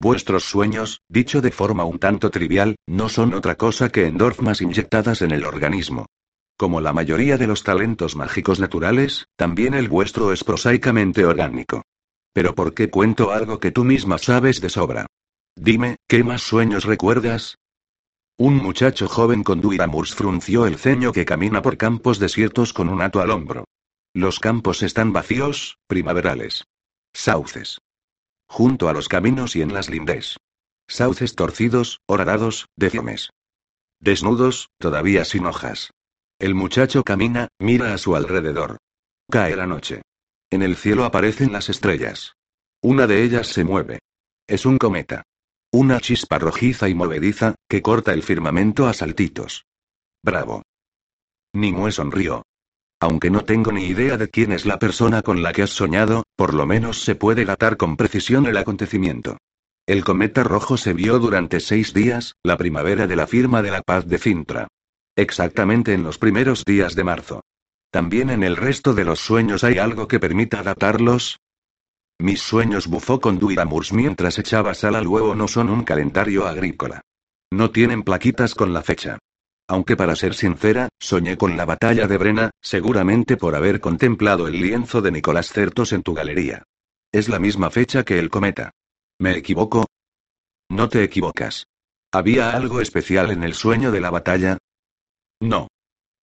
Vuestros 0.00 0.44
sueños, 0.44 1.00
dicho 1.08 1.40
de 1.40 1.52
forma 1.52 1.84
un 1.84 1.98
tanto 1.98 2.30
trivial, 2.30 2.76
no 2.88 3.08
son 3.08 3.34
otra 3.34 3.54
cosa 3.54 3.90
que 3.90 4.06
endorfinas 4.06 4.60
inyectadas 4.60 5.22
en 5.22 5.30
el 5.30 5.44
organismo. 5.44 6.06
Como 6.56 6.80
la 6.80 6.92
mayoría 6.92 7.36
de 7.36 7.46
los 7.46 7.62
talentos 7.62 8.16
mágicos 8.16 8.58
naturales, 8.58 9.26
también 9.36 9.74
el 9.74 9.88
vuestro 9.88 10.32
es 10.32 10.42
prosaicamente 10.42 11.24
orgánico. 11.24 11.82
Pero 12.32 12.54
¿por 12.54 12.72
qué 12.72 12.88
cuento 12.88 13.30
algo 13.30 13.60
que 13.60 13.72
tú 13.72 13.84
misma 13.84 14.18
sabes 14.18 14.60
de 14.60 14.70
sobra? 14.70 15.06
Dime, 15.54 15.96
¿qué 16.08 16.24
más 16.24 16.42
sueños 16.42 16.84
recuerdas? 16.84 17.56
Un 18.38 18.56
muchacho 18.56 19.08
joven 19.08 19.44
con 19.44 19.60
Duiramurs 19.60 20.14
frunció 20.14 20.66
el 20.66 20.78
ceño 20.78 21.12
que 21.12 21.24
camina 21.24 21.62
por 21.62 21.76
campos 21.76 22.18
desiertos 22.18 22.72
con 22.72 22.88
un 22.88 23.02
hato 23.02 23.20
al 23.20 23.30
hombro. 23.30 23.64
Los 24.14 24.40
campos 24.40 24.82
están 24.82 25.12
vacíos, 25.12 25.78
primaverales. 25.86 26.64
Sauces 27.12 27.78
junto 28.52 28.90
a 28.90 28.92
los 28.92 29.08
caminos 29.08 29.56
y 29.56 29.62
en 29.62 29.72
las 29.72 29.88
lindes. 29.88 30.36
Sauces 30.86 31.34
torcidos, 31.34 32.00
horadados, 32.06 32.66
décimes. 32.76 33.30
Desnudos, 33.98 34.68
todavía 34.76 35.24
sin 35.24 35.46
hojas. 35.46 35.90
El 36.38 36.54
muchacho 36.54 37.02
camina, 37.02 37.48
mira 37.58 37.94
a 37.94 37.98
su 37.98 38.14
alrededor. 38.14 38.76
Cae 39.30 39.56
la 39.56 39.66
noche. 39.66 40.02
En 40.50 40.62
el 40.62 40.76
cielo 40.76 41.06
aparecen 41.06 41.50
las 41.50 41.70
estrellas. 41.70 42.34
Una 42.82 43.06
de 43.06 43.22
ellas 43.22 43.46
se 43.46 43.64
mueve. 43.64 44.00
Es 44.46 44.66
un 44.66 44.76
cometa. 44.76 45.22
Una 45.74 46.00
chispa 46.00 46.38
rojiza 46.38 46.90
y 46.90 46.94
movediza, 46.94 47.54
que 47.66 47.80
corta 47.80 48.12
el 48.12 48.22
firmamento 48.22 48.86
a 48.86 48.92
saltitos. 48.92 49.64
Bravo. 50.22 50.62
Nimue 51.54 51.90
sonrió. 51.90 52.42
Aunque 53.00 53.30
no 53.30 53.46
tengo 53.46 53.72
ni 53.72 53.86
idea 53.86 54.18
de 54.18 54.28
quién 54.28 54.52
es 54.52 54.66
la 54.66 54.78
persona 54.78 55.22
con 55.22 55.42
la 55.42 55.54
que 55.54 55.62
has 55.62 55.70
soñado, 55.70 56.24
por 56.36 56.52
lo 56.52 56.66
menos 56.66 57.02
se 57.02 57.14
puede 57.14 57.46
datar 57.46 57.78
con 57.78 57.96
precisión 57.96 58.44
el 58.44 58.58
acontecimiento. 58.58 59.38
El 59.86 60.04
cometa 60.04 60.44
rojo 60.44 60.76
se 60.76 60.92
vio 60.92 61.18
durante 61.18 61.58
seis 61.58 61.94
días, 61.94 62.34
la 62.44 62.58
primavera 62.58 63.06
de 63.06 63.16
la 63.16 63.26
firma 63.26 63.62
de 63.62 63.70
la 63.70 63.80
paz 63.80 64.06
de 64.06 64.18
Cintra. 64.18 64.68
Exactamente 65.16 65.94
en 65.94 66.02
los 66.02 66.18
primeros 66.18 66.66
días 66.66 66.94
de 66.94 67.04
marzo. 67.04 67.40
¿También 67.90 68.28
en 68.28 68.42
el 68.42 68.56
resto 68.56 68.92
de 68.92 69.06
los 69.06 69.20
sueños 69.20 69.64
hay 69.64 69.78
algo 69.78 70.06
que 70.06 70.20
permita 70.20 70.62
datarlos? 70.62 71.38
Mis 72.22 72.40
sueños 72.40 72.86
bufó 72.86 73.20
con 73.20 73.40
Duiramurs 73.40 73.92
mientras 73.92 74.38
echaba 74.38 74.74
sal 74.74 74.94
al 74.94 75.08
huevo 75.08 75.34
no 75.34 75.48
son 75.48 75.68
un 75.70 75.82
calendario 75.82 76.46
agrícola. 76.46 77.00
No 77.50 77.72
tienen 77.72 78.04
plaquitas 78.04 78.54
con 78.54 78.72
la 78.72 78.84
fecha. 78.84 79.18
Aunque 79.66 79.96
para 79.96 80.14
ser 80.14 80.34
sincera, 80.34 80.88
soñé 81.00 81.36
con 81.36 81.56
la 81.56 81.64
batalla 81.64 82.06
de 82.06 82.18
Brena, 82.18 82.50
seguramente 82.60 83.36
por 83.36 83.56
haber 83.56 83.80
contemplado 83.80 84.46
el 84.46 84.60
lienzo 84.60 85.02
de 85.02 85.10
Nicolás 85.10 85.48
Certos 85.48 85.92
en 85.92 86.04
tu 86.04 86.14
galería. 86.14 86.62
Es 87.10 87.28
la 87.28 87.40
misma 87.40 87.70
fecha 87.70 88.04
que 88.04 88.20
el 88.20 88.30
cometa. 88.30 88.70
¿Me 89.18 89.36
equivoco? 89.36 89.86
No 90.70 90.88
te 90.88 91.02
equivocas. 91.02 91.66
¿Había 92.12 92.50
algo 92.50 92.80
especial 92.80 93.32
en 93.32 93.42
el 93.42 93.54
sueño 93.54 93.90
de 93.90 94.00
la 94.00 94.10
batalla? 94.10 94.58
No. 95.40 95.66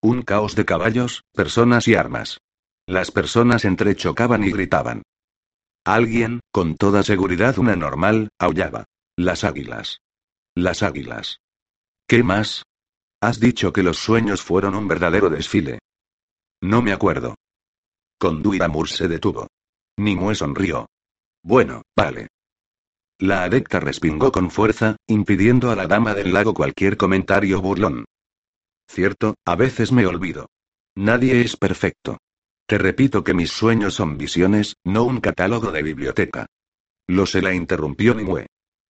Un 0.02 0.22
caos 0.22 0.56
de 0.56 0.64
caballos, 0.64 1.24
personas 1.34 1.90
y 1.90 1.96
armas. 1.96 2.38
Las 2.88 3.12
personas 3.12 3.66
entrechocaban 3.66 4.46
y 4.46 4.52
gritaban. 4.52 5.04
Alguien, 5.90 6.42
con 6.52 6.76
toda 6.76 7.02
seguridad 7.02 7.58
una 7.58 7.76
normal, 7.76 8.30
aullaba. 8.38 8.86
Las 9.18 9.44
águilas. 9.44 10.02
Las 10.56 10.84
águilas. 10.84 11.40
¿Qué 12.08 12.22
más? 12.22 12.62
Has 13.20 13.40
dicho 13.40 13.74
que 13.74 13.82
los 13.82 13.98
sueños 13.98 14.44
fueron 14.44 14.76
un 14.76 14.88
verdadero 14.88 15.32
desfile. 15.32 15.80
No 16.62 16.84
me 16.84 16.94
acuerdo. 16.94 17.34
Conduiramur 18.20 18.88
se 18.88 19.08
detuvo. 19.08 19.48
Nimue 19.98 20.36
sonrió. 20.36 20.86
Bueno, 21.44 21.82
vale. 21.98 22.28
La 23.18 23.46
adepta 23.46 23.80
respingó 23.80 24.32
con 24.32 24.52
fuerza, 24.52 24.96
impidiendo 25.08 25.72
a 25.72 25.76
la 25.76 25.88
dama 25.88 26.14
del 26.14 26.32
lago 26.34 26.54
cualquier 26.54 26.98
comentario 26.98 27.64
burlón. 27.64 28.06
Cierto, 28.88 29.34
a 29.44 29.56
veces 29.56 29.92
me 29.92 30.06
olvido. 30.06 30.50
Nadie 30.96 31.42
es 31.42 31.58
perfecto. 31.58 32.20
Te 32.70 32.78
repito 32.78 33.24
que 33.24 33.34
mis 33.34 33.50
sueños 33.50 33.96
son 33.96 34.20
visiones, 34.20 34.76
no 34.84 35.04
un 35.04 35.22
catálogo 35.22 35.72
de 35.72 35.82
biblioteca. 35.82 36.46
Lo 37.08 37.26
se 37.26 37.42
la 37.42 37.56
interrumpió 37.56 38.14
Nimue. 38.14 38.46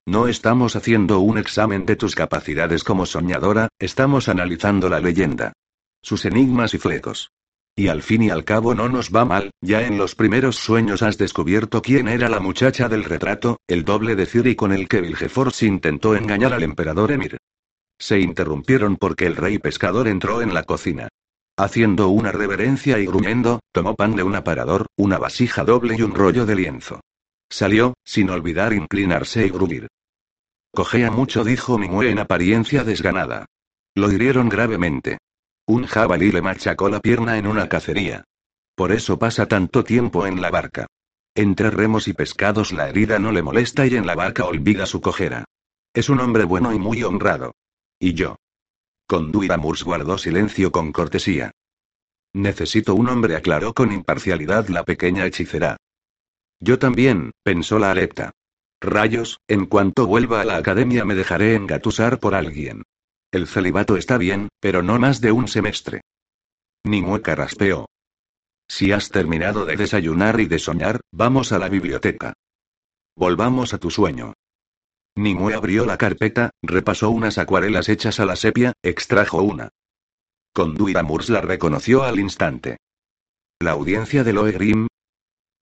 No 0.05 0.27
estamos 0.27 0.75
haciendo 0.75 1.19
un 1.21 1.37
examen 1.37 1.85
de 1.85 1.95
tus 1.95 2.13
capacidades 2.13 2.83
como 2.83 3.05
soñadora, 3.05 3.69
estamos 3.79 4.27
analizando 4.27 4.89
la 4.89 4.99
leyenda. 4.99 5.53
Sus 6.01 6.25
enigmas 6.25 6.73
y 6.73 6.77
flecos. 6.77 7.31
Y 7.73 7.87
al 7.87 8.03
fin 8.03 8.23
y 8.23 8.29
al 8.29 8.43
cabo 8.43 8.75
no 8.75 8.89
nos 8.89 9.11
va 9.11 9.23
mal, 9.23 9.51
ya 9.61 9.87
en 9.87 9.97
los 9.97 10.13
primeros 10.13 10.57
sueños 10.57 11.01
has 11.01 11.17
descubierto 11.17 11.81
quién 11.81 12.09
era 12.09 12.27
la 12.27 12.41
muchacha 12.41 12.89
del 12.89 13.05
retrato, 13.05 13.61
el 13.65 13.85
doble 13.85 14.17
de 14.17 14.25
Ciri 14.25 14.55
con 14.57 14.73
el 14.73 14.89
que 14.89 14.99
Vilgefortz 14.99 15.63
intentó 15.63 16.17
engañar 16.17 16.51
al 16.51 16.63
emperador 16.63 17.13
Emir. 17.13 17.37
Se 17.97 18.19
interrumpieron 18.19 18.97
porque 18.97 19.25
el 19.25 19.37
rey 19.37 19.57
pescador 19.57 20.09
entró 20.09 20.41
en 20.41 20.53
la 20.53 20.63
cocina. 20.63 21.07
Haciendo 21.59 22.07
una 22.07 22.31
reverencia 22.31 22.99
y 22.99 23.05
gruñendo, 23.05 23.59
tomó 23.73 23.93
pan 23.93 24.15
de 24.15 24.23
un 24.23 24.33
aparador, 24.33 24.85
una 24.95 25.17
vasija 25.17 25.65
doble 25.65 25.97
y 25.99 26.01
un 26.01 26.15
rollo 26.15 26.45
de 26.45 26.55
lienzo. 26.55 27.01
Salió, 27.49 27.95
sin 28.05 28.29
olvidar 28.29 28.71
inclinarse 28.71 29.45
y 29.45 29.49
gruñir. 29.49 29.89
Cojea 30.73 31.11
mucho, 31.11 31.43
dijo 31.43 31.77
Mimue 31.77 32.11
en 32.11 32.19
apariencia 32.19 32.85
desganada. 32.85 33.45
Lo 33.93 34.09
hirieron 34.09 34.47
gravemente. 34.47 35.17
Un 35.67 35.85
jabalí 35.85 36.31
le 36.31 36.41
machacó 36.41 36.87
la 36.87 37.01
pierna 37.01 37.37
en 37.37 37.45
una 37.45 37.67
cacería. 37.67 38.23
Por 38.73 38.93
eso 38.93 39.19
pasa 39.19 39.45
tanto 39.45 39.83
tiempo 39.83 40.25
en 40.25 40.41
la 40.41 40.51
barca. 40.51 40.87
Entre 41.35 41.69
remos 41.71 42.07
y 42.07 42.13
pescados 42.13 42.71
la 42.71 42.87
herida 42.87 43.19
no 43.19 43.33
le 43.33 43.43
molesta 43.43 43.85
y 43.85 43.97
en 43.97 44.07
la 44.07 44.15
barca 44.15 44.45
olvida 44.45 44.85
su 44.85 45.01
cojera. 45.01 45.43
Es 45.93 46.07
un 46.07 46.21
hombre 46.21 46.45
bueno 46.45 46.71
y 46.71 46.79
muy 46.79 47.03
honrado. 47.03 47.51
¿Y 47.99 48.13
yo? 48.13 48.37
Conduiramurs 49.09 49.83
guardó 49.83 50.19
silencio 50.19 50.71
con 50.71 50.91
cortesía. 50.91 51.49
Necesito 52.31 52.93
un 52.93 53.09
hombre, 53.09 53.35
aclaró 53.35 53.73
con 53.73 53.91
imparcialidad 53.91 54.67
la 54.67 54.83
pequeña 54.83 55.25
hechicera. 55.25 55.77
Yo 56.59 56.77
también, 56.77 57.31
pensó 57.41 57.79
la 57.79 57.89
adepta. 57.89 58.29
Rayos, 58.79 59.39
en 59.47 59.65
cuanto 59.65 60.05
vuelva 60.05 60.41
a 60.41 60.45
la 60.45 60.57
academia 60.57 61.05
me 61.05 61.15
dejaré 61.15 61.55
engatusar 61.55 62.19
por 62.19 62.35
alguien. 62.35 62.83
El 63.31 63.47
celibato 63.47 63.97
está 63.97 64.19
bien, 64.19 64.49
pero 64.59 64.83
no 64.83 64.99
más 64.99 65.21
de 65.21 65.31
un 65.31 65.47
semestre. 65.47 66.01
Ni 66.83 67.01
mueca 67.01 67.33
raspeó. 67.33 67.87
Si 68.67 68.91
has 68.91 69.09
terminado 69.09 69.65
de 69.65 69.75
desayunar 69.75 70.39
y 70.39 70.45
de 70.45 70.59
soñar, 70.59 71.01
vamos 71.11 71.51
a 71.51 71.57
la 71.57 71.67
biblioteca. 71.67 72.33
Volvamos 73.15 73.73
a 73.73 73.79
tu 73.79 73.89
sueño. 73.89 74.35
Nimue 75.15 75.53
abrió 75.53 75.85
la 75.85 75.97
carpeta, 75.97 76.51
repasó 76.61 77.09
unas 77.09 77.37
acuarelas 77.37 77.89
hechas 77.89 78.19
a 78.19 78.25
la 78.25 78.35
sepia, 78.35 78.73
extrajo 78.83 79.41
una. 79.41 79.69
Conduiramurs 80.53 81.29
la 81.29 81.41
reconoció 81.41 82.03
al 82.03 82.19
instante. 82.19 82.77
La 83.59 83.71
audiencia 83.71 84.23
de 84.23 84.33
Loegrim. 84.33 84.87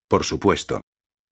Por 0.09 0.25
supuesto. 0.25 0.81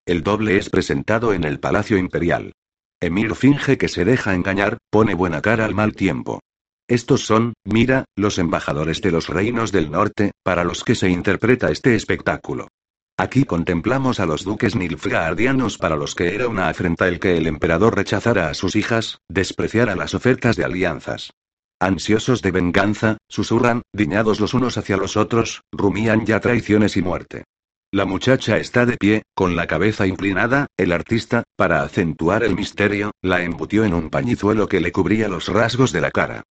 El 0.06 0.22
doble 0.22 0.56
es 0.56 0.70
presentado 0.70 1.32
en 1.32 1.44
el 1.44 1.60
Palacio 1.60 1.96
Imperial. 1.98 2.52
Emir 3.00 3.34
finge 3.34 3.78
que 3.78 3.88
se 3.88 4.04
deja 4.04 4.34
engañar, 4.34 4.78
pone 4.90 5.14
buena 5.14 5.42
cara 5.42 5.64
al 5.64 5.74
mal 5.74 5.94
tiempo. 5.94 6.40
Estos 6.88 7.24
son, 7.24 7.54
mira, 7.64 8.04
los 8.16 8.38
embajadores 8.38 9.00
de 9.00 9.10
los 9.10 9.28
reinos 9.28 9.72
del 9.72 9.90
norte, 9.90 10.32
para 10.42 10.64
los 10.64 10.84
que 10.84 10.94
se 10.94 11.08
interpreta 11.08 11.70
este 11.70 11.94
espectáculo. 11.94 12.68
Aquí 13.16 13.44
contemplamos 13.44 14.18
a 14.18 14.26
los 14.26 14.42
duques 14.42 14.74
nilfgaardianos 14.74 15.78
para 15.78 15.94
los 15.94 16.16
que 16.16 16.34
era 16.34 16.48
una 16.48 16.68
afrenta 16.68 17.06
el 17.06 17.20
que 17.20 17.36
el 17.36 17.46
emperador 17.46 17.94
rechazara 17.94 18.48
a 18.48 18.54
sus 18.54 18.74
hijas, 18.74 19.20
despreciara 19.28 19.94
las 19.94 20.14
ofertas 20.14 20.56
de 20.56 20.64
alianzas. 20.64 21.32
Ansiosos 21.78 22.42
de 22.42 22.50
venganza, 22.50 23.18
susurran, 23.28 23.82
diñados 23.92 24.40
los 24.40 24.52
unos 24.52 24.78
hacia 24.78 24.96
los 24.96 25.16
otros, 25.16 25.62
rumían 25.70 26.26
ya 26.26 26.40
traiciones 26.40 26.96
y 26.96 27.02
muerte. 27.02 27.44
La 27.92 28.04
muchacha 28.04 28.56
está 28.56 28.84
de 28.84 28.96
pie, 28.96 29.22
con 29.34 29.54
la 29.54 29.68
cabeza 29.68 30.08
inclinada, 30.08 30.66
el 30.76 30.90
artista, 30.90 31.44
para 31.56 31.82
acentuar 31.82 32.42
el 32.42 32.56
misterio, 32.56 33.12
la 33.22 33.44
embutió 33.44 33.84
en 33.84 33.94
un 33.94 34.10
pañizuelo 34.10 34.66
que 34.66 34.80
le 34.80 34.90
cubría 34.90 35.28
los 35.28 35.46
rasgos 35.46 35.92
de 35.92 36.00
la 36.00 36.10
cara. 36.10 36.42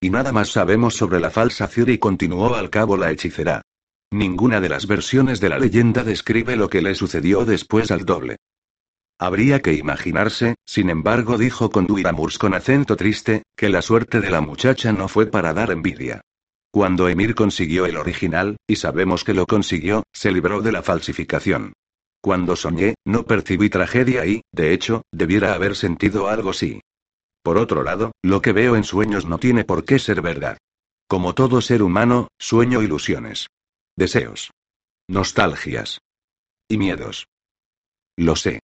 Y 0.00 0.10
nada 0.10 0.30
más 0.30 0.50
sabemos 0.50 0.94
sobre 0.94 1.18
la 1.18 1.30
falsa 1.30 1.66
Ciri, 1.66 1.98
continuó 1.98 2.54
al 2.54 2.70
cabo 2.70 2.96
la 2.96 3.10
hechicera. 3.10 3.62
Ninguna 4.12 4.60
de 4.60 4.68
las 4.68 4.88
versiones 4.88 5.38
de 5.38 5.48
la 5.48 5.58
leyenda 5.58 6.02
describe 6.02 6.56
lo 6.56 6.68
que 6.68 6.82
le 6.82 6.96
sucedió 6.96 7.44
después 7.44 7.92
al 7.92 8.04
doble. 8.04 8.36
Habría 9.20 9.60
que 9.60 9.74
imaginarse, 9.74 10.56
sin 10.64 10.90
embargo, 10.90 11.38
dijo 11.38 11.70
Conduiramurs 11.70 12.38
con 12.38 12.54
acento 12.54 12.96
triste, 12.96 13.44
que 13.54 13.68
la 13.68 13.82
suerte 13.82 14.20
de 14.20 14.30
la 14.30 14.40
muchacha 14.40 14.92
no 14.92 15.06
fue 15.06 15.26
para 15.26 15.52
dar 15.52 15.70
envidia. 15.70 16.22
Cuando 16.72 17.08
Emir 17.08 17.34
consiguió 17.34 17.86
el 17.86 17.96
original, 17.96 18.56
y 18.66 18.76
sabemos 18.76 19.22
que 19.22 19.34
lo 19.34 19.46
consiguió, 19.46 20.04
se 20.12 20.32
libró 20.32 20.60
de 20.60 20.72
la 20.72 20.82
falsificación. 20.82 21.74
Cuando 22.20 22.56
soñé, 22.56 22.94
no 23.04 23.24
percibí 23.24 23.70
tragedia 23.70 24.26
y, 24.26 24.42
de 24.52 24.72
hecho, 24.72 25.02
debiera 25.12 25.54
haber 25.54 25.76
sentido 25.76 26.28
algo 26.28 26.52
sí. 26.52 26.80
Por 27.42 27.58
otro 27.58 27.82
lado, 27.84 28.12
lo 28.22 28.42
que 28.42 28.52
veo 28.52 28.74
en 28.74 28.84
sueños 28.84 29.26
no 29.26 29.38
tiene 29.38 29.64
por 29.64 29.84
qué 29.84 29.98
ser 29.98 30.20
verdad. 30.20 30.58
Como 31.06 31.34
todo 31.34 31.60
ser 31.60 31.82
humano, 31.82 32.28
sueño 32.38 32.82
ilusiones. 32.82 33.46
Deseos. 33.96 34.50
Nostalgias. 35.08 35.98
Y 36.68 36.78
miedos. 36.78 37.26
Lo 38.16 38.36
sé. 38.36 38.60